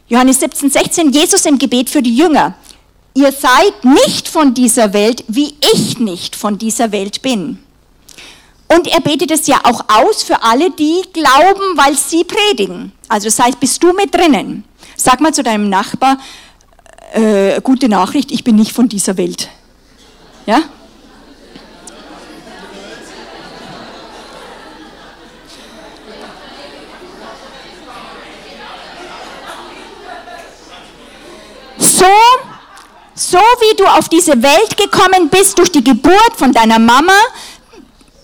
Johannes 0.09 0.40
17, 0.40 0.70
16, 0.70 1.12
Jesus 1.12 1.44
im 1.44 1.59
Gebet 1.59 1.90
für 1.90 2.01
die 2.01 2.16
Jünger. 2.16 2.55
Ihr 3.12 3.32
seid 3.32 3.84
nicht 3.84 4.28
von 4.28 4.55
dieser 4.55 4.94
Welt, 4.94 5.24
wie 5.28 5.55
ich 5.74 5.99
nicht 5.99 6.34
von 6.34 6.57
dieser 6.57 6.90
Welt 6.90 7.20
bin. 7.20 7.59
Und 8.68 8.86
er 8.86 9.01
betet 9.01 9.30
es 9.30 9.46
ja 9.46 9.61
auch 9.64 9.84
aus 9.88 10.22
für 10.22 10.42
alle, 10.42 10.70
die 10.70 11.03
glauben, 11.12 11.76
weil 11.76 11.94
sie 11.94 12.24
predigen. 12.24 12.92
Also 13.09 13.26
das 13.26 13.38
heißt, 13.38 13.61
bist 13.61 13.82
du 13.82 13.92
mit 13.92 14.14
drinnen. 14.14 14.64
Sag 14.96 15.20
mal 15.20 15.34
zu 15.34 15.42
deinem 15.42 15.68
Nachbar, 15.68 16.18
äh, 17.13 17.61
gute 17.63 17.89
Nachricht, 17.89 18.31
ich 18.31 18.45
bin 18.45 18.57
nicht 18.57 18.73
von 18.73 18.89
dieser 18.89 19.17
Welt. 19.17 19.49
Ja? 20.47 20.63
So, 31.79 32.07
so 33.15 33.39
wie 33.39 33.77
du 33.77 33.85
auf 33.87 34.09
diese 34.09 34.43
Welt 34.43 34.77
gekommen 34.77 35.29
bist 35.29 35.59
durch 35.59 35.73
die 35.73 35.83
Geburt 35.83 36.33
von 36.37 36.53
deiner 36.53 36.79
Mama, 36.79 37.13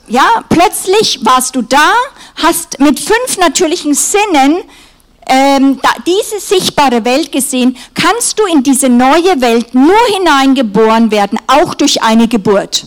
ja, 0.07 0.45
plötzlich 0.49 1.25
warst 1.25 1.57
du 1.57 1.63
da, 1.63 1.95
hast 2.37 2.79
mit 2.79 3.01
fünf 3.01 3.39
natürlichen 3.39 3.95
Sinnen 3.95 4.63
ähm, 5.29 5.81
diese 6.07 6.41
sichtbare 6.41 7.05
Welt 7.05 7.33
gesehen, 7.33 7.77
kannst 7.95 8.39
du 8.39 8.47
in 8.47 8.63
diese 8.63 8.89
neue 8.89 9.41
Welt 9.41 9.75
nur 9.75 9.99
hineingeboren 10.17 11.11
werden, 11.11 11.39
auch 11.47 11.75
durch 11.75 12.03
eine 12.03 12.29
Geburt. 12.29 12.87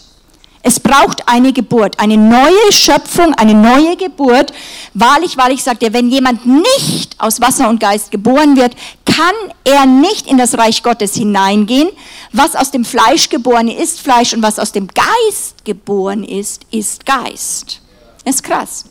Es 0.67 0.81
braucht 0.81 1.29
eine 1.29 1.53
Geburt, 1.53 1.97
eine 1.97 2.17
neue 2.17 2.73
Schöpfung, 2.73 3.33
eine 3.35 3.53
neue 3.53 3.95
Geburt. 3.95 4.51
Wahrlich, 4.93 5.37
wahrlich 5.37 5.63
sagt 5.63 5.81
er, 5.81 5.93
wenn 5.93 6.09
jemand 6.09 6.45
nicht 6.45 7.15
aus 7.19 7.39
Wasser 7.39 7.69
und 7.69 7.79
Geist 7.79 8.11
geboren 8.11 8.57
wird, 8.57 8.75
kann 9.05 9.33
er 9.63 9.85
nicht 9.85 10.27
in 10.27 10.37
das 10.37 10.57
Reich 10.57 10.83
Gottes 10.83 11.15
hineingehen. 11.15 11.87
Was 12.33 12.53
aus 12.53 12.71
dem 12.71 12.83
Fleisch 12.83 13.29
geboren 13.29 13.69
ist, 13.69 14.01
Fleisch 14.01 14.33
und 14.33 14.43
was 14.43 14.59
aus 14.59 14.73
dem 14.73 14.89
Geist 14.89 15.63
geboren 15.63 16.25
ist, 16.25 16.65
ist 16.69 17.05
Geist. 17.05 17.79
Das 18.25 18.35
ist 18.35 18.43
krass. 18.43 18.83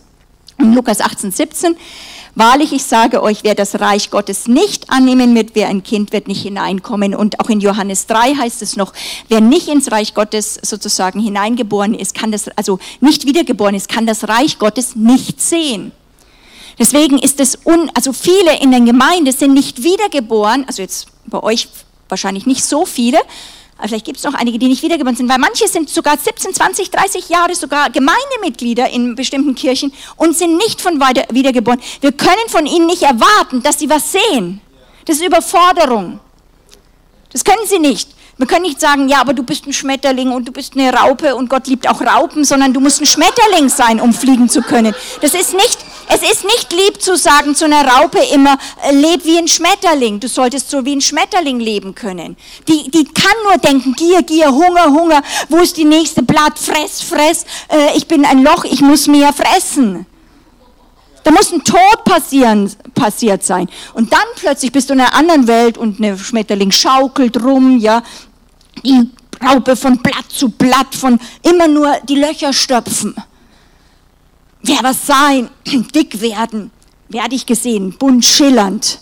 In 0.57 0.72
Lukas 0.72 1.03
18, 1.03 1.30
17 1.30 1.76
Wahrlich, 2.39 2.74
ich 2.74 2.84
sage 2.84 3.22
euch, 3.22 3.45
wer 3.45 3.55
das 3.55 3.80
Reich 3.80 4.11
Gottes 4.11 4.47
nicht 4.47 4.91
annehmen 4.91 5.34
wird, 5.34 5.53
wer 5.55 5.68
ein 5.68 5.82
Kind 5.82 6.12
wird 6.12 6.28
nicht 6.28 6.43
hineinkommen. 6.43 7.14
Und 7.14 7.41
auch 7.41 7.49
in 7.49 7.61
Johannes 7.61 8.07
3 8.09 8.34
heißt 8.34 8.61
es 8.61 8.76
noch, 8.76 8.93
wer 9.28 9.41
nicht 9.41 9.68
ins 9.68 9.91
Reich 9.91 10.12
Gottes 10.12 10.61
sozusagen 10.61 11.18
hineingeboren 11.18 11.95
ist, 11.95 12.14
kann 12.14 12.32
das, 12.32 12.49
also 12.49 12.78
nicht 13.01 13.24
wiedergeboren 13.24 13.74
ist, 13.74 13.89
kann 13.89 14.05
das 14.05 14.28
Reich 14.28 14.59
Gottes 14.59 14.97
nicht 14.97 15.41
sehen. 15.41 15.93
Deswegen 16.78 17.18
ist 17.18 17.41
es, 17.41 17.59
un, 17.64 17.91
also 17.95 18.12
viele 18.12 18.61
in 18.61 18.70
der 18.70 18.82
Gemeinde 18.82 19.32
sind 19.32 19.55
nicht 19.55 19.82
wiedergeboren, 19.82 20.66
also 20.66 20.82
jetzt 20.82 21.07
bei 21.24 21.43
euch 21.43 21.68
wahrscheinlich 22.11 22.45
nicht 22.45 22.66
so 22.66 22.84
viele, 22.84 23.18
aber 23.79 23.89
vielleicht 23.89 24.07
gibt 24.07 24.18
es 24.18 24.24
noch 24.24 24.35
einige, 24.35 24.59
die 24.59 24.68
nicht 24.68 24.83
wiedergeboren 24.83 25.16
sind, 25.16 25.29
weil 25.29 25.39
manche 25.39 25.68
sind 25.68 25.91
sogar 25.91 26.16
17, 26.16 26.55
20, 26.55 26.91
30 26.91 27.29
Jahre 27.29 27.55
sogar 27.55 27.91
Gemeindemitglieder 27.91 28.89
in 28.89 29.14
bestimmten 29.14 29.55
Kirchen 29.55 29.93
und 30.16 30.37
sind 30.37 30.57
nicht 30.57 30.81
von 30.81 30.99
wiedergeboren. 31.31 31.81
Wir 32.01 32.12
können 32.12 32.49
von 32.49 32.64
ihnen 32.64 32.87
nicht 32.87 33.03
erwarten, 33.03 33.62
dass 33.62 33.79
sie 33.79 33.91
was 33.91 34.12
sehen. 34.12 34.61
Das 35.05 35.16
ist 35.16 35.27
Überforderung. 35.27 36.20
Das 37.33 37.45
können 37.45 37.66
sie 37.66 37.79
nicht. 37.79 38.09
Wir 38.39 38.47
können 38.47 38.62
nicht 38.62 38.81
sagen, 38.81 39.09
ja, 39.09 39.20
aber 39.20 39.33
du 39.33 39.43
bist 39.43 39.66
ein 39.66 39.72
Schmetterling 39.72 40.31
und 40.31 40.47
du 40.47 40.53
bist 40.53 40.74
eine 40.74 40.93
Raupe 40.93 41.35
und 41.35 41.49
Gott 41.49 41.66
liebt 41.66 41.89
auch 41.89 42.01
Raupen, 42.01 42.45
sondern 42.45 42.72
du 42.72 42.81
musst 42.81 43.01
ein 43.01 43.07
Schmetterling 43.07 43.68
sein, 43.68 44.01
um 44.01 44.12
fliegen 44.12 44.49
zu 44.49 44.61
können. 44.61 44.95
Das 45.22 45.33
ist 45.33 45.55
nicht, 45.55 45.79
es 46.09 46.23
ist 46.23 46.45
nicht 46.45 46.73
lieb 46.73 47.03
zu 47.03 47.17
sagen 47.17 47.55
zu 47.55 47.65
einer 47.65 47.87
Raupe 47.87 48.19
immer, 48.33 48.59
äh, 48.83 48.95
leb 48.95 49.25
wie 49.25 49.39
ein 49.39 49.49
Schmetterling. 49.49 50.21
Du 50.21 50.29
solltest 50.29 50.71
so 50.71 50.85
wie 50.85 50.95
ein 50.95 51.01
Schmetterling 51.01 51.61
leben 51.61 51.95
können. 51.95 52.37
Die, 52.69 52.91
die 52.91 53.05
kann 53.05 53.35
nur 53.45 53.59
denken, 53.59 53.95
Gier, 53.95 54.23
Gier, 54.23 54.51
Hunger, 54.51 54.87
Hunger, 54.87 55.23
wo 55.49 55.59
ist 55.59 55.77
die 55.77 55.85
nächste 55.85 56.23
Blatt, 56.23 56.59
fress, 56.59 57.03
fress, 57.03 57.45
äh, 57.69 57.97
ich 57.97 58.07
bin 58.07 58.25
ein 58.25 58.43
Loch, 58.43 58.65
ich 58.65 58.81
muss 58.81 59.07
mehr 59.07 59.33
fressen. 59.33 60.07
Da 61.25 61.33
muss 61.33 61.53
ein 61.53 61.65
Tod 61.65 62.05
passieren, 62.05 62.73
passiert 62.95 63.43
sein. 63.43 63.69
Und 63.95 64.13
dann 64.13 64.21
plötzlich 64.37 64.71
bist 64.71 64.91
du 64.91 64.95
in 64.95 65.01
einer 65.01 65.15
anderen 65.15 65.49
Welt 65.49 65.77
und 65.77 65.99
eine 65.99 66.17
Schmetterling 66.17 66.71
schaukelt 66.71 67.43
rum, 67.43 67.79
ja. 67.79 68.03
Die 68.85 69.11
Raupe 69.45 69.75
von 69.75 69.99
Blatt 69.99 70.27
zu 70.29 70.51
Blatt, 70.51 70.95
von 70.95 71.19
immer 71.43 71.67
nur 71.67 71.97
die 72.09 72.15
Löcher 72.15 72.53
stopfen. 72.53 73.17
Wer 74.67 74.83
was 74.83 75.07
sein, 75.07 75.49
dick 75.95 76.21
werden, 76.21 76.71
werde 77.09 77.35
ich 77.35 77.47
gesehen, 77.47 77.97
bunt 77.99 78.25
schillernd. 78.25 79.01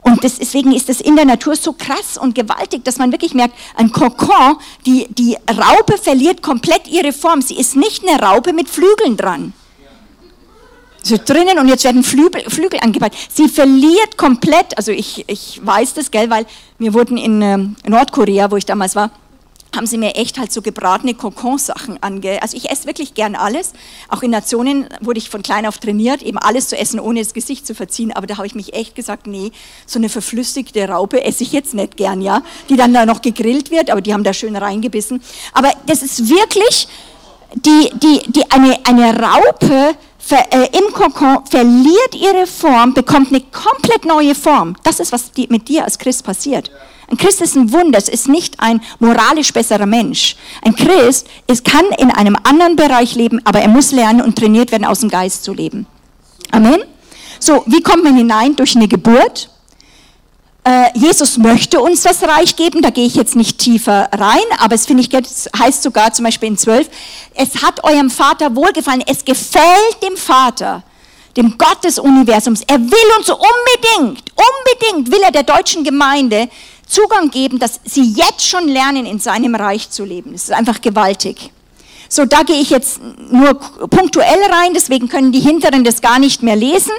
Und 0.00 0.24
das, 0.24 0.38
deswegen 0.38 0.72
ist 0.72 0.88
es 0.88 1.00
in 1.00 1.14
der 1.14 1.24
Natur 1.24 1.54
so 1.54 1.74
krass 1.74 2.18
und 2.18 2.34
gewaltig, 2.34 2.84
dass 2.84 2.96
man 2.98 3.12
wirklich 3.12 3.34
merkt, 3.34 3.54
ein 3.76 3.92
Kokon, 3.92 4.56
die, 4.84 5.06
die 5.10 5.36
Raupe 5.48 5.96
verliert 5.96 6.42
komplett 6.42 6.88
ihre 6.88 7.12
Form. 7.12 7.40
Sie 7.40 7.56
ist 7.56 7.76
nicht 7.76 8.02
eine 8.06 8.20
Raupe 8.20 8.52
mit 8.52 8.68
Flügeln 8.68 9.16
dran 9.16 9.52
so 11.02 11.16
drinnen 11.22 11.58
und 11.58 11.68
jetzt 11.68 11.84
werden 11.84 12.02
Flügel, 12.02 12.42
Flügel 12.48 12.80
angebaut. 12.80 13.12
Sie 13.28 13.48
verliert 13.48 14.16
komplett, 14.16 14.76
also 14.76 14.92
ich, 14.92 15.24
ich 15.28 15.60
weiß 15.62 15.94
das, 15.94 16.10
gell, 16.10 16.30
weil 16.30 16.46
wir 16.78 16.94
wurden 16.94 17.16
in 17.16 17.42
äh, 17.42 17.58
Nordkorea, 17.88 18.50
wo 18.50 18.56
ich 18.56 18.66
damals 18.66 18.94
war, 18.94 19.10
haben 19.74 19.86
sie 19.86 19.98
mir 19.98 20.14
echt 20.16 20.38
halt 20.38 20.52
so 20.52 20.60
gebratene 20.62 21.14
Kokon-Sachen 21.14 22.02
ange... 22.02 22.42
Also 22.42 22.56
ich 22.56 22.70
esse 22.70 22.86
wirklich 22.86 23.14
gern 23.14 23.34
alles. 23.34 23.72
Auch 24.08 24.22
in 24.22 24.30
Nationen 24.30 24.86
wurde 25.00 25.18
ich 25.18 25.30
von 25.30 25.42
klein 25.42 25.66
auf 25.66 25.78
trainiert, 25.78 26.22
eben 26.22 26.38
alles 26.38 26.68
zu 26.68 26.76
essen, 26.76 27.00
ohne 27.00 27.20
das 27.20 27.32
Gesicht 27.32 27.66
zu 27.66 27.74
verziehen. 27.74 28.12
Aber 28.12 28.26
da 28.26 28.36
habe 28.36 28.46
ich 28.46 28.54
mich 28.54 28.74
echt 28.74 28.94
gesagt, 28.94 29.26
nee, 29.26 29.50
so 29.86 29.98
eine 29.98 30.08
verflüssigte 30.08 30.88
Raupe 30.88 31.24
esse 31.24 31.42
ich 31.42 31.52
jetzt 31.52 31.74
nicht 31.74 31.96
gern, 31.96 32.20
ja. 32.20 32.42
Die 32.68 32.76
dann 32.76 32.92
da 32.92 33.06
noch 33.06 33.22
gegrillt 33.22 33.70
wird, 33.70 33.90
aber 33.90 34.02
die 34.02 34.12
haben 34.12 34.24
da 34.24 34.34
schön 34.34 34.56
reingebissen. 34.56 35.22
Aber 35.54 35.72
das 35.86 36.02
ist 36.02 36.28
wirklich 36.28 36.88
die, 37.54 37.90
die, 37.94 38.30
die, 38.30 38.50
eine, 38.50 38.78
eine 38.84 39.18
Raupe, 39.18 39.94
ver, 40.18 40.52
äh, 40.52 40.68
im 40.76 40.92
Kokon 40.92 41.44
verliert 41.46 42.14
ihre 42.14 42.46
Form, 42.46 42.94
bekommt 42.94 43.28
eine 43.28 43.40
komplett 43.40 44.04
neue 44.04 44.34
Form. 44.34 44.76
Das 44.82 45.00
ist, 45.00 45.12
was 45.12 45.32
die, 45.32 45.46
mit 45.48 45.68
dir 45.68 45.84
als 45.84 45.98
Christ 45.98 46.24
passiert. 46.24 46.70
Ein 47.10 47.16
Christ 47.16 47.40
ist 47.40 47.56
ein 47.56 47.72
Wunder, 47.72 47.98
es 47.98 48.08
ist 48.08 48.28
nicht 48.28 48.60
ein 48.60 48.80
moralisch 48.98 49.52
besserer 49.52 49.86
Mensch. 49.86 50.36
Ein 50.62 50.74
Christ 50.74 51.26
ist, 51.46 51.64
kann 51.64 51.84
in 51.98 52.10
einem 52.10 52.36
anderen 52.44 52.76
Bereich 52.76 53.14
leben, 53.14 53.40
aber 53.44 53.60
er 53.60 53.68
muss 53.68 53.92
lernen 53.92 54.22
und 54.22 54.38
trainiert 54.38 54.72
werden, 54.72 54.84
aus 54.84 55.00
dem 55.00 55.10
Geist 55.10 55.44
zu 55.44 55.52
leben. 55.52 55.86
Amen. 56.50 56.82
So, 57.38 57.64
wie 57.66 57.82
kommt 57.82 58.04
man 58.04 58.16
hinein? 58.16 58.56
Durch 58.56 58.76
eine 58.76 58.88
Geburt. 58.88 59.50
Äh, 60.64 60.90
Jesus 60.94 61.38
möchte 61.38 61.80
uns 61.80 62.02
das 62.02 62.22
Reich 62.22 62.54
geben, 62.54 62.82
da 62.82 62.90
gehe 62.90 63.04
ich 63.04 63.16
jetzt 63.16 63.34
nicht 63.34 63.58
tiefer 63.58 64.08
rein, 64.12 64.44
aber 64.58 64.76
es 64.76 64.86
finde 64.86 65.02
ich, 65.02 65.10
heißt 65.58 65.82
sogar 65.82 66.12
zum 66.12 66.24
Beispiel 66.24 66.50
in 66.50 66.56
12, 66.56 66.88
es 67.34 67.62
hat 67.64 67.82
eurem 67.82 68.10
Vater 68.10 68.54
wohlgefallen, 68.54 69.02
es 69.04 69.24
gefällt 69.24 70.02
dem 70.04 70.16
Vater, 70.16 70.84
dem 71.36 71.58
Gott 71.58 71.82
des 71.82 71.98
Universums, 71.98 72.62
er 72.68 72.78
will 72.78 73.18
uns 73.18 73.28
unbedingt, 73.28 74.32
unbedingt 74.36 75.10
will 75.10 75.22
er 75.24 75.32
der 75.32 75.42
deutschen 75.42 75.82
Gemeinde 75.82 76.48
Zugang 76.92 77.30
geben, 77.30 77.58
dass 77.58 77.80
sie 77.84 78.12
jetzt 78.12 78.46
schon 78.46 78.68
lernen, 78.68 79.06
in 79.06 79.18
seinem 79.18 79.54
Reich 79.54 79.88
zu 79.88 80.04
leben. 80.04 80.32
Das 80.32 80.42
ist 80.42 80.52
einfach 80.52 80.80
gewaltig. 80.82 81.50
So, 82.10 82.26
da 82.26 82.42
gehe 82.42 82.60
ich 82.60 82.68
jetzt 82.68 83.00
nur 83.30 83.54
punktuell 83.88 84.42
rein, 84.50 84.74
deswegen 84.74 85.08
können 85.08 85.32
die 85.32 85.40
Hinteren 85.40 85.84
das 85.84 86.02
gar 86.02 86.18
nicht 86.18 86.42
mehr 86.42 86.56
lesen. 86.56 86.92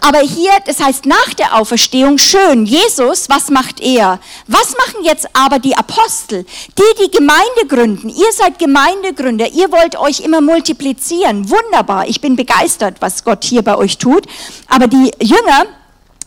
Aber 0.00 0.18
hier, 0.18 0.50
das 0.66 0.80
heißt 0.80 1.06
nach 1.06 1.34
der 1.34 1.56
Auferstehung, 1.56 2.18
schön, 2.18 2.66
Jesus, 2.66 3.28
was 3.28 3.50
macht 3.50 3.78
er? 3.80 4.18
Was 4.48 4.72
machen 4.72 5.04
jetzt 5.04 5.28
aber 5.32 5.60
die 5.60 5.76
Apostel? 5.76 6.44
Die, 6.76 7.04
die 7.04 7.10
Gemeinde 7.16 7.66
gründen. 7.68 8.08
Ihr 8.08 8.32
seid 8.32 8.58
Gemeindegründer. 8.58 9.52
Ihr 9.52 9.70
wollt 9.70 9.94
euch 9.96 10.18
immer 10.18 10.40
multiplizieren. 10.40 11.48
Wunderbar. 11.48 12.08
Ich 12.08 12.20
bin 12.20 12.34
begeistert, 12.34 12.96
was 12.98 13.22
Gott 13.22 13.44
hier 13.44 13.62
bei 13.62 13.76
euch 13.76 13.96
tut. 13.98 14.26
Aber 14.66 14.88
die 14.88 15.12
Jünger, 15.20 15.66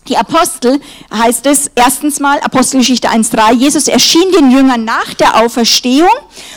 die 0.08 0.18
Apostel 0.18 0.80
heißt 1.12 1.46
es 1.48 1.72
erstens 1.74 2.20
mal, 2.20 2.40
Apostelgeschichte 2.40 3.10
1.3, 3.10 3.54
Jesus 3.56 3.88
erschien 3.88 4.32
den 4.38 4.52
Jüngern 4.52 4.86
nach 4.86 5.14
der 5.16 5.44
Auferstehung 5.44 6.10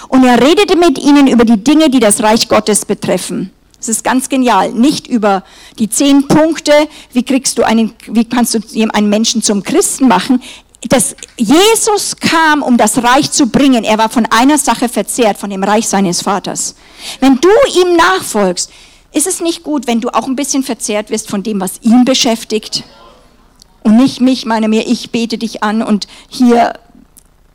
und 0.09 0.24
er 0.24 0.42
redete 0.42 0.76
mit 0.76 0.99
ihnen 0.99 1.26
über 1.26 1.44
die 1.44 1.62
Dinge, 1.62 1.88
die 1.88 2.01
das 2.01 2.22
Reich 2.22 2.49
Gottes 2.49 2.84
betreffen. 2.84 3.51
Das 3.78 3.88
ist 3.88 4.05
ganz 4.05 4.28
genial. 4.28 4.72
Nicht 4.72 5.07
über 5.07 5.44
die 5.78 5.88
zehn 5.88 6.26
Punkte, 6.26 6.72
wie 7.12 7.22
kriegst 7.22 7.59
du 7.59 7.62
einen, 7.62 7.94
wie 8.07 8.24
kannst 8.24 8.55
du 8.55 8.61
einen 8.92 9.09
Menschen 9.09 9.42
zum 9.42 9.62
Christen 9.62 10.09
machen. 10.09 10.42
Dass 10.88 11.16
Jesus 11.36 12.16
kam, 12.16 12.62
um 12.62 12.76
das 12.76 13.03
Reich 13.03 13.30
zu 13.30 13.46
bringen. 13.49 13.84
Er 13.84 13.99
war 13.99 14.09
von 14.09 14.26
einer 14.26 14.59
Sache 14.59 14.88
verzehrt, 14.88 15.38
von 15.38 15.51
dem 15.51 15.64
Reich 15.64 15.88
seines 15.88 16.22
Vaters. 16.22 16.74
Wenn 17.20 17.40
du 17.40 17.49
ihm 17.80 17.96
nachfolgst, 17.96 18.70
ist 19.12 19.26
es 19.26 19.40
nicht 19.40 19.62
gut, 19.62 19.86
wenn 19.86 20.01
du 20.01 20.11
auch 20.11 20.26
ein 20.26 20.36
bisschen 20.36 20.62
verzehrt 20.62 21.11
wirst 21.11 21.28
von 21.30 21.42
dem, 21.42 21.61
was 21.61 21.80
ihn 21.82 22.05
beschäftigt. 22.05 22.84
Und 23.83 23.97
nicht 23.97 24.20
mich, 24.20 24.47
meine 24.47 24.68
mir, 24.68 24.87
ich 24.87 25.11
bete 25.11 25.39
dich 25.39 25.62
an 25.62 25.83
und 25.83 26.07
hier 26.29 26.74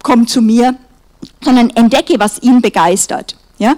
komm 0.04 0.28
zu 0.28 0.42
mir, 0.42 0.76
sondern 1.42 1.70
entdecke, 1.72 2.20
was 2.20 2.42
ihn 2.42 2.62
begeistert. 2.62 3.36
Ja? 3.58 3.76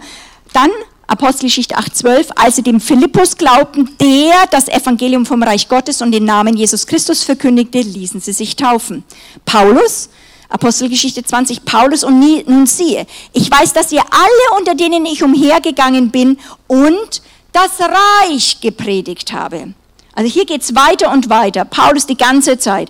Dann 0.53 0.69
Apostelgeschichte 1.07 1.77
8,12, 1.77 2.31
als 2.35 2.55
sie 2.55 2.63
dem 2.63 2.79
Philippus 2.79 3.37
glaubten, 3.37 3.95
der 4.01 4.47
das 4.49 4.67
Evangelium 4.67 5.25
vom 5.25 5.43
Reich 5.43 5.67
Gottes 5.67 6.01
und 6.01 6.11
den 6.11 6.25
Namen 6.25 6.57
Jesus 6.57 6.87
Christus 6.87 7.23
verkündigte, 7.23 7.79
ließen 7.79 8.21
sie 8.21 8.33
sich 8.33 8.55
taufen. 8.55 9.03
Paulus, 9.45 10.09
Apostelgeschichte 10.49 11.23
20, 11.23 11.63
Paulus 11.63 12.03
und 12.03 12.19
nun 12.47 12.65
siehe, 12.65 13.05
ich 13.33 13.51
weiß, 13.51 13.73
dass 13.73 13.91
ihr 13.91 14.01
alle, 14.01 14.59
unter 14.59 14.73
denen 14.73 15.05
ich 15.05 15.21
umhergegangen 15.21 16.09
bin 16.09 16.39
und 16.67 17.21
das 17.51 17.79
Reich 17.79 18.59
gepredigt 18.61 19.31
habe. 19.31 19.73
Also 20.15 20.31
hier 20.31 20.45
geht's 20.45 20.73
weiter 20.73 21.11
und 21.11 21.29
weiter. 21.29 21.65
Paulus 21.65 22.07
die 22.07 22.17
ganze 22.17 22.57
Zeit. 22.57 22.89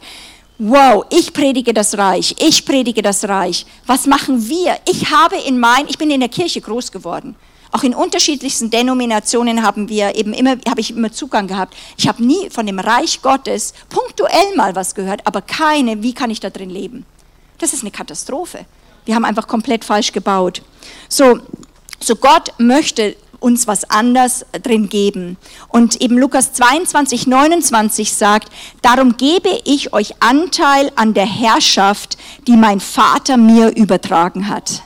Wow, 0.58 1.06
ich 1.10 1.34
predige 1.34 1.74
das 1.74 1.98
Reich, 1.98 2.34
ich 2.40 2.64
predige 2.64 3.02
das 3.02 3.28
Reich. 3.28 3.66
Was 3.88 4.06
machen 4.06 4.48
wir? 4.48 4.78
Ich 4.90 5.12
habe 5.12 5.36
in 5.36 5.60
mein, 5.60 5.86
ich 5.90 5.98
bin 5.98 6.10
in 6.10 6.22
der 6.22 6.30
Kirche 6.30 6.62
groß 6.62 6.94
geworden. 6.94 7.36
Auch 7.74 7.84
in 7.84 7.94
unterschiedlichsten 7.94 8.70
Denominationen 8.70 9.64
haben 9.64 9.90
wir 9.90 10.16
eben 10.16 10.32
immer, 10.32 10.52
habe 10.70 10.80
ich 10.80 10.92
immer 10.92 11.12
Zugang 11.12 11.48
gehabt. 11.48 11.76
Ich 11.98 12.08
habe 12.08 12.24
nie 12.24 12.50
von 12.50 12.66
dem 12.66 12.80
Reich 12.80 13.22
Gottes 13.22 13.74
punktuell 13.90 14.56
mal 14.56 14.76
was 14.78 14.96
gehört, 14.96 15.28
aber 15.28 15.42
keine, 15.42 16.02
wie 16.02 16.14
kann 16.14 16.30
ich 16.30 16.40
da 16.40 16.50
drin 16.50 16.70
leben? 16.70 17.06
Das 17.58 17.74
ist 17.74 17.82
eine 17.82 17.92
Katastrophe. 17.92 18.66
Wir 19.04 19.16
haben 19.16 19.26
einfach 19.26 19.48
komplett 19.48 19.84
falsch 19.84 20.14
gebaut. 20.14 20.62
So, 21.10 21.40
so 22.00 22.16
Gott 22.16 22.54
möchte 22.60 23.18
uns 23.40 23.68
was 23.68 23.90
anders 23.90 24.46
drin 24.64 24.90
geben. 24.90 25.38
Und 25.68 26.02
eben 26.02 26.18
Lukas 26.18 26.54
22, 26.54 27.28
29 27.28 28.14
sagt, 28.14 28.50
darum 28.82 29.18
gebe 29.18 29.50
ich 29.64 29.94
euch 29.94 30.22
Anteil 30.22 30.92
an 30.96 31.14
der 31.14 31.26
Herrschaft, 31.26 32.18
die 32.48 32.58
mein 32.58 32.80
Vater 32.80 33.38
mir 33.38 33.76
übertragen 33.76 34.48
hat. 34.48 34.84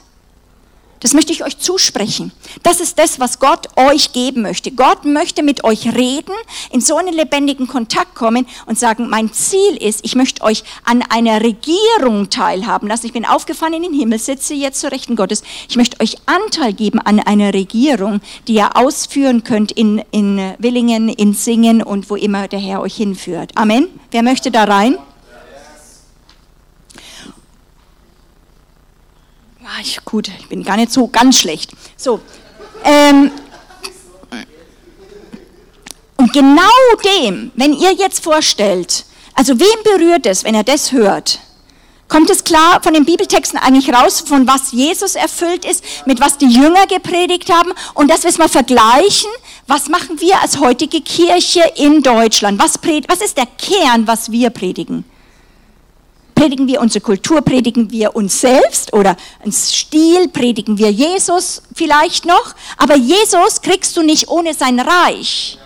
Das 0.99 1.13
möchte 1.13 1.31
ich 1.31 1.43
euch 1.43 1.57
zusprechen. 1.57 2.31
Das 2.63 2.79
ist 2.79 2.99
das, 2.99 3.19
was 3.19 3.39
Gott 3.39 3.67
euch 3.77 4.11
geben 4.11 4.41
möchte. 4.41 4.71
Gott 4.71 5.05
möchte 5.05 5.43
mit 5.43 5.63
euch 5.63 5.93
reden, 5.93 6.33
in 6.71 6.81
so 6.81 6.97
einen 6.97 7.13
lebendigen 7.13 7.67
Kontakt 7.67 8.15
kommen 8.15 8.45
und 8.65 8.77
sagen, 8.77 9.09
mein 9.09 9.31
Ziel 9.31 9.77
ist, 9.79 10.01
ich 10.03 10.15
möchte 10.15 10.43
euch 10.43 10.63
an 10.83 11.01
einer 11.09 11.41
Regierung 11.41 12.29
teilhaben 12.29 12.87
lassen. 12.87 13.05
Ich 13.05 13.13
bin 13.13 13.25
aufgefahren 13.25 13.73
in 13.73 13.83
den 13.83 13.93
Himmel, 13.93 14.19
sitze 14.19 14.53
jetzt 14.53 14.81
zur 14.81 14.91
Rechten 14.91 15.15
Gottes. 15.15 15.43
Ich 15.69 15.77
möchte 15.77 15.99
euch 16.01 16.17
Anteil 16.25 16.73
geben 16.73 16.99
an 16.99 17.19
einer 17.19 17.53
Regierung, 17.53 18.19
die 18.47 18.55
ihr 18.55 18.75
ausführen 18.75 19.43
könnt 19.43 19.71
in, 19.71 20.03
in 20.11 20.53
Willingen, 20.57 21.09
in 21.09 21.33
Singen 21.33 21.81
und 21.81 22.09
wo 22.09 22.15
immer 22.15 22.47
der 22.47 22.59
Herr 22.59 22.81
euch 22.81 22.95
hinführt. 22.95 23.51
Amen. 23.55 23.87
Wer 24.11 24.23
möchte 24.23 24.51
da 24.51 24.65
rein? 24.65 24.97
Ah, 29.71 29.81
ich, 29.81 30.03
gut, 30.03 30.31
ich 30.39 30.47
bin 30.47 30.63
gar 30.63 30.77
nicht 30.77 30.91
so 30.91 31.07
ganz 31.07 31.37
schlecht. 31.37 31.71
So. 31.95 32.19
Ähm, 32.83 33.31
und 36.17 36.33
genau 36.33 36.61
dem, 37.05 37.51
wenn 37.53 37.73
ihr 37.73 37.93
jetzt 37.93 38.23
vorstellt, 38.23 39.05
also 39.35 39.59
wem 39.59 39.83
berührt 39.83 40.25
es, 40.25 40.43
wenn 40.43 40.55
er 40.55 40.63
das 40.63 40.91
hört? 40.91 41.39
Kommt 42.07 42.31
es 42.31 42.43
klar 42.43 42.81
von 42.81 42.95
den 42.95 43.05
Bibeltexten 43.05 43.59
eigentlich 43.59 43.93
raus, 43.93 44.21
von 44.21 44.47
was 44.47 44.71
Jesus 44.71 45.13
erfüllt 45.13 45.65
ist, 45.65 45.83
mit 46.07 46.19
was 46.19 46.39
die 46.39 46.47
Jünger 46.47 46.87
gepredigt 46.87 47.53
haben? 47.53 47.71
Und 47.93 48.09
dass 48.09 48.23
wir 48.23 48.31
es 48.31 48.39
mal 48.39 48.49
vergleichen, 48.49 49.29
was 49.67 49.87
machen 49.87 50.19
wir 50.19 50.41
als 50.41 50.59
heutige 50.59 51.01
Kirche 51.01 51.61
in 51.75 52.01
Deutschland? 52.01 52.59
Was, 52.59 52.79
was 53.07 53.21
ist 53.21 53.37
der 53.37 53.45
Kern, 53.45 54.07
was 54.07 54.31
wir 54.31 54.49
predigen? 54.49 55.05
Predigen 56.39 56.67
wir 56.67 56.79
unsere 56.79 57.03
Kultur, 57.03 57.41
predigen 57.41 57.91
wir 57.91 58.15
uns 58.15 58.39
selbst 58.39 58.93
oder 58.93 59.17
einen 59.43 59.51
Stil, 59.51 60.29
predigen 60.29 60.77
wir 60.77 60.89
Jesus 60.89 61.61
vielleicht 61.75 62.25
noch, 62.25 62.55
aber 62.77 62.95
Jesus 62.95 63.61
kriegst 63.61 63.97
du 63.97 64.03
nicht 64.03 64.29
ohne 64.29 64.53
sein 64.53 64.79
Reich. 64.79 65.59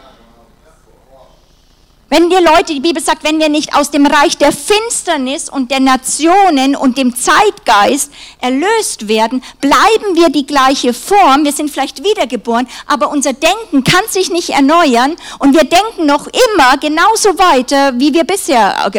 Wenn 2.16 2.30
wir 2.30 2.42
Leute, 2.42 2.76
die 2.76 2.80
Bibel 2.80 3.02
sagt, 3.02 3.24
wenn 3.24 3.40
wir 3.40 3.50
nicht 3.50 3.76
aus 3.76 3.90
dem 3.90 4.06
Reich 4.06 4.38
der 4.38 4.52
Finsternis 4.52 5.50
und 5.50 5.72
der 5.72 5.80
Nationen 5.80 6.76
und 6.76 7.00
dem 7.00 7.16
Zeitgeist 7.16 8.12
erlöst 8.40 9.08
werden, 9.08 9.44
bleiben 9.60 10.14
wir 10.14 10.30
die 10.30 10.46
gleiche 10.46 10.94
Form. 10.94 11.44
Wir 11.44 11.52
sind 11.52 11.72
vielleicht 11.72 12.04
wiedergeboren, 12.04 12.68
aber 12.86 13.10
unser 13.10 13.34
Denken 13.34 13.84
kann 13.84 14.04
sich 14.08 14.30
nicht 14.30 14.52
erneuern 14.52 15.16
und 15.40 15.56
wir 15.56 15.64
denken 15.64 16.06
noch 16.06 16.28
immer 16.28 16.78
genauso 16.80 17.30
weiter, 17.40 18.00
wie 18.00 18.14
wir 18.14 18.26
bisher 18.26 18.92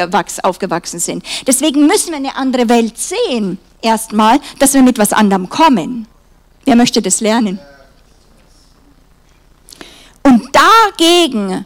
aufgewachsen 0.42 0.98
sind. 0.98 1.24
Deswegen 1.46 1.86
müssen 1.86 2.10
wir 2.10 2.16
eine 2.16 2.34
andere 2.34 2.68
Welt 2.68 2.98
sehen, 2.98 3.58
erstmal, 3.80 4.40
dass 4.58 4.74
wir 4.74 4.82
mit 4.82 4.98
was 4.98 5.12
anderem 5.12 5.48
kommen. 5.48 6.08
Wer 6.64 6.74
möchte 6.74 7.00
das 7.00 7.20
lernen? 7.20 7.60
Und 10.24 10.50
dagegen 10.52 11.64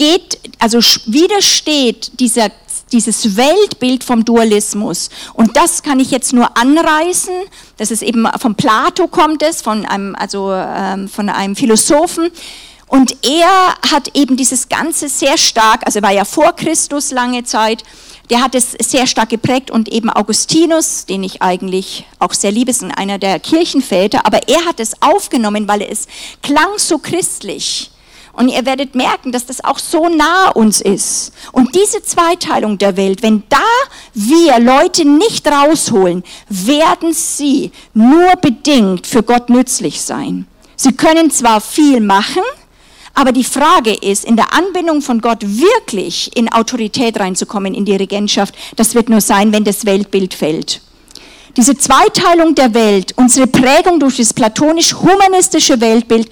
geht, 0.00 0.38
also 0.58 0.78
widersteht 1.04 2.18
dieser, 2.18 2.50
dieses 2.90 3.36
Weltbild 3.36 4.02
vom 4.02 4.24
Dualismus. 4.24 5.10
Und 5.34 5.58
das 5.58 5.82
kann 5.82 6.00
ich 6.00 6.10
jetzt 6.10 6.32
nur 6.32 6.56
anreißen. 6.56 7.34
Das 7.76 7.90
ist 7.90 8.02
eben 8.02 8.26
von 8.38 8.54
Plato 8.54 9.08
kommt 9.08 9.42
es, 9.42 9.60
von 9.60 9.84
einem, 9.84 10.16
also 10.16 10.52
ähm, 10.52 11.06
von 11.06 11.28
einem 11.28 11.54
Philosophen. 11.54 12.30
Und 12.86 13.14
er 13.24 13.74
hat 13.92 14.16
eben 14.16 14.38
dieses 14.38 14.70
Ganze 14.70 15.10
sehr 15.10 15.36
stark, 15.36 15.82
also 15.84 16.00
war 16.00 16.12
ja 16.12 16.24
vor 16.24 16.54
Christus 16.54 17.10
lange 17.10 17.44
Zeit, 17.44 17.84
der 18.30 18.42
hat 18.42 18.54
es 18.54 18.72
sehr 18.80 19.06
stark 19.06 19.28
geprägt 19.28 19.70
und 19.70 19.88
eben 19.88 20.08
Augustinus, 20.08 21.04
den 21.04 21.22
ich 21.22 21.42
eigentlich 21.42 22.06
auch 22.18 22.32
sehr 22.32 22.52
liebe, 22.52 22.70
ist 22.70 22.82
einer 22.82 23.18
der 23.18 23.38
Kirchenväter, 23.38 24.24
aber 24.24 24.48
er 24.48 24.64
hat 24.64 24.80
es 24.80 24.94
aufgenommen, 25.02 25.68
weil 25.68 25.82
es 25.82 26.06
klang 26.42 26.78
so 26.78 26.98
christlich. 26.98 27.90
Und 28.32 28.48
ihr 28.48 28.64
werdet 28.64 28.94
merken, 28.94 29.32
dass 29.32 29.46
das 29.46 29.64
auch 29.64 29.78
so 29.78 30.08
nah 30.08 30.50
uns 30.50 30.80
ist. 30.80 31.32
Und 31.52 31.74
diese 31.74 32.02
Zweiteilung 32.02 32.78
der 32.78 32.96
Welt, 32.96 33.22
wenn 33.22 33.42
da 33.48 33.58
wir 34.14 34.58
Leute 34.60 35.04
nicht 35.04 35.46
rausholen, 35.46 36.22
werden 36.48 37.12
sie 37.12 37.72
nur 37.92 38.32
bedingt 38.40 39.06
für 39.06 39.22
Gott 39.22 39.50
nützlich 39.50 40.00
sein. 40.00 40.46
Sie 40.76 40.92
können 40.92 41.30
zwar 41.30 41.60
viel 41.60 42.00
machen, 42.00 42.42
aber 43.14 43.32
die 43.32 43.44
Frage 43.44 43.92
ist, 43.92 44.24
in 44.24 44.36
der 44.36 44.54
Anbindung 44.54 45.02
von 45.02 45.20
Gott 45.20 45.42
wirklich 45.42 46.34
in 46.36 46.50
Autorität 46.50 47.18
reinzukommen, 47.18 47.74
in 47.74 47.84
die 47.84 47.96
Regentschaft, 47.96 48.54
das 48.76 48.94
wird 48.94 49.08
nur 49.08 49.20
sein, 49.20 49.52
wenn 49.52 49.64
das 49.64 49.84
Weltbild 49.84 50.32
fällt. 50.32 50.80
Diese 51.56 51.76
Zweiteilung 51.76 52.54
der 52.54 52.72
Welt, 52.74 53.12
unsere 53.16 53.48
Prägung 53.48 53.98
durch 53.98 54.18
das 54.18 54.32
platonisch-humanistische 54.32 55.80
Weltbild, 55.80 56.30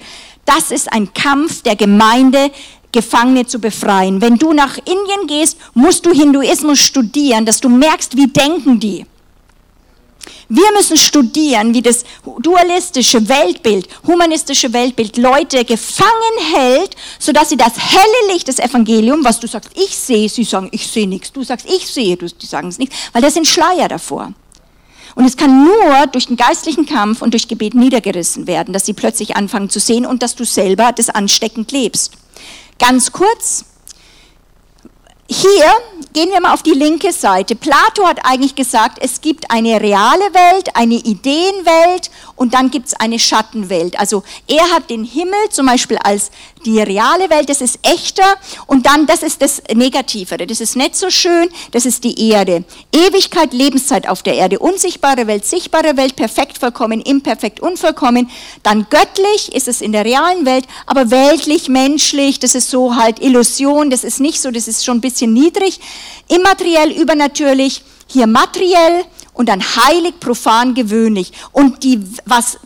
das 0.49 0.71
ist 0.71 0.91
ein 0.91 1.13
Kampf 1.13 1.61
der 1.61 1.75
Gemeinde, 1.75 2.51
Gefangene 2.91 3.45
zu 3.45 3.59
befreien. 3.59 4.19
Wenn 4.19 4.37
du 4.37 4.51
nach 4.51 4.77
Indien 4.77 5.27
gehst, 5.27 5.57
musst 5.75 6.05
du 6.07 6.11
Hinduismus 6.11 6.79
studieren, 6.79 7.45
dass 7.45 7.61
du 7.61 7.69
merkst, 7.69 8.17
wie 8.17 8.25
denken 8.25 8.79
die. 8.79 9.05
Wir 10.51 10.71
müssen 10.73 10.97
studieren, 10.97 11.75
wie 11.75 11.83
das 11.83 12.03
dualistische 12.39 13.29
Weltbild, 13.29 13.87
humanistische 14.07 14.73
Weltbild 14.73 15.17
Leute 15.17 15.63
gefangen 15.63 16.37
hält, 16.55 16.95
sodass 17.19 17.49
sie 17.49 17.57
das 17.57 17.73
helle 17.77 18.33
Licht 18.33 18.47
des 18.47 18.57
Evangeliums, 18.57 19.23
was 19.23 19.39
du 19.39 19.47
sagst, 19.47 19.69
ich 19.75 19.95
sehe, 19.95 20.27
sie 20.27 20.43
sagen, 20.43 20.69
ich 20.71 20.87
sehe 20.87 21.07
nichts. 21.07 21.31
Du 21.31 21.43
sagst, 21.43 21.67
ich 21.69 21.85
sehe, 21.85 22.17
du, 22.17 22.25
die 22.25 22.47
sagen 22.47 22.69
es 22.69 22.79
nicht, 22.79 22.91
weil 23.13 23.21
das 23.21 23.35
sind 23.35 23.45
Schleier 23.45 23.87
davor. 23.87 24.33
Und 25.19 25.25
es 25.25 25.35
kann 25.35 25.65
nur 25.65 26.07
durch 26.13 26.27
den 26.27 26.37
geistlichen 26.37 26.85
Kampf 26.85 27.21
und 27.21 27.33
durch 27.33 27.49
Gebet 27.49 27.73
niedergerissen 27.73 28.47
werden, 28.47 28.73
dass 28.73 28.85
sie 28.85 28.93
plötzlich 28.93 29.35
anfangen 29.35 29.69
zu 29.69 29.77
sehen 29.77 30.05
und 30.05 30.23
dass 30.23 30.33
du 30.33 30.45
selber 30.45 30.93
das 30.93 31.09
ansteckend 31.09 31.73
lebst. 31.73 32.13
Ganz 32.79 33.11
kurz, 33.11 33.65
hier 35.27 35.65
gehen 36.13 36.31
wir 36.31 36.39
mal 36.39 36.53
auf 36.53 36.63
die 36.63 36.71
linke 36.71 37.11
Seite. 37.11 37.57
Plato 37.57 38.07
hat 38.07 38.19
eigentlich 38.23 38.55
gesagt, 38.55 38.97
es 39.01 39.19
gibt 39.19 39.51
eine 39.51 39.81
reale 39.81 40.33
Welt, 40.33 40.73
eine 40.77 40.95
Ideenwelt 40.95 42.11
und 42.37 42.53
dann 42.53 42.71
gibt 42.71 42.87
es 42.87 42.93
eine 42.93 43.19
Schattenwelt. 43.19 43.99
Also 43.99 44.23
er 44.47 44.71
hat 44.71 44.89
den 44.89 45.03
Himmel 45.03 45.49
zum 45.49 45.65
Beispiel 45.65 45.97
als 45.97 46.31
die 46.65 46.79
reale 46.79 47.29
Welt, 47.29 47.49
das 47.49 47.61
ist 47.61 47.79
echter 47.83 48.35
und 48.67 48.85
dann, 48.85 49.05
das 49.05 49.23
ist 49.23 49.41
das 49.41 49.61
Negativere, 49.73 50.45
das 50.45 50.59
ist 50.59 50.75
nicht 50.75 50.95
so 50.95 51.09
schön, 51.09 51.49
das 51.71 51.85
ist 51.85 52.03
die 52.03 52.29
Erde. 52.29 52.63
Ewigkeit, 52.91 53.53
Lebenszeit 53.53 54.07
auf 54.07 54.23
der 54.23 54.35
Erde, 54.35 54.59
unsichtbare 54.59 55.27
Welt, 55.27 55.45
sichtbare 55.45 55.95
Welt, 55.97 56.15
perfekt, 56.15 56.57
vollkommen, 56.57 57.01
imperfekt, 57.01 57.59
unvollkommen. 57.59 58.29
Dann 58.63 58.87
göttlich 58.89 59.53
ist 59.53 59.67
es 59.67 59.81
in 59.81 59.91
der 59.91 60.05
realen 60.05 60.45
Welt, 60.45 60.65
aber 60.85 61.11
weltlich, 61.11 61.69
menschlich, 61.69 62.39
das 62.39 62.55
ist 62.55 62.69
so 62.69 62.95
halt 62.95 63.21
Illusion, 63.21 63.89
das 63.89 64.03
ist 64.03 64.19
nicht 64.19 64.41
so, 64.41 64.51
das 64.51 64.67
ist 64.67 64.83
schon 64.83 64.97
ein 64.97 65.01
bisschen 65.01 65.33
niedrig. 65.33 65.79
Immateriell, 66.27 66.91
übernatürlich, 66.91 67.83
hier 68.07 68.27
materiell, 68.27 69.05
und 69.33 69.47
dann 69.47 69.61
heilig, 69.61 70.19
profan, 70.19 70.73
gewöhnlich. 70.73 71.31
Und 71.53 71.81
die, 71.83 72.01
was, 72.25 72.57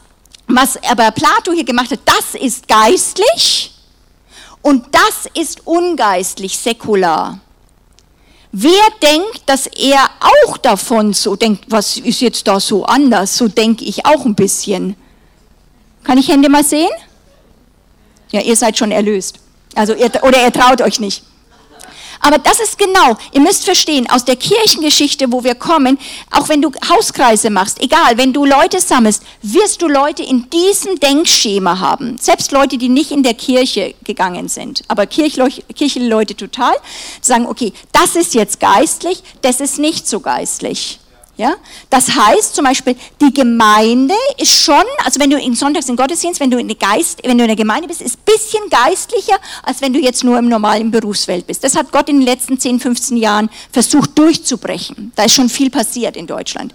was 0.47 0.81
aber 0.89 1.11
Plato 1.11 1.51
hier 1.51 1.65
gemacht 1.65 1.91
hat, 1.91 1.99
das 2.03 2.41
ist 2.41 2.67
geistlich 2.67 3.72
und 4.63 4.85
das 4.91 5.29
ist 5.35 5.67
ungeistlich, 5.67 6.57
säkular. 6.57 7.39
Wer 8.51 8.83
denkt, 9.01 9.43
dass 9.45 9.67
er 9.67 10.09
auch 10.19 10.57
davon 10.57 11.13
so 11.13 11.35
denkt, 11.35 11.65
was 11.67 11.97
ist 11.97 12.21
jetzt 12.21 12.47
da 12.47 12.59
so 12.59 12.85
anders, 12.85 13.37
so 13.37 13.47
denke 13.47 13.83
ich 13.83 14.05
auch 14.05 14.25
ein 14.25 14.35
bisschen. 14.35 14.95
Kann 16.03 16.17
ich 16.17 16.29
Hände 16.29 16.49
mal 16.49 16.63
sehen? 16.63 16.89
Ja, 18.31 18.41
ihr 18.41 18.55
seid 18.55 18.77
schon 18.77 18.91
erlöst. 18.91 19.39
Also 19.75 19.93
ihr, 19.93 20.11
oder 20.23 20.43
ihr 20.43 20.51
traut 20.51 20.81
euch 20.81 20.99
nicht. 20.99 21.23
Aber 22.23 22.37
das 22.37 22.61
ist 22.61 22.77
genau, 22.77 23.17
ihr 23.33 23.41
müsst 23.41 23.65
verstehen, 23.65 24.09
aus 24.09 24.23
der 24.23 24.37
Kirchengeschichte, 24.37 25.29
wo 25.33 25.43
wir 25.43 25.55
kommen, 25.55 25.99
auch 26.31 26.47
wenn 26.47 26.61
du 26.61 26.71
Hauskreise 26.87 27.49
machst, 27.49 27.81
egal, 27.81 28.17
wenn 28.17 28.31
du 28.31 28.45
Leute 28.45 28.79
sammelst, 28.79 29.23
wirst 29.41 29.81
du 29.81 29.89
Leute 29.89 30.23
in 30.23 30.49
diesem 30.49 30.97
Denkschema 31.01 31.79
haben. 31.79 32.17
Selbst 32.17 32.53
Leute, 32.53 32.77
die 32.77 32.87
nicht 32.87 33.11
in 33.11 33.23
der 33.23 33.33
Kirche 33.33 33.93
gegangen 34.05 34.47
sind, 34.47 34.83
aber 34.87 35.05
Kirchenleute 35.05 36.35
total, 36.37 36.75
sagen, 37.19 37.45
okay, 37.45 37.73
das 37.91 38.15
ist 38.15 38.33
jetzt 38.33 38.61
geistlich, 38.61 39.21
das 39.41 39.59
ist 39.59 39.77
nicht 39.77 40.07
so 40.07 40.21
geistlich. 40.21 40.99
Ja? 41.35 41.55
Das 41.89 42.15
heißt 42.15 42.55
zum 42.55 42.65
Beispiel, 42.65 42.95
die 43.19 43.33
Gemeinde 43.33 44.13
ist 44.37 44.53
schon, 44.53 44.83
also 45.03 45.19
wenn 45.19 45.29
du 45.29 45.37
in 45.37 45.55
Sonntags 45.55 45.89
in 45.89 45.95
Gottesdienst, 45.95 46.39
wenn 46.39 46.51
du 46.51 46.59
in 46.59 46.67
der 46.67 46.77
Geist, 46.77 47.21
wenn 47.23 47.37
du 47.37 47.43
in 47.43 47.47
der 47.47 47.55
Gemeinde 47.55 47.87
bist, 47.87 48.01
ist 48.01 48.17
ein 48.17 48.23
bisschen 48.25 48.69
geistlicher, 48.69 49.37
als 49.63 49.81
wenn 49.81 49.93
du 49.93 49.99
jetzt 49.99 50.23
nur 50.23 50.37
im 50.37 50.47
normalen 50.47 50.91
Berufsfeld 50.91 51.47
bist. 51.47 51.63
Das 51.63 51.75
hat 51.75 51.91
Gott 51.91 52.07
in 52.09 52.19
den 52.19 52.25
letzten 52.25 52.59
10, 52.59 52.79
15 52.79 53.17
Jahren 53.17 53.49
versucht 53.71 54.17
durchzubrechen. 54.17 55.11
Da 55.15 55.23
ist 55.23 55.33
schon 55.33 55.49
viel 55.49 55.71
passiert 55.71 56.15
in 56.15 56.27
Deutschland. 56.27 56.73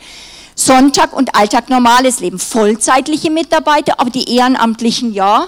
Sonntag 0.56 1.12
und 1.12 1.36
Alltag 1.36 1.70
normales 1.70 2.18
Leben. 2.18 2.40
Vollzeitliche 2.40 3.30
Mitarbeiter, 3.30 4.00
aber 4.00 4.11
die 4.11 4.34
Ehrenamtlichen 4.36 5.14
ja, 5.14 5.46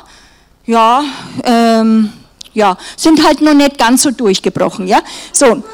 ja, 0.67 1.03
ähm, 1.43 2.13
ja, 2.53 2.77
sind 2.97 3.25
halt 3.25 3.41
noch 3.41 3.55
nicht 3.55 3.77
ganz 3.77 4.03
so 4.03 4.13
durchgebrochen, 4.13 4.87
ja. 4.87 5.01
So, 5.33 5.65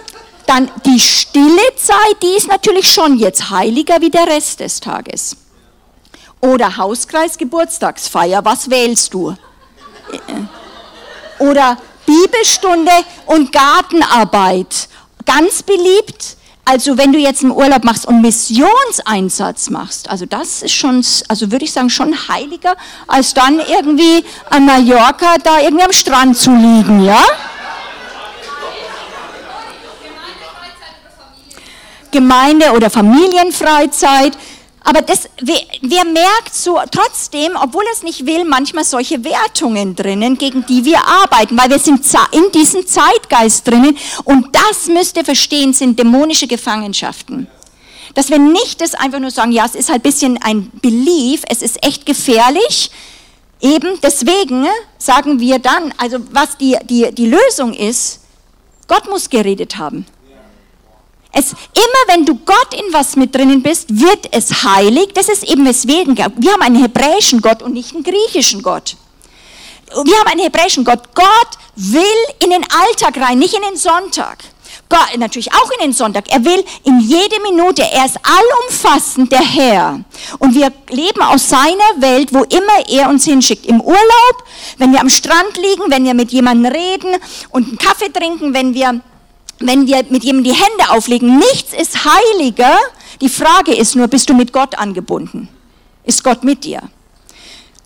dann 0.46 0.70
die 0.84 1.00
stille 1.00 1.74
Zeit, 1.76 2.22
die 2.22 2.36
ist 2.36 2.48
natürlich 2.48 2.92
schon 2.92 3.18
jetzt 3.18 3.50
heiliger 3.50 4.00
wie 4.00 4.10
der 4.10 4.26
Rest 4.26 4.60
des 4.60 4.80
Tages. 4.80 5.36
Oder 6.40 6.76
Hauskreis 6.76 7.38
Geburtstagsfeier, 7.38 8.44
was 8.44 8.70
wählst 8.70 9.14
du? 9.14 9.36
Oder 11.38 11.76
Bibelstunde 12.06 12.92
und 13.26 13.52
Gartenarbeit, 13.52 14.88
ganz 15.24 15.62
beliebt. 15.62 16.36
Also 16.64 16.98
wenn 16.98 17.12
du 17.12 17.18
jetzt 17.18 17.42
einen 17.42 17.52
Urlaub 17.52 17.84
machst 17.84 18.06
und 18.06 18.22
Missionseinsatz 18.22 19.70
machst, 19.70 20.10
also 20.10 20.26
das 20.26 20.62
ist 20.62 20.72
schon, 20.72 21.04
also 21.28 21.52
würde 21.52 21.64
ich 21.64 21.72
sagen, 21.72 21.90
schon 21.90 22.28
heiliger, 22.28 22.74
als 23.06 23.34
dann 23.34 23.60
irgendwie 23.60 24.24
an 24.50 24.66
Mallorca 24.66 25.36
da 25.42 25.60
irgendwie 25.60 25.84
am 25.84 25.92
Strand 25.92 26.36
zu 26.36 26.50
liegen, 26.50 27.04
ja? 27.04 27.22
Gemeinde- 32.10 32.72
oder 32.72 32.90
Familienfreizeit. 32.90 34.36
Aber 34.88 35.02
das, 35.02 35.28
wer, 35.42 35.60
wer, 35.82 36.04
merkt 36.04 36.54
so 36.54 36.78
trotzdem, 36.92 37.56
obwohl 37.60 37.82
er 37.84 37.92
es 37.92 38.04
nicht 38.04 38.24
will, 38.24 38.44
manchmal 38.44 38.84
solche 38.84 39.24
Wertungen 39.24 39.96
drinnen, 39.96 40.38
gegen 40.38 40.64
die 40.64 40.84
wir 40.84 41.00
arbeiten, 41.04 41.58
weil 41.58 41.70
wir 41.70 41.80
sind 41.80 42.04
in 42.30 42.52
diesem 42.52 42.86
Zeitgeist 42.86 43.66
drinnen 43.66 43.98
und 44.22 44.54
das 44.54 44.86
müsst 44.86 45.16
ihr 45.16 45.24
verstehen, 45.24 45.72
sind 45.72 45.98
dämonische 45.98 46.46
Gefangenschaften. 46.46 47.48
Dass 48.14 48.30
wir 48.30 48.38
nicht 48.38 48.80
das 48.80 48.94
einfach 48.94 49.18
nur 49.18 49.32
sagen, 49.32 49.50
ja, 49.50 49.66
es 49.66 49.74
ist 49.74 49.88
halt 49.88 50.02
ein 50.02 50.08
bisschen 50.08 50.38
ein 50.40 50.70
Belief, 50.80 51.42
es 51.48 51.62
ist 51.62 51.84
echt 51.84 52.06
gefährlich. 52.06 52.92
Eben 53.60 53.98
deswegen 54.02 54.66
sagen 54.98 55.40
wir 55.40 55.58
dann, 55.58 55.92
also 55.98 56.18
was 56.30 56.56
die, 56.58 56.76
die, 56.84 57.12
die 57.12 57.26
Lösung 57.26 57.74
ist, 57.74 58.20
Gott 58.86 59.10
muss 59.10 59.30
geredet 59.30 59.78
haben. 59.78 60.06
Es, 61.38 61.52
immer 61.52 62.02
wenn 62.06 62.24
du 62.24 62.34
Gott 62.34 62.72
in 62.72 62.92
was 62.92 63.14
mit 63.14 63.34
drinnen 63.34 63.62
bist, 63.62 64.00
wird 64.00 64.26
es 64.32 64.64
heilig. 64.64 65.10
Das 65.12 65.28
ist 65.28 65.44
eben 65.44 65.66
weswegen. 65.66 66.16
Wir 66.16 66.52
haben 66.52 66.62
einen 66.62 66.80
hebräischen 66.80 67.42
Gott 67.42 67.62
und 67.62 67.74
nicht 67.74 67.94
einen 67.94 68.04
griechischen 68.04 68.62
Gott. 68.62 68.96
Wir 69.90 70.18
haben 70.18 70.28
einen 70.28 70.40
hebräischen 70.40 70.82
Gott. 70.84 71.14
Gott 71.14 71.50
will 71.74 72.02
in 72.42 72.50
den 72.50 72.64
Alltag 72.64 73.20
rein, 73.20 73.38
nicht 73.38 73.52
in 73.52 73.60
den 73.60 73.76
Sonntag. 73.76 74.38
Gott, 74.88 75.18
natürlich 75.18 75.52
auch 75.52 75.70
in 75.72 75.80
den 75.80 75.92
Sonntag. 75.92 76.24
Er 76.30 76.42
will 76.42 76.64
in 76.84 77.00
jede 77.00 77.40
Minute, 77.42 77.82
er 77.82 78.06
ist 78.06 78.18
allumfassend 78.22 79.30
der 79.30 79.42
Herr. 79.42 80.00
Und 80.38 80.54
wir 80.54 80.72
leben 80.88 81.20
aus 81.20 81.50
seiner 81.50 81.90
Welt, 81.98 82.32
wo 82.32 82.44
immer 82.44 82.88
er 82.88 83.10
uns 83.10 83.24
hinschickt. 83.24 83.66
Im 83.66 83.82
Urlaub, 83.82 84.44
wenn 84.78 84.90
wir 84.92 85.00
am 85.00 85.10
Strand 85.10 85.56
liegen, 85.56 85.90
wenn 85.90 86.04
wir 86.04 86.14
mit 86.14 86.32
jemandem 86.32 86.72
reden 86.72 87.14
und 87.50 87.68
einen 87.68 87.78
Kaffee 87.78 88.08
trinken, 88.08 88.54
wenn 88.54 88.72
wir 88.72 89.02
wenn 89.58 89.86
wir 89.86 90.04
mit 90.10 90.24
jemandem 90.24 90.52
die 90.52 90.58
Hände 90.58 90.90
auflegen, 90.90 91.38
nichts 91.38 91.72
ist 91.72 92.04
heiliger. 92.04 92.76
Die 93.20 93.28
Frage 93.28 93.74
ist 93.74 93.96
nur, 93.96 94.08
bist 94.08 94.28
du 94.28 94.34
mit 94.34 94.52
Gott 94.52 94.76
angebunden? 94.76 95.48
Ist 96.04 96.22
Gott 96.22 96.44
mit 96.44 96.64
dir? 96.64 96.82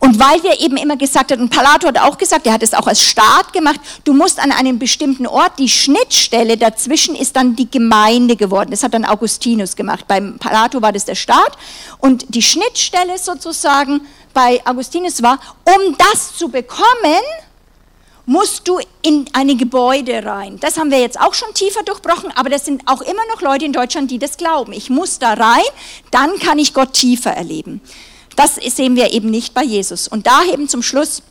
Und 0.01 0.19
weil 0.19 0.43
wir 0.43 0.59
eben 0.61 0.79
immer 0.79 0.97
gesagt 0.97 1.31
haben, 1.31 1.43
und 1.43 1.51
Palato 1.51 1.87
hat 1.87 1.99
auch 1.99 2.17
gesagt, 2.17 2.47
er 2.47 2.55
hat 2.55 2.63
es 2.63 2.73
auch 2.73 2.87
als 2.87 3.03
Staat 3.03 3.53
gemacht, 3.53 3.79
du 4.05 4.15
musst 4.15 4.41
an 4.41 4.51
einem 4.51 4.79
bestimmten 4.79 5.27
Ort, 5.27 5.59
die 5.59 5.69
Schnittstelle 5.69 6.57
dazwischen 6.57 7.15
ist 7.15 7.37
dann 7.37 7.55
die 7.55 7.71
Gemeinde 7.71 8.35
geworden. 8.35 8.71
Das 8.71 8.83
hat 8.83 8.95
dann 8.95 9.05
Augustinus 9.05 9.77
gemacht. 9.77 10.07
Beim 10.09 10.39
Palato 10.39 10.81
war 10.81 10.93
das 10.93 11.05
der 11.05 11.17
Staat. 11.17 11.53
Und 11.99 12.35
die 12.35 12.41
Schnittstelle 12.41 13.19
sozusagen 13.19 14.01
bei 14.33 14.63
Augustinus 14.65 15.23
war, 15.23 15.39
um 15.65 15.97
das 15.99 16.35
zu 16.35 16.49
bekommen, 16.49 17.21
musst 18.27 18.69
du 18.69 18.79
in 19.03 19.27
eine 19.33 19.57
Gebäude 19.57 20.25
rein. 20.25 20.59
Das 20.61 20.79
haben 20.79 20.91
wir 20.91 21.01
jetzt 21.01 21.21
auch 21.21 21.35
schon 21.35 21.53
tiefer 21.55 21.83
durchbrochen, 21.83 22.31
aber 22.35 22.51
das 22.51 22.65
sind 22.65 22.83
auch 22.87 23.01
immer 23.01 23.27
noch 23.33 23.43
Leute 23.43 23.65
in 23.65 23.73
Deutschland, 23.73 24.11
die 24.11 24.19
das 24.19 24.37
glauben. 24.37 24.73
Ich 24.73 24.91
muss 24.91 25.19
da 25.19 25.35
rein, 25.35 25.65
dann 26.11 26.39
kann 26.39 26.59
ich 26.59 26.75
Gott 26.75 26.93
tiefer 26.93 27.31
erleben. 27.31 27.81
Das 28.37 28.57
sehen 28.57 28.97
wir 28.97 29.13
eben 29.13 29.31
nicht 29.31 29.55
bei 29.55 29.65
Jesus. 29.65 30.09
Und 30.09 30.27
da 30.27 30.45
eben 30.45 30.69
zum 30.69 30.83
Schluss 30.83 31.23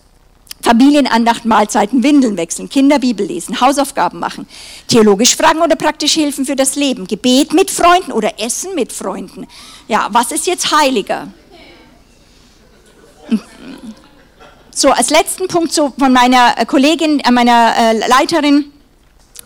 Familienandacht, 0.61 1.45
Mahlzeiten, 1.45 2.03
Windeln 2.03 2.35
wechseln, 2.37 2.69
Kinderbibel 2.69 3.25
lesen, 3.25 3.61
Hausaufgaben 3.61 4.19
machen, 4.19 4.47
theologisch 4.87 5.35
fragen 5.35 5.61
oder 5.61 5.75
praktisch 5.75 6.13
Hilfen 6.13 6.45
für 6.45 6.55
das 6.55 6.75
Leben, 6.75 7.07
Gebet 7.07 7.53
mit 7.53 7.71
Freunden 7.71 8.11
oder 8.11 8.39
Essen 8.39 8.75
mit 8.75 8.91
Freunden. 8.91 9.47
Ja, 9.87 10.09
was 10.11 10.31
ist 10.31 10.47
jetzt 10.47 10.75
heiliger? 10.77 11.29
So, 14.79 14.91
als 14.91 15.09
letzten 15.09 15.49
Punkt 15.49 15.73
so 15.73 15.91
von 15.99 16.13
meiner 16.13 16.57
äh, 16.57 16.65
Kollegin, 16.65 17.19
äh, 17.19 17.31
meiner 17.31 17.75
äh, 17.75 18.07
Leiterin, 18.07 18.71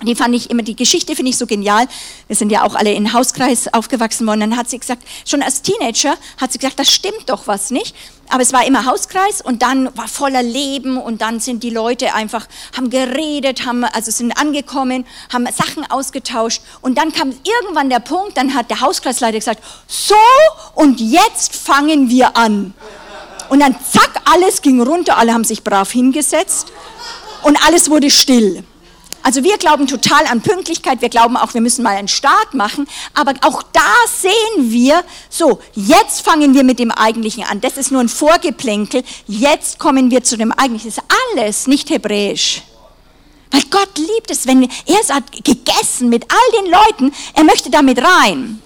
die 0.03 0.13
fand 0.13 0.35
ich 0.35 0.51
immer, 0.51 0.61
die 0.61 0.75
Geschichte 0.75 1.15
finde 1.15 1.31
ich 1.31 1.39
so 1.39 1.47
genial. 1.47 1.87
Wir 2.27 2.35
sind 2.35 2.51
ja 2.51 2.61
auch 2.61 2.75
alle 2.75 2.93
in 2.93 3.13
Hauskreis 3.13 3.73
aufgewachsen 3.73 4.27
worden. 4.27 4.41
Dann 4.41 4.57
hat 4.57 4.69
sie 4.69 4.77
gesagt, 4.77 5.01
schon 5.25 5.41
als 5.41 5.63
Teenager 5.63 6.17
hat 6.39 6.51
sie 6.51 6.59
gesagt, 6.59 6.77
das 6.77 6.91
stimmt 6.91 7.31
doch 7.31 7.47
was 7.47 7.71
nicht. 7.71 7.95
Aber 8.29 8.43
es 8.43 8.53
war 8.53 8.63
immer 8.67 8.85
Hauskreis 8.85 9.41
und 9.41 9.63
dann 9.63 9.89
war 9.97 10.07
voller 10.07 10.43
Leben 10.43 10.97
und 10.97 11.23
dann 11.23 11.39
sind 11.39 11.63
die 11.63 11.71
Leute 11.71 12.13
einfach, 12.13 12.45
haben 12.77 12.91
geredet, 12.91 13.65
haben, 13.65 13.85
also 13.85 14.11
sind 14.11 14.37
angekommen, 14.37 15.03
haben 15.33 15.47
Sachen 15.51 15.89
ausgetauscht 15.89 16.61
und 16.81 16.99
dann 16.99 17.11
kam 17.11 17.29
irgendwann 17.29 17.89
der 17.89 18.01
Punkt, 18.01 18.37
dann 18.37 18.53
hat 18.53 18.69
der 18.69 18.81
Hauskreisleiter 18.81 19.39
gesagt, 19.39 19.63
so 19.87 20.13
und 20.75 21.01
jetzt 21.01 21.55
fangen 21.55 22.11
wir 22.11 22.37
an. 22.37 22.75
Und 23.49 23.59
dann 23.59 23.75
zack, 23.91 24.21
alles 24.25 24.61
ging 24.61 24.81
runter, 24.81 25.17
alle 25.17 25.33
haben 25.33 25.43
sich 25.43 25.63
brav 25.63 25.91
hingesetzt 25.91 26.71
und 27.43 27.63
alles 27.65 27.89
wurde 27.89 28.09
still. 28.09 28.63
Also 29.25 29.41
wir 29.43 29.57
glauben 29.57 29.87
total 29.87 30.25
an 30.25 30.41
Pünktlichkeit, 30.41 31.01
wir 31.01 31.07
glauben 31.07 31.37
auch, 31.37 31.53
wir 31.53 31.61
müssen 31.61 31.81
mal 31.81 31.95
einen 31.95 32.09
Start 32.09 32.53
machen, 32.53 32.87
aber 33.13 33.33
auch 33.41 33.63
da 33.63 33.93
sehen 34.13 34.69
wir, 34.69 35.01
so, 35.29 35.61
jetzt 35.75 36.21
fangen 36.21 36.53
wir 36.53 36.65
mit 36.65 36.77
dem 36.77 36.91
Eigentlichen 36.91 37.45
an. 37.45 37.61
Das 37.61 37.77
ist 37.77 37.89
nur 37.89 38.01
ein 38.01 38.09
Vorgeplänkel, 38.09 39.01
jetzt 39.27 39.79
kommen 39.79 40.11
wir 40.11 40.25
zu 40.25 40.35
dem 40.35 40.51
Eigentlichen. 40.51 40.89
Das 40.89 40.97
ist 40.97 41.37
alles 41.37 41.67
nicht 41.67 41.89
hebräisch. 41.89 42.63
Weil 43.49 43.61
Gott 43.69 43.97
liebt 43.97 44.29
es, 44.29 44.45
wenn 44.45 44.63
er 44.63 45.15
hat 45.15 45.31
gegessen 45.31 46.09
mit 46.09 46.25
all 46.29 46.61
den 46.61 46.71
Leuten, 46.71 47.13
er 47.33 47.45
möchte 47.45 47.69
damit 47.69 47.99
rein. 48.03 48.61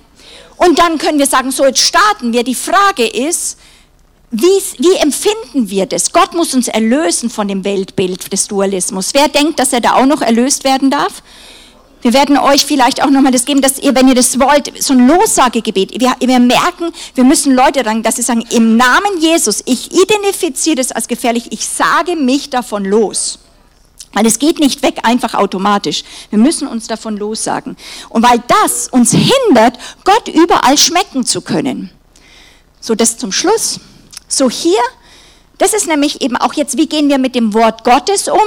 Und 0.55 0.79
dann 0.79 0.97
können 0.97 1.19
wir 1.19 1.27
sagen, 1.27 1.51
so 1.51 1.65
jetzt 1.65 1.81
starten 1.81 2.33
wir. 2.33 2.43
Die 2.43 2.55
Frage 2.55 3.05
ist, 3.05 3.59
wie, 4.29 4.61
wie, 4.77 4.95
empfinden 4.97 5.69
wir 5.69 5.85
das? 5.85 6.11
Gott 6.11 6.33
muss 6.33 6.53
uns 6.53 6.67
erlösen 6.67 7.29
von 7.29 7.47
dem 7.47 7.63
Weltbild 7.63 8.31
des 8.33 8.47
Dualismus. 8.47 9.13
Wer 9.13 9.29
denkt, 9.29 9.57
dass 9.57 9.71
er 9.71 9.79
da 9.79 9.93
auch 9.93 10.05
noch 10.05 10.21
erlöst 10.21 10.65
werden 10.65 10.91
darf? 10.91 11.23
Wir 12.01 12.13
werden 12.13 12.37
euch 12.37 12.65
vielleicht 12.65 13.01
auch 13.01 13.09
nochmal 13.09 13.31
das 13.31 13.45
geben, 13.45 13.61
dass 13.61 13.79
ihr, 13.79 13.95
wenn 13.95 14.07
ihr 14.07 14.15
das 14.15 14.39
wollt, 14.39 14.71
so 14.83 14.93
ein 14.93 15.07
Lossagegebet, 15.07 15.99
wir, 15.99 16.13
wir 16.19 16.39
merken, 16.39 16.91
wir 17.15 17.23
müssen 17.23 17.55
Leute 17.55 17.83
dran, 17.83 18.03
dass 18.03 18.17
sie 18.17 18.21
sagen, 18.21 18.43
im 18.51 18.77
Namen 18.77 19.19
Jesus, 19.19 19.63
ich 19.65 19.91
identifiziere 19.93 20.75
das 20.75 20.91
als 20.91 21.07
gefährlich, 21.07 21.47
ich 21.51 21.65
sage 21.65 22.15
mich 22.15 22.49
davon 22.49 22.85
los. 22.85 23.39
Weil 24.13 24.25
es 24.25 24.39
geht 24.39 24.59
nicht 24.59 24.83
weg 24.83 24.99
einfach 25.03 25.35
automatisch. 25.35 26.03
Wir 26.29 26.39
müssen 26.39 26.67
uns 26.67 26.87
davon 26.87 27.17
lossagen. 27.17 27.77
Und 28.09 28.23
weil 28.23 28.41
das 28.47 28.87
uns 28.89 29.11
hindert, 29.11 29.77
Gott 30.03 30.27
überall 30.27 30.77
schmecken 30.77 31.25
zu 31.25 31.41
können. 31.41 31.91
So, 32.79 32.95
das 32.95 33.17
zum 33.17 33.31
Schluss. 33.31 33.79
So 34.27 34.49
hier, 34.49 34.79
das 35.57 35.73
ist 35.73 35.87
nämlich 35.87 36.21
eben 36.21 36.35
auch 36.37 36.53
jetzt, 36.53 36.77
wie 36.77 36.87
gehen 36.87 37.09
wir 37.09 37.17
mit 37.17 37.35
dem 37.35 37.53
Wort 37.53 37.83
Gottes 37.83 38.27
um? 38.27 38.39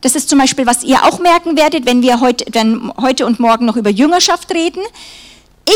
Das 0.00 0.14
ist 0.14 0.30
zum 0.30 0.38
Beispiel, 0.38 0.66
was 0.66 0.82
ihr 0.82 1.04
auch 1.04 1.18
merken 1.18 1.56
werdet, 1.56 1.84
wenn 1.84 2.02
wir 2.02 2.20
heute, 2.20 2.46
wenn 2.52 2.92
heute 3.00 3.26
und 3.26 3.38
morgen 3.38 3.66
noch 3.66 3.76
über 3.76 3.90
Jüngerschaft 3.90 4.52
reden. 4.52 4.82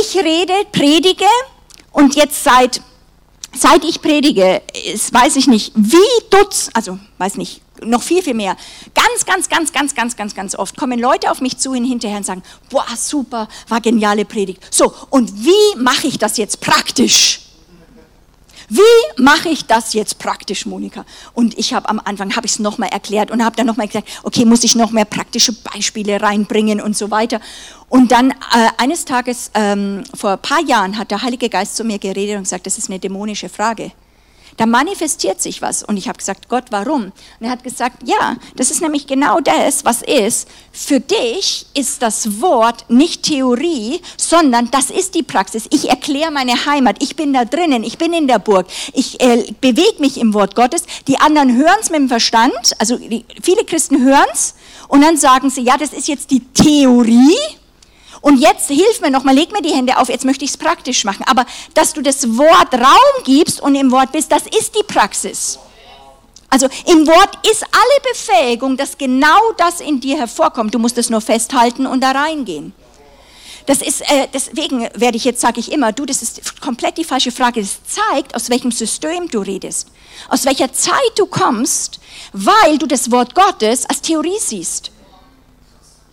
Ich 0.01 0.16
rede, 0.16 0.55
predige 0.72 1.26
und 1.92 2.16
jetzt 2.16 2.42
seit, 2.42 2.80
seit 3.55 3.84
ich 3.84 4.01
predige, 4.01 4.62
ist, 4.92 5.12
weiß 5.12 5.36
ich 5.36 5.47
nicht, 5.47 5.72
wie 5.74 5.99
Dutzend, 6.30 6.74
also 6.74 6.99
weiß 7.18 7.36
nicht, 7.36 7.61
noch 7.82 8.03
viel, 8.03 8.22
viel 8.22 8.34
mehr. 8.34 8.57
Ganz, 8.95 9.26
ganz, 9.26 9.49
ganz, 9.49 9.72
ganz, 9.72 9.95
ganz, 9.95 10.16
ganz, 10.16 10.34
ganz 10.34 10.55
oft 10.55 10.76
kommen 10.76 10.99
Leute 10.99 11.30
auf 11.30 11.42
mich 11.42 11.59
zu 11.59 11.74
hin 11.74 11.84
hinterher 11.84 12.16
und 12.16 12.24
sagen, 12.24 12.42
boah, 12.70 12.86
super, 12.97 13.47
war 13.68 13.82
geniale 13.82 14.24
Predigt. 14.24 14.62
So, 14.70 14.95
und 15.11 15.45
wie 15.45 15.78
mache 15.78 16.07
ich 16.07 16.18
das 16.18 16.38
jetzt 16.38 16.61
praktisch? 16.61 17.43
Wie 18.69 19.23
mache 19.23 19.49
ich 19.49 19.67
das 19.67 19.93
jetzt 19.93 20.19
praktisch, 20.19 20.67
Monika? 20.67 21.05
Und 21.33 21.59
ich 21.59 21.75
habe 21.75 21.89
am 21.89 22.01
Anfang 22.05 22.35
habe 22.37 22.47
ich 22.47 22.53
es 22.53 22.59
nochmal 22.59 22.91
erklärt 22.91 23.31
und 23.31 23.45
habe 23.45 23.57
dann 23.57 23.67
nochmal 23.67 23.87
gesagt, 23.87 24.09
okay, 24.23 24.45
muss 24.45 24.65
ich 24.65 24.75
noch 24.75 24.91
mehr 24.91 25.05
praktische 25.05 25.53
Beispiele 25.53 26.21
reinbringen 26.21 26.81
und 26.81 26.97
so 26.97 27.11
weiter. 27.11 27.41
Und 27.89 28.12
dann 28.12 28.31
äh, 28.31 28.35
eines 28.79 29.05
Tages 29.05 29.51
ähm, 29.55 30.05
vor 30.15 30.33
ein 30.33 30.43
paar 30.43 30.61
Jahren 30.61 30.99
hat 30.99 31.11
der 31.11 31.23
Heilige 31.23 31.49
Geist 31.49 31.77
zu 31.77 31.85
mir 31.85 31.99
geredet 31.99 32.37
und 32.37 32.45
gesagt, 32.45 32.67
das 32.67 32.79
ist 32.79 32.89
eine 32.89 32.99
dämonische 32.99 33.49
Frage. 33.49 33.93
Da 34.57 34.67
manifestiert 34.67 35.41
sich 35.41 35.63
was. 35.63 35.83
Und 35.83 35.97
ich 35.97 36.09
habe 36.09 36.19
gesagt, 36.19 36.49
Gott, 36.49 36.65
warum? 36.71 37.05
Und 37.05 37.13
er 37.41 37.51
hat 37.51 37.65
gesagt, 37.65 38.07
ja, 38.07 38.37
das 38.57 38.71
ist 38.71 38.81
nämlich 38.81 39.07
genau 39.07 39.41
das, 39.41 39.85
was 39.85 40.03
ist. 40.03 40.49
Für 40.73 41.01
dich 41.01 41.67
ist 41.75 42.03
das 42.03 42.41
Wort 42.41 42.85
nicht 42.89 43.25
Theorie, 43.25 44.01
sondern 44.17 44.71
das 44.71 44.91
ist 44.91 45.15
die 45.15 45.23
Praxis. 45.23 45.67
Ich 45.71 45.89
erkläre 45.89 46.31
meine 46.31 46.67
Heimat. 46.67 47.03
Ich 47.03 47.17
bin 47.17 47.33
da 47.33 47.45
drinnen. 47.45 47.85
Ich 47.85 47.99
bin 47.99 48.13
in 48.13 48.29
der 48.29 48.39
Burg. 48.39 48.67
Ich 48.93 49.21
äh, 49.21 49.53
bewege 49.61 50.01
mich 50.01 50.19
im 50.19 50.35
Wort 50.35 50.55
Gottes. 50.55 50.85
Die 51.09 51.19
anderen 51.19 51.57
hören 51.57 51.79
es 51.81 51.91
mit 51.91 52.01
dem 52.01 52.09
Verstand. 52.09 52.75
Also 52.79 52.97
die, 52.97 53.25
viele 53.43 53.65
Christen 53.65 54.05
hören 54.05 54.27
es. 54.33 54.55
Und 54.89 55.03
dann 55.03 55.17
sagen 55.17 55.51
sie, 55.51 55.63
ja, 55.63 55.77
das 55.77 55.93
ist 55.93 56.09
jetzt 56.09 56.31
die 56.31 56.41
Theorie. 56.41 57.37
Und 58.25 58.39
jetzt 58.39 58.68
hilf 58.68 59.03
mir 59.03 59.11
nochmal, 59.11 59.35
leg 59.35 59.53
mir 59.53 59.61
die 59.61 59.75
Hände 59.75 59.99
auf, 59.99 60.09
jetzt 60.09 60.25
möchte 60.25 60.47
ich 60.47 60.53
es 60.53 60.57
praktisch 60.57 61.05
machen. 61.05 61.27
Aber 61.27 61.45
dass 61.75 61.93
du 61.93 62.01
das 62.01 62.27
Wort 62.39 62.72
Raum 62.72 63.22
gibst 63.22 63.61
und 63.61 63.75
im 63.75 63.91
Wort 63.93 64.12
bist, 64.12 64.33
das 64.33 64.45
ist 64.45 64.75
die 64.75 64.83
Praxis. 64.83 65.59
Also 66.49 66.66
im 66.87 67.07
Wort 67.07 67.39
ist 67.47 67.62
alle 67.64 68.12
Befähigung, 68.14 68.79
dass 68.79 68.97
genau 68.97 69.53
das 69.59 69.83
in 69.83 70.01
dir 70.01 70.16
hervorkommt. 70.16 70.75
Du 70.75 70.79
musst 70.79 70.97
es 70.97 71.11
nur 71.11 71.20
festhalten 71.20 71.87
und 71.87 72.01
da 72.01 72.12
reingehen. 72.12 72.72
Das 73.66 73.83
ist, 73.83 74.01
äh, 74.01 74.27
deswegen 74.33 74.89
werde 74.95 75.18
ich 75.18 75.27
jetzt, 75.27 75.43
sage 75.43 75.61
ich 75.61 75.70
immer, 75.70 75.93
du, 75.93 76.07
das 76.07 76.22
ist 76.22 76.62
komplett 76.62 76.97
die 76.97 77.05
falsche 77.05 77.31
Frage. 77.31 77.61
Das 77.61 77.77
zeigt, 77.85 78.35
aus 78.35 78.49
welchem 78.49 78.72
System 78.72 79.29
du 79.29 79.41
redest, 79.41 79.89
aus 80.31 80.47
welcher 80.47 80.72
Zeit 80.72 81.12
du 81.16 81.27
kommst, 81.27 82.01
weil 82.33 82.79
du 82.79 82.87
das 82.87 83.11
Wort 83.11 83.35
Gottes 83.35 83.85
als 83.85 84.01
Theorie 84.01 84.39
siehst. 84.41 84.93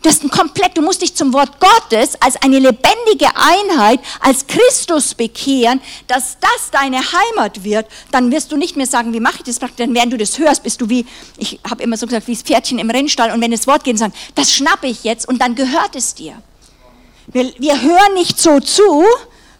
Das 0.03 0.15
ist 0.15 0.23
ein 0.23 0.31
komplett, 0.31 0.75
du 0.75 0.81
musst 0.81 1.03
dich 1.03 1.13
zum 1.13 1.31
Wort 1.31 1.59
Gottes 1.59 2.19
als 2.21 2.35
eine 2.41 2.57
lebendige 2.57 3.27
Einheit, 3.35 3.99
als 4.19 4.47
Christus 4.47 5.13
bekehren, 5.13 5.79
dass 6.07 6.37
das 6.39 6.71
deine 6.71 6.97
Heimat 6.97 7.63
wird. 7.63 7.85
Dann 8.09 8.31
wirst 8.31 8.51
du 8.51 8.57
nicht 8.57 8.75
mehr 8.75 8.87
sagen, 8.87 9.13
wie 9.13 9.19
mache 9.19 9.37
ich 9.37 9.43
das 9.43 9.59
praktisch? 9.59 9.77
Denn 9.77 9.93
während 9.93 10.11
du 10.11 10.17
das 10.17 10.39
hörst, 10.39 10.63
bist 10.63 10.81
du 10.81 10.89
wie, 10.89 11.05
ich 11.37 11.59
habe 11.69 11.83
immer 11.83 11.97
so 11.97 12.07
gesagt, 12.07 12.27
wie 12.27 12.33
das 12.33 12.41
Pferdchen 12.41 12.79
im 12.79 12.89
Rennstall. 12.89 13.31
Und 13.31 13.41
wenn 13.41 13.51
das 13.51 13.67
Wort 13.67 13.83
geht, 13.83 13.99
sagen, 13.99 14.13
das 14.33 14.51
schnappe 14.51 14.87
ich 14.87 15.03
jetzt 15.03 15.27
und 15.27 15.39
dann 15.39 15.53
gehört 15.53 15.95
es 15.95 16.15
dir. 16.15 16.33
Wir, 17.27 17.53
wir 17.59 17.81
hören 17.81 18.15
nicht 18.15 18.39
so 18.39 18.59
zu, 18.59 19.03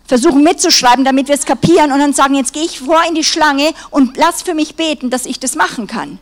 versuchen 0.08 0.44
mitzuschreiben, 0.44 1.06
damit 1.06 1.28
wir 1.28 1.36
es 1.36 1.46
kapieren 1.46 1.92
und 1.92 2.00
dann 2.00 2.14
sagen, 2.14 2.34
jetzt 2.34 2.54
gehe 2.54 2.66
ich 2.66 2.80
vor 2.80 3.02
in 3.08 3.14
die 3.14 3.24
Schlange 3.24 3.74
und 3.92 4.18
lass 4.18 4.42
für 4.42 4.56
mich 4.56 4.76
beten, 4.76 5.12
dass 5.12 5.28
ich 5.28 5.40
das 5.40 5.56
machen 5.56 5.86
kann. 5.86 6.18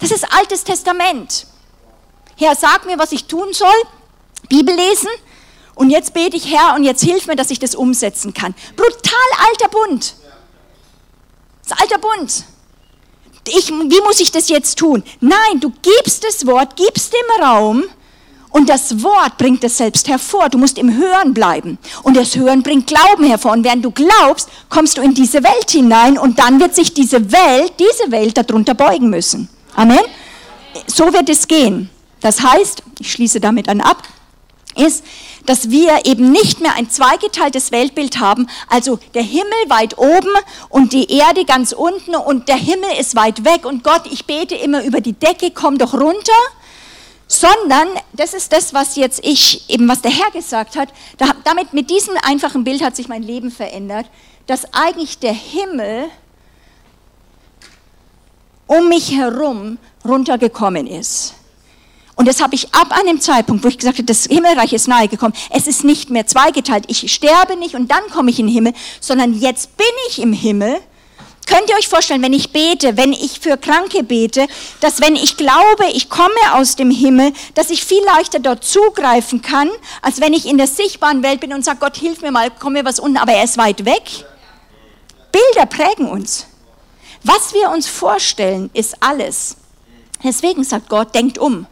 Das 0.00 0.10
ist 0.10 0.26
Altes 0.36 0.64
Testament. 0.64 1.46
Herr, 2.36 2.54
sag 2.54 2.86
mir, 2.86 2.98
was 2.98 3.12
ich 3.12 3.24
tun 3.24 3.52
soll. 3.52 3.68
Bibel 4.48 4.74
lesen. 4.74 5.08
Und 5.74 5.90
jetzt 5.90 6.14
bete 6.14 6.36
ich, 6.36 6.50
Herr, 6.50 6.74
und 6.74 6.84
jetzt 6.84 7.02
hilf 7.02 7.26
mir, 7.26 7.36
dass 7.36 7.50
ich 7.50 7.58
das 7.58 7.74
umsetzen 7.74 8.32
kann. 8.32 8.54
Brutal 8.76 9.48
alter 9.50 9.68
Bund. 9.68 10.14
Das 11.68 11.78
alter 11.78 11.98
Bund. 11.98 12.44
Ich, 13.48 13.68
wie 13.68 14.00
muss 14.02 14.20
ich 14.20 14.32
das 14.32 14.48
jetzt 14.48 14.78
tun? 14.78 15.04
Nein, 15.20 15.60
du 15.60 15.70
gibst 15.82 16.24
das 16.24 16.46
Wort, 16.46 16.76
gibst 16.76 17.12
dem 17.12 17.44
Raum 17.44 17.84
und 18.50 18.68
das 18.68 19.02
Wort 19.02 19.36
bringt 19.36 19.62
es 19.64 19.76
selbst 19.76 20.08
hervor. 20.08 20.48
Du 20.48 20.56
musst 20.56 20.78
im 20.78 20.96
Hören 20.96 21.34
bleiben. 21.34 21.78
Und 22.02 22.16
das 22.16 22.34
Hören 22.34 22.62
bringt 22.62 22.86
Glauben 22.86 23.24
hervor. 23.24 23.52
Und 23.52 23.64
während 23.64 23.84
du 23.84 23.90
glaubst, 23.90 24.48
kommst 24.70 24.96
du 24.96 25.02
in 25.02 25.12
diese 25.12 25.44
Welt 25.44 25.70
hinein 25.70 26.18
und 26.18 26.38
dann 26.38 26.58
wird 26.58 26.74
sich 26.74 26.94
diese 26.94 27.30
Welt, 27.30 27.74
diese 27.78 28.10
Welt 28.10 28.38
darunter 28.38 28.74
beugen 28.74 29.10
müssen. 29.10 29.48
Amen? 29.74 30.00
So 30.86 31.12
wird 31.12 31.28
es 31.28 31.46
gehen. 31.46 31.90
Das 32.26 32.42
heißt, 32.42 32.82
ich 32.98 33.12
schließe 33.12 33.38
damit 33.38 33.68
an 33.68 33.80
ab, 33.80 34.02
ist, 34.74 35.04
dass 35.44 35.70
wir 35.70 36.06
eben 36.06 36.32
nicht 36.32 36.60
mehr 36.60 36.74
ein 36.74 36.90
zweigeteiltes 36.90 37.70
Weltbild 37.70 38.18
haben, 38.18 38.48
also 38.66 38.98
der 39.14 39.22
Himmel 39.22 39.52
weit 39.68 39.96
oben 39.96 40.32
und 40.68 40.92
die 40.92 41.08
Erde 41.08 41.44
ganz 41.44 41.70
unten 41.70 42.16
und 42.16 42.48
der 42.48 42.56
Himmel 42.56 42.90
ist 42.98 43.14
weit 43.14 43.44
weg 43.44 43.64
und 43.64 43.84
Gott, 43.84 44.08
ich 44.10 44.26
bete 44.26 44.56
immer 44.56 44.82
über 44.82 45.00
die 45.00 45.12
Decke, 45.12 45.52
komm 45.52 45.78
doch 45.78 45.94
runter, 45.94 46.32
sondern 47.28 47.86
das 48.12 48.34
ist 48.34 48.52
das, 48.52 48.74
was 48.74 48.96
jetzt 48.96 49.24
ich, 49.24 49.70
eben 49.70 49.86
was 49.86 50.02
der 50.02 50.10
Herr 50.10 50.32
gesagt 50.32 50.74
hat, 50.74 50.88
damit 51.44 51.74
mit 51.74 51.90
diesem 51.90 52.14
einfachen 52.24 52.64
Bild 52.64 52.82
hat 52.82 52.96
sich 52.96 53.06
mein 53.06 53.22
Leben 53.22 53.52
verändert, 53.52 54.06
dass 54.48 54.74
eigentlich 54.74 55.20
der 55.20 55.32
Himmel 55.32 56.06
um 58.66 58.88
mich 58.88 59.12
herum 59.12 59.78
runtergekommen 60.04 60.88
ist. 60.88 61.35
Und 62.16 62.26
das 62.26 62.42
habe 62.42 62.54
ich 62.54 62.74
ab 62.74 62.92
einem 62.92 63.20
Zeitpunkt, 63.20 63.62
wo 63.62 63.68
ich 63.68 63.76
gesagt 63.76 63.98
habe, 63.98 64.06
das 64.06 64.24
Himmelreich 64.24 64.72
ist 64.72 64.88
nahe 64.88 65.06
gekommen. 65.06 65.34
Es 65.50 65.66
ist 65.66 65.84
nicht 65.84 66.08
mehr 66.10 66.26
zweigeteilt. 66.26 66.84
Ich 66.88 67.12
sterbe 67.12 67.56
nicht 67.56 67.74
und 67.74 67.90
dann 67.90 68.08
komme 68.10 68.30
ich 68.30 68.40
in 68.40 68.46
den 68.46 68.54
Himmel, 68.54 68.72
sondern 69.00 69.34
jetzt 69.38 69.76
bin 69.76 69.86
ich 70.08 70.20
im 70.20 70.32
Himmel. 70.32 70.80
Könnt 71.46 71.68
ihr 71.68 71.76
euch 71.76 71.88
vorstellen, 71.88 72.22
wenn 72.22 72.32
ich 72.32 72.52
bete, 72.52 72.96
wenn 72.96 73.12
ich 73.12 73.38
für 73.38 73.56
Kranke 73.56 74.02
bete, 74.02 74.48
dass 74.80 75.00
wenn 75.00 75.14
ich 75.14 75.36
glaube, 75.36 75.84
ich 75.92 76.08
komme 76.08 76.34
aus 76.54 76.74
dem 76.74 76.90
Himmel, 76.90 77.32
dass 77.54 77.70
ich 77.70 77.84
viel 77.84 78.02
leichter 78.04 78.40
dort 78.40 78.64
zugreifen 78.64 79.42
kann, 79.42 79.70
als 80.02 80.20
wenn 80.20 80.32
ich 80.32 80.46
in 80.46 80.56
der 80.58 80.66
sichtbaren 80.66 81.22
Welt 81.22 81.40
bin 81.40 81.52
und 81.52 81.64
sage, 81.64 81.78
Gott, 81.80 81.96
hilf 81.96 82.22
mir 82.22 82.32
mal, 82.32 82.50
komm 82.58 82.72
mir 82.72 82.84
was 82.84 82.98
unten, 82.98 83.18
aber 83.18 83.32
er 83.32 83.44
ist 83.44 83.58
weit 83.58 83.84
weg. 83.84 84.02
Bilder 85.30 85.66
prägen 85.66 86.08
uns. 86.08 86.46
Was 87.22 87.52
wir 87.52 87.70
uns 87.70 87.86
vorstellen, 87.86 88.70
ist 88.72 88.96
alles. 89.00 89.56
Deswegen 90.24 90.64
sagt 90.64 90.88
Gott, 90.88 91.14
denkt 91.14 91.38
um. 91.38 91.66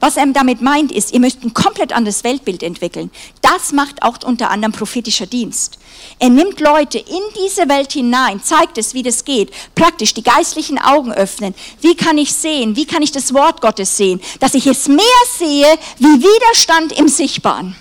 Was 0.00 0.16
er 0.16 0.26
damit 0.28 0.62
meint, 0.62 0.90
ist, 0.90 1.12
ihr 1.12 1.20
müsst 1.20 1.44
ein 1.44 1.52
komplett 1.52 1.92
anderes 1.92 2.24
Weltbild 2.24 2.62
entwickeln. 2.62 3.10
Das 3.42 3.72
macht 3.72 4.02
auch 4.02 4.16
unter 4.24 4.50
anderem 4.50 4.72
prophetischer 4.72 5.26
Dienst. 5.26 5.78
Er 6.18 6.30
nimmt 6.30 6.58
Leute 6.58 6.98
in 6.98 7.22
diese 7.44 7.68
Welt 7.68 7.92
hinein, 7.92 8.42
zeigt 8.42 8.78
es, 8.78 8.94
wie 8.94 9.02
das 9.02 9.26
geht, 9.26 9.50
praktisch 9.74 10.14
die 10.14 10.22
geistlichen 10.22 10.78
Augen 10.78 11.12
öffnen. 11.12 11.54
Wie 11.82 11.94
kann 11.94 12.16
ich 12.16 12.32
sehen? 12.32 12.76
Wie 12.76 12.86
kann 12.86 13.02
ich 13.02 13.12
das 13.12 13.34
Wort 13.34 13.60
Gottes 13.60 13.94
sehen? 13.98 14.20
Dass 14.40 14.54
ich 14.54 14.66
es 14.66 14.88
mehr 14.88 15.04
sehe 15.38 15.78
wie 15.98 16.22
Widerstand 16.22 16.92
im 16.92 17.08
Sichtbaren. 17.08 17.76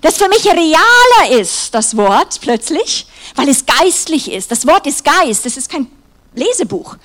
Das 0.00 0.16
für 0.16 0.28
mich 0.28 0.46
realer 0.46 1.40
ist, 1.40 1.74
das 1.74 1.96
Wort 1.96 2.40
plötzlich, 2.40 3.06
weil 3.34 3.48
es 3.48 3.66
geistlich 3.66 4.30
ist. 4.30 4.50
Das 4.50 4.66
Wort 4.66 4.86
ist 4.86 5.04
Geist, 5.04 5.44
das 5.44 5.56
ist 5.56 5.68
kein 5.68 5.90
Lesebuch. 6.34 6.96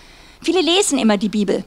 Viele 0.42 0.62
lesen 0.62 1.00
immer 1.00 1.18
die 1.18 1.30
Bibel. 1.30 1.66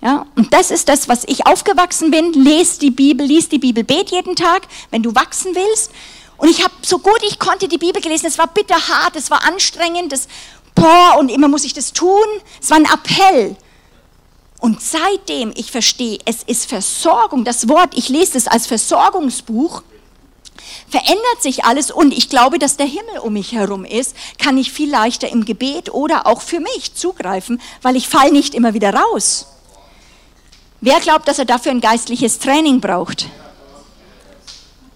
Ja, 0.00 0.26
und 0.36 0.54
das 0.54 0.70
ist 0.70 0.88
das, 0.88 1.08
was 1.08 1.24
ich 1.26 1.46
aufgewachsen 1.46 2.10
bin. 2.10 2.32
Lies 2.32 2.78
die 2.78 2.90
Bibel, 2.90 3.26
lies 3.26 3.48
die 3.48 3.58
Bibel, 3.58 3.82
bet 3.82 4.10
jeden 4.10 4.36
Tag, 4.36 4.62
wenn 4.90 5.02
du 5.02 5.14
wachsen 5.14 5.54
willst. 5.54 5.90
Und 6.36 6.48
ich 6.48 6.62
habe 6.62 6.74
so 6.82 6.98
gut 7.00 7.20
ich 7.26 7.38
konnte 7.38 7.66
die 7.66 7.78
Bibel 7.78 8.00
gelesen. 8.00 8.26
Es 8.26 8.38
war 8.38 8.46
bitterhart, 8.46 9.16
es 9.16 9.30
war 9.30 9.44
anstrengend, 9.44 10.12
das, 10.12 10.28
boah, 10.74 11.16
und 11.18 11.30
immer 11.30 11.48
muss 11.48 11.64
ich 11.64 11.74
das 11.74 11.92
tun. 11.92 12.26
Es 12.62 12.70
war 12.70 12.76
ein 12.76 12.84
Appell. 12.84 13.56
Und 14.60 14.80
seitdem 14.80 15.52
ich 15.56 15.70
verstehe, 15.70 16.18
es 16.24 16.42
ist 16.44 16.66
Versorgung, 16.66 17.44
das 17.44 17.68
Wort, 17.68 17.96
ich 17.96 18.08
lese 18.08 18.38
es 18.38 18.48
als 18.48 18.66
Versorgungsbuch, 18.66 19.82
verändert 20.88 21.42
sich 21.42 21.64
alles 21.64 21.90
und 21.90 22.12
ich 22.16 22.28
glaube, 22.28 22.58
dass 22.58 22.76
der 22.76 22.86
Himmel 22.86 23.18
um 23.22 23.34
mich 23.34 23.52
herum 23.52 23.84
ist, 23.84 24.16
kann 24.38 24.58
ich 24.58 24.72
viel 24.72 24.90
leichter 24.90 25.28
im 25.28 25.44
Gebet 25.44 25.92
oder 25.92 26.26
auch 26.26 26.40
für 26.40 26.58
mich 26.58 26.94
zugreifen, 26.94 27.60
weil 27.82 27.94
ich 27.94 28.08
fall 28.08 28.32
nicht 28.32 28.54
immer 28.54 28.74
wieder 28.74 28.94
raus. 28.94 29.46
Wer 30.80 31.00
glaubt, 31.00 31.26
dass 31.26 31.40
er 31.40 31.44
dafür 31.44 31.72
ein 31.72 31.80
geistliches 31.80 32.38
Training 32.38 32.80
braucht? 32.80 33.26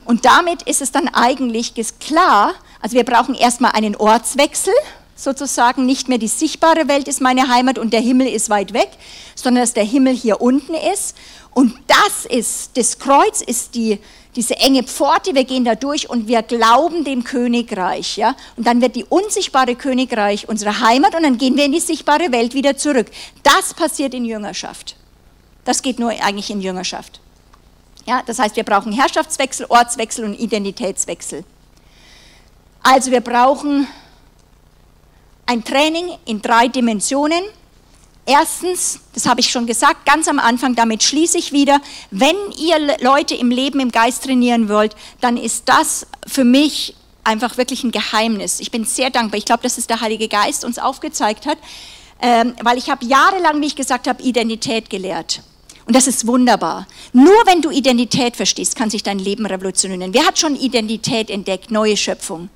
Und 0.05 0.25
damit 0.25 0.63
ist 0.63 0.81
es 0.81 0.93
dann 0.93 1.09
eigentlich 1.09 1.75
klar, 1.99 2.55
also 2.81 2.97
wir 2.97 3.05
brauchen 3.05 3.35
erstmal 3.35 3.73
einen 3.73 3.97
Ortswechsel, 3.97 4.75
sozusagen 5.17 5.85
nicht 5.85 6.09
mehr 6.09 6.19
die 6.19 6.29
sichtbare 6.29 6.89
Welt 6.89 7.09
ist 7.09 7.21
meine 7.21 7.49
Heimat 7.49 7.79
und 7.79 7.93
der 7.93 8.01
Himmel 8.01 8.29
ist 8.29 8.49
weit 8.49 8.73
weg, 8.73 8.91
sondern 9.35 9.63
dass 9.63 9.73
der 9.73 9.85
Himmel 9.85 10.15
hier 10.15 10.41
unten 10.41 10.75
ist. 10.75 11.17
Und 11.53 11.75
das 11.87 12.27
ist, 12.27 12.77
das 12.77 12.99
Kreuz 12.99 13.41
ist 13.41 13.75
die, 13.75 13.99
diese 14.37 14.57
enge 14.57 14.85
Pforte, 14.85 15.35
wir 15.35 15.45
gehen 15.45 15.65
da 15.65 15.75
durch 15.75 16.09
und 16.09 16.29
wir 16.29 16.43
glauben 16.43 17.05
dem 17.05 17.25
Königreich. 17.25 18.17
Ja? 18.17 18.37
Und 18.57 18.67
dann 18.67 18.81
wird 18.81 18.97
die 18.97 19.05
unsichtbare 19.05 19.75
Königreich 19.75 20.49
unsere 20.49 20.81
Heimat 20.81 21.15
und 21.15 21.25
dann 21.25 21.39
gehen 21.39 21.57
wir 21.57 21.65
in 21.65 21.73
die 21.73 21.81
sichtbare 21.81 22.33
Welt 22.33 22.55
wieder 22.55 22.77
zurück. 22.77 23.07
Das 23.43 23.75
passiert 23.75 24.15
in 24.15 24.25
Jüngerschaft. 24.25 24.97
Das 25.65 25.83
geht 25.83 25.99
nur 25.99 26.11
eigentlich 26.11 26.51
in 26.51 26.61
Jüngerschaft. 26.61 27.21
Ja, 28.07 28.23
das 28.27 28.39
heißt, 28.39 28.57
wir 28.57 28.65
brauchen 28.65 28.93
Herrschaftswechsel, 28.93 29.67
Ortswechsel 29.69 30.25
und 30.25 30.35
Identitätswechsel. 30.35 31.45
Also 32.83 33.13
wir 33.13 33.21
brauchen 33.21 33.87
ein 35.47 35.63
Training 35.63 36.11
in 36.25 36.43
drei 36.43 36.69
Dimensionen. 36.69 37.45
Erstens, 38.27 39.01
das 39.15 39.27
habe 39.27 39.41
ich 39.41 39.51
schon 39.51 39.67
gesagt, 39.67 40.07
ganz 40.07 40.29
am 40.29 40.39
Anfang, 40.39 40.75
damit 40.75 41.03
schließe 41.03 41.39
ich 41.39 41.53
wieder, 41.53 41.81
wenn 42.11 42.37
ihr 42.57 42.97
Leute 43.01 43.35
im 43.35 43.51
Leben 43.51 43.81
im 43.81 43.91
Geist 43.91 44.25
trainieren 44.25 44.69
wollt, 44.69 44.95
dann 45.21 45.37
ist 45.37 45.69
das 45.69 46.07
für 46.27 46.45
mich 46.45 46.97
einfach 47.25 47.57
wirklich 47.57 47.85
ein 47.85 47.93
Geheimnis. 47.93 48.61
Ich 48.61 48.71
bin 48.71 48.85
sehr 48.85 49.11
dankbar. 49.11 49.39
Ich 49.39 49.45
glaube, 49.45 49.63
dass 49.63 49.79
es 49.79 49.87
der 49.87 50.01
Heilige 50.01 50.29
Geist 50.29 50.65
uns 50.65 50.79
aufgezeigt 50.79 51.47
hat, 51.47 51.59
ähm, 52.21 52.55
weil 52.63 52.79
ich 52.79 52.91
habe 52.91 53.05
jahrelang, 53.05 53.61
wie 53.61 53.67
ich 53.67 53.77
gesagt 53.77 54.09
habe, 54.09 54.23
Identität 54.23 54.91
gelehrt. 54.91 55.43
Und 55.87 55.97
das 55.97 56.07
ist 56.07 56.27
wunderbar. 56.27 56.87
Nur 57.13 57.35
wenn 57.47 57.61
du 57.61 57.71
Identität 57.71 58.37
verstehst, 58.37 58.77
kann 58.77 58.91
sich 58.91 59.03
dein 59.03 59.19
Leben 59.19 59.47
revolutionieren. 59.47 60.15
Wer 60.15 60.27
hat 60.27 60.39
schon 60.39 60.57
Identität 60.57 61.31
entdeckt, 61.31 61.71
neue 61.71 61.97
Schöpfung? 61.97 62.51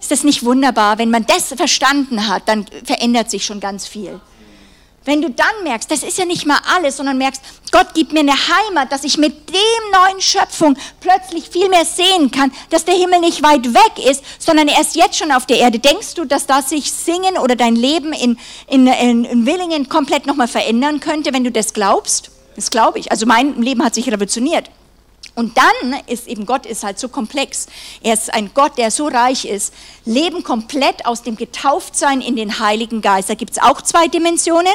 Ist 0.00 0.10
das 0.10 0.24
nicht 0.24 0.44
wunderbar? 0.44 0.98
Wenn 0.98 1.10
man 1.10 1.26
das 1.26 1.54
verstanden 1.54 2.28
hat, 2.28 2.48
dann 2.48 2.66
verändert 2.84 3.30
sich 3.30 3.44
schon 3.44 3.60
ganz 3.60 3.86
viel. 3.86 4.20
Wenn 5.06 5.20
du 5.20 5.28
dann 5.28 5.64
merkst, 5.64 5.90
das 5.90 6.02
ist 6.02 6.16
ja 6.16 6.24
nicht 6.24 6.46
mal 6.46 6.58
alles, 6.74 6.96
sondern 6.96 7.18
merkst, 7.18 7.42
Gott 7.70 7.92
gibt 7.92 8.14
mir 8.14 8.20
eine 8.20 8.32
Heimat, 8.32 8.90
dass 8.90 9.04
ich 9.04 9.18
mit 9.18 9.50
dem 9.50 9.90
neuen 9.92 10.20
Schöpfung 10.20 10.76
plötzlich 11.00 11.50
viel 11.50 11.68
mehr 11.68 11.84
sehen 11.84 12.30
kann, 12.30 12.50
dass 12.70 12.86
der 12.86 12.94
Himmel 12.94 13.20
nicht 13.20 13.42
weit 13.42 13.74
weg 13.74 14.10
ist, 14.10 14.24
sondern 14.38 14.68
er 14.68 14.80
ist 14.80 14.96
jetzt 14.96 15.18
schon 15.18 15.30
auf 15.30 15.44
der 15.44 15.58
Erde. 15.58 15.78
Denkst 15.78 16.14
du, 16.14 16.24
dass 16.24 16.46
das 16.46 16.70
sich 16.70 16.90
Singen 16.90 17.36
oder 17.36 17.54
dein 17.54 17.76
Leben 17.76 18.14
in, 18.14 18.38
in, 18.66 18.86
in, 18.86 19.24
in 19.26 19.46
Willingen 19.46 19.90
komplett 19.90 20.26
nochmal 20.26 20.48
verändern 20.48 21.00
könnte, 21.00 21.34
wenn 21.34 21.44
du 21.44 21.52
das 21.52 21.74
glaubst? 21.74 22.30
Das 22.56 22.70
glaube 22.70 22.98
ich. 22.98 23.10
Also 23.10 23.26
mein 23.26 23.60
Leben 23.60 23.84
hat 23.84 23.94
sich 23.94 24.06
revolutioniert. 24.08 24.70
Und 25.34 25.56
dann 25.56 26.00
ist 26.06 26.28
eben 26.28 26.46
Gott 26.46 26.64
ist 26.64 26.84
halt 26.84 26.98
so 26.98 27.08
komplex. 27.08 27.66
Er 28.02 28.14
ist 28.14 28.32
ein 28.32 28.52
Gott, 28.54 28.78
der 28.78 28.90
so 28.90 29.08
reich 29.08 29.44
ist. 29.44 29.74
Leben 30.04 30.44
komplett 30.44 31.06
aus 31.06 31.22
dem 31.22 31.36
Getauftsein 31.36 32.20
in 32.20 32.36
den 32.36 32.60
Heiligen 32.60 33.00
Geist. 33.00 33.30
Da 33.30 33.34
gibt 33.34 33.52
es 33.52 33.58
auch 33.58 33.82
zwei 33.82 34.06
Dimensionen. 34.06 34.74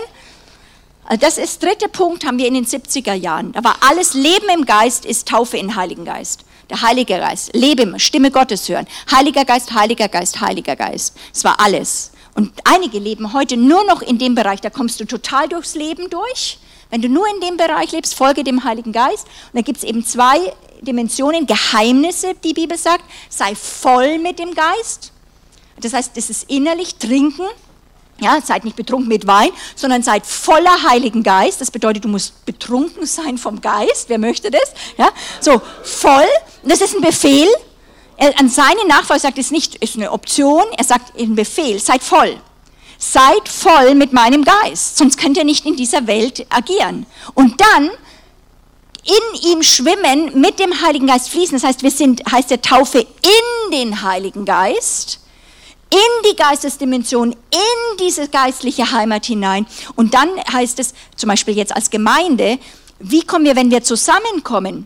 Also 1.05 1.21
das 1.21 1.37
ist 1.37 1.63
dritte 1.63 1.87
Punkt, 1.87 2.25
haben 2.25 2.37
wir 2.37 2.47
in 2.47 2.53
den 2.53 2.65
70er 2.65 3.13
Jahren. 3.13 3.53
Da 3.53 3.63
war 3.63 3.77
alles 3.87 4.13
Leben 4.13 4.49
im 4.53 4.65
Geist, 4.65 5.05
ist 5.05 5.27
Taufe 5.27 5.57
in 5.57 5.75
Heiligen 5.75 6.05
Geist. 6.05 6.41
Der 6.69 6.81
Heilige 6.81 7.17
Geist, 7.17 7.55
Leben, 7.55 7.97
Stimme 7.99 8.29
Gottes 8.29 8.69
hören. 8.69 8.85
Heiliger 9.09 9.43
Geist, 9.43 9.73
Heiliger 9.73 10.07
Geist, 10.07 10.39
Heiliger 10.39 10.75
Geist. 10.75 11.15
Es 11.33 11.43
war 11.43 11.59
alles. 11.59 12.11
Und 12.35 12.51
einige 12.63 12.99
leben 12.99 13.33
heute 13.33 13.57
nur 13.57 13.83
noch 13.85 14.03
in 14.03 14.19
dem 14.19 14.35
Bereich, 14.35 14.61
da 14.61 14.69
kommst 14.69 14.99
du 14.99 15.05
total 15.05 15.47
durchs 15.47 15.73
Leben 15.73 16.09
durch 16.11 16.59
wenn 16.89 17.01
du 17.01 17.09
nur 17.09 17.27
in 17.27 17.39
dem 17.41 17.57
Bereich 17.57 17.91
lebst, 17.91 18.15
folge 18.15 18.43
dem 18.43 18.63
Heiligen 18.63 18.91
Geist. 18.91 19.27
Und 19.53 19.59
da 19.59 19.61
gibt 19.61 19.77
es 19.77 19.83
eben 19.83 20.03
zwei 20.03 20.53
Dimensionen, 20.81 21.45
Geheimnisse, 21.45 22.33
die 22.43 22.53
Bibel 22.53 22.77
sagt. 22.77 23.03
Sei 23.29 23.53
voll 23.55 24.17
mit 24.17 24.39
dem 24.39 24.53
Geist. 24.53 25.11
Das 25.79 25.93
heißt, 25.93 26.17
das 26.17 26.29
ist 26.29 26.49
innerlich 26.49 26.95
trinken. 26.95 27.45
Ja, 28.21 28.41
seid 28.41 28.65
nicht 28.65 28.75
betrunken 28.75 29.07
mit 29.07 29.27
Wein, 29.27 29.49
sondern 29.75 30.03
seid 30.03 30.25
voller 30.25 30.89
Heiligen 30.89 31.23
Geist. 31.23 31.61
Das 31.61 31.71
bedeutet, 31.71 32.03
du 32.03 32.09
musst 32.09 32.45
betrunken 32.45 33.05
sein 33.05 33.37
vom 33.37 33.61
Geist. 33.61 34.09
Wer 34.09 34.17
möchte 34.17 34.51
das? 34.51 34.73
Ja, 34.97 35.09
so 35.39 35.61
voll. 35.83 36.27
Das 36.63 36.81
ist 36.81 36.95
ein 36.95 37.01
Befehl. 37.01 37.47
Er, 38.17 38.37
an 38.37 38.49
seine 38.49 38.85
Nachfolger 38.87 39.21
sagt 39.21 39.37
es 39.37 39.51
nicht, 39.51 39.75
ist 39.75 39.95
eine 39.95 40.11
Option. 40.11 40.63
Er 40.75 40.83
sagt 40.83 41.17
ein 41.17 41.35
Befehl. 41.35 41.79
Seid 41.79 42.03
voll 42.03 42.41
seid 42.99 43.47
voll 43.47 43.95
mit 43.95 44.13
meinem 44.13 44.43
Geist, 44.43 44.97
sonst 44.97 45.17
könnt 45.17 45.37
ihr 45.37 45.45
nicht 45.45 45.65
in 45.65 45.75
dieser 45.75 46.05
Welt 46.05 46.45
agieren. 46.49 47.07
Und 47.33 47.59
dann 47.59 47.89
in 49.05 49.49
ihm 49.51 49.63
schwimmen, 49.63 50.39
mit 50.39 50.59
dem 50.59 50.81
Heiligen 50.81 51.07
Geist 51.07 51.29
fließen. 51.29 51.57
Das 51.57 51.63
heißt, 51.63 51.81
wir 51.81 51.91
sind, 51.91 52.21
heißt 52.29 52.51
der 52.51 52.61
Taufe 52.61 52.99
in 52.99 53.71
den 53.71 54.03
Heiligen 54.03 54.45
Geist, 54.45 55.21
in 55.89 56.29
die 56.29 56.35
Geistesdimension, 56.35 57.31
in 57.31 57.97
diese 57.99 58.27
geistliche 58.27 58.91
Heimat 58.91 59.25
hinein. 59.25 59.65
Und 59.95 60.13
dann 60.13 60.29
heißt 60.51 60.79
es, 60.79 60.93
zum 61.15 61.29
Beispiel 61.29 61.55
jetzt 61.55 61.75
als 61.75 61.89
Gemeinde, 61.89 62.59
wie 62.99 63.21
kommen 63.21 63.45
wir, 63.45 63.55
wenn 63.55 63.71
wir 63.71 63.81
zusammenkommen? 63.81 64.85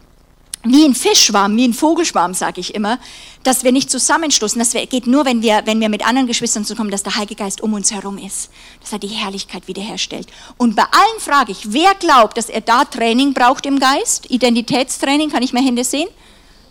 Wie 0.64 0.86
ein 0.86 0.96
Fischschwarm, 0.96 1.58
wie 1.58 1.68
ein 1.68 1.74
Vogelschwarm, 1.74 2.34
sage 2.34 2.62
ich 2.62 2.74
immer, 2.74 2.98
dass 3.44 3.64
wir 3.66 3.74
nicht 3.74 3.92
zusammenstoßen. 3.92 4.58
Das 4.60 4.72
geht 4.72 5.08
nur, 5.08 5.26
wenn 5.26 5.42
wir, 5.42 5.64
wenn 5.66 5.82
wir 5.82 5.90
mit 5.90 6.08
anderen 6.08 6.28
Geschwistern 6.28 6.64
zukommen, 6.64 6.90
dass 6.90 7.04
der 7.04 7.16
Heilige 7.16 7.36
Geist 7.36 7.62
um 7.62 7.74
uns 7.74 7.92
herum 7.92 8.18
ist, 8.18 8.50
dass 8.82 8.94
er 8.94 9.00
die 9.00 9.08
Herrlichkeit 9.08 9.68
wiederherstellt. 9.68 10.28
Und 10.58 10.76
bei 10.76 10.84
allen 10.84 11.20
frage 11.20 11.52
ich, 11.52 11.74
wer 11.74 11.94
glaubt, 11.96 12.38
dass 12.38 12.50
er 12.50 12.62
da 12.62 12.86
Training 12.86 13.34
braucht 13.34 13.66
im 13.66 13.80
Geist? 13.80 14.32
Identitätstraining, 14.32 15.30
kann 15.30 15.44
ich 15.44 15.52
mehr 15.52 15.64
Hände 15.64 15.84
sehen? 15.84 16.08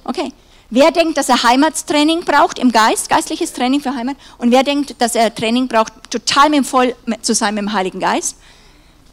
Okay. 0.05 0.32
Wer 0.74 0.90
denkt, 0.90 1.18
dass 1.18 1.28
er 1.28 1.43
Heimatstraining 1.43 2.24
braucht 2.24 2.59
im 2.59 2.72
Geist, 2.72 3.11
geistliches 3.11 3.53
Training 3.53 3.82
für 3.82 3.95
Heimat? 3.95 4.16
Und 4.38 4.53
wer 4.53 4.62
denkt, 4.62 4.95
dass 5.03 5.14
er 5.14 5.34
Training 5.34 5.68
braucht, 5.68 5.93
total 6.11 6.49
mit 6.49 6.66
voll 6.66 6.95
zu 7.20 7.34
sein 7.34 7.55
mit 7.55 7.61
dem 7.61 7.74
Heiligen 7.74 8.01
Geist? 8.01 8.38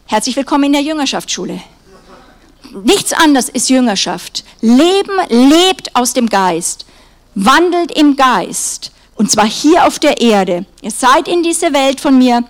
Herzlich 0.05 0.37
willkommen 0.37 0.63
in 0.63 0.71
der 0.71 0.81
Jüngerschaftsschule 0.81 1.59
nichts 2.83 3.13
anderes 3.13 3.49
ist 3.49 3.69
Jüngerschaft. 3.69 4.43
Leben 4.61 5.17
lebt 5.29 5.95
aus 5.95 6.13
dem 6.13 6.27
Geist, 6.27 6.85
wandelt 7.35 7.91
im 7.97 8.15
Geist. 8.15 8.91
Und 9.15 9.29
zwar 9.29 9.47
hier 9.47 9.85
auf 9.85 9.99
der 9.99 10.21
Erde. 10.21 10.65
Ihr 10.81 10.91
seid 10.91 11.27
in 11.27 11.43
diese 11.43 11.73
Welt 11.73 11.99
von 11.99 12.17
mir, 12.17 12.43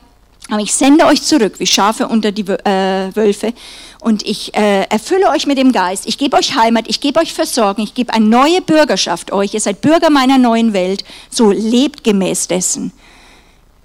aber 0.50 0.62
ich 0.62 0.74
sende 0.74 1.06
euch 1.06 1.22
zurück 1.24 1.56
wie 1.58 1.66
Schafe 1.66 2.08
unter 2.08 2.32
die 2.32 2.44
äh, 2.44 3.16
Wölfe. 3.16 3.54
Und 4.02 4.24
ich 4.24 4.56
äh, 4.56 4.84
erfülle 4.84 5.30
euch 5.30 5.46
mit 5.46 5.58
dem 5.58 5.72
Geist. 5.72 6.08
Ich 6.08 6.18
gebe 6.18 6.38
euch 6.38 6.56
Heimat, 6.56 6.86
ich 6.88 7.02
gebe 7.02 7.20
euch 7.20 7.34
Versorgung, 7.34 7.84
ich 7.84 7.94
gebe 7.94 8.14
eine 8.14 8.26
neue 8.26 8.62
Bürgerschaft 8.62 9.32
euch. 9.32 9.54
Ihr 9.54 9.60
seid 9.60 9.82
Bürger 9.82 10.10
meiner 10.10 10.38
neuen 10.38 10.74
Welt. 10.74 11.04
So 11.30 11.52
lebt 11.52 12.04
gemäß 12.04 12.48
dessen. 12.48 12.94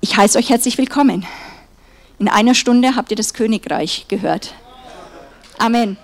Ich 0.00 0.16
heiße 0.16 0.38
euch 0.38 0.50
herzlich 0.50 0.78
willkommen. 0.78 1.26
In 2.18 2.28
einer 2.28 2.54
Stunde 2.54 2.96
habt 2.96 3.10
ihr 3.10 3.16
das 3.16 3.34
Königreich 3.34 4.06
gehört. 4.08 4.54
Amen. 5.58 5.96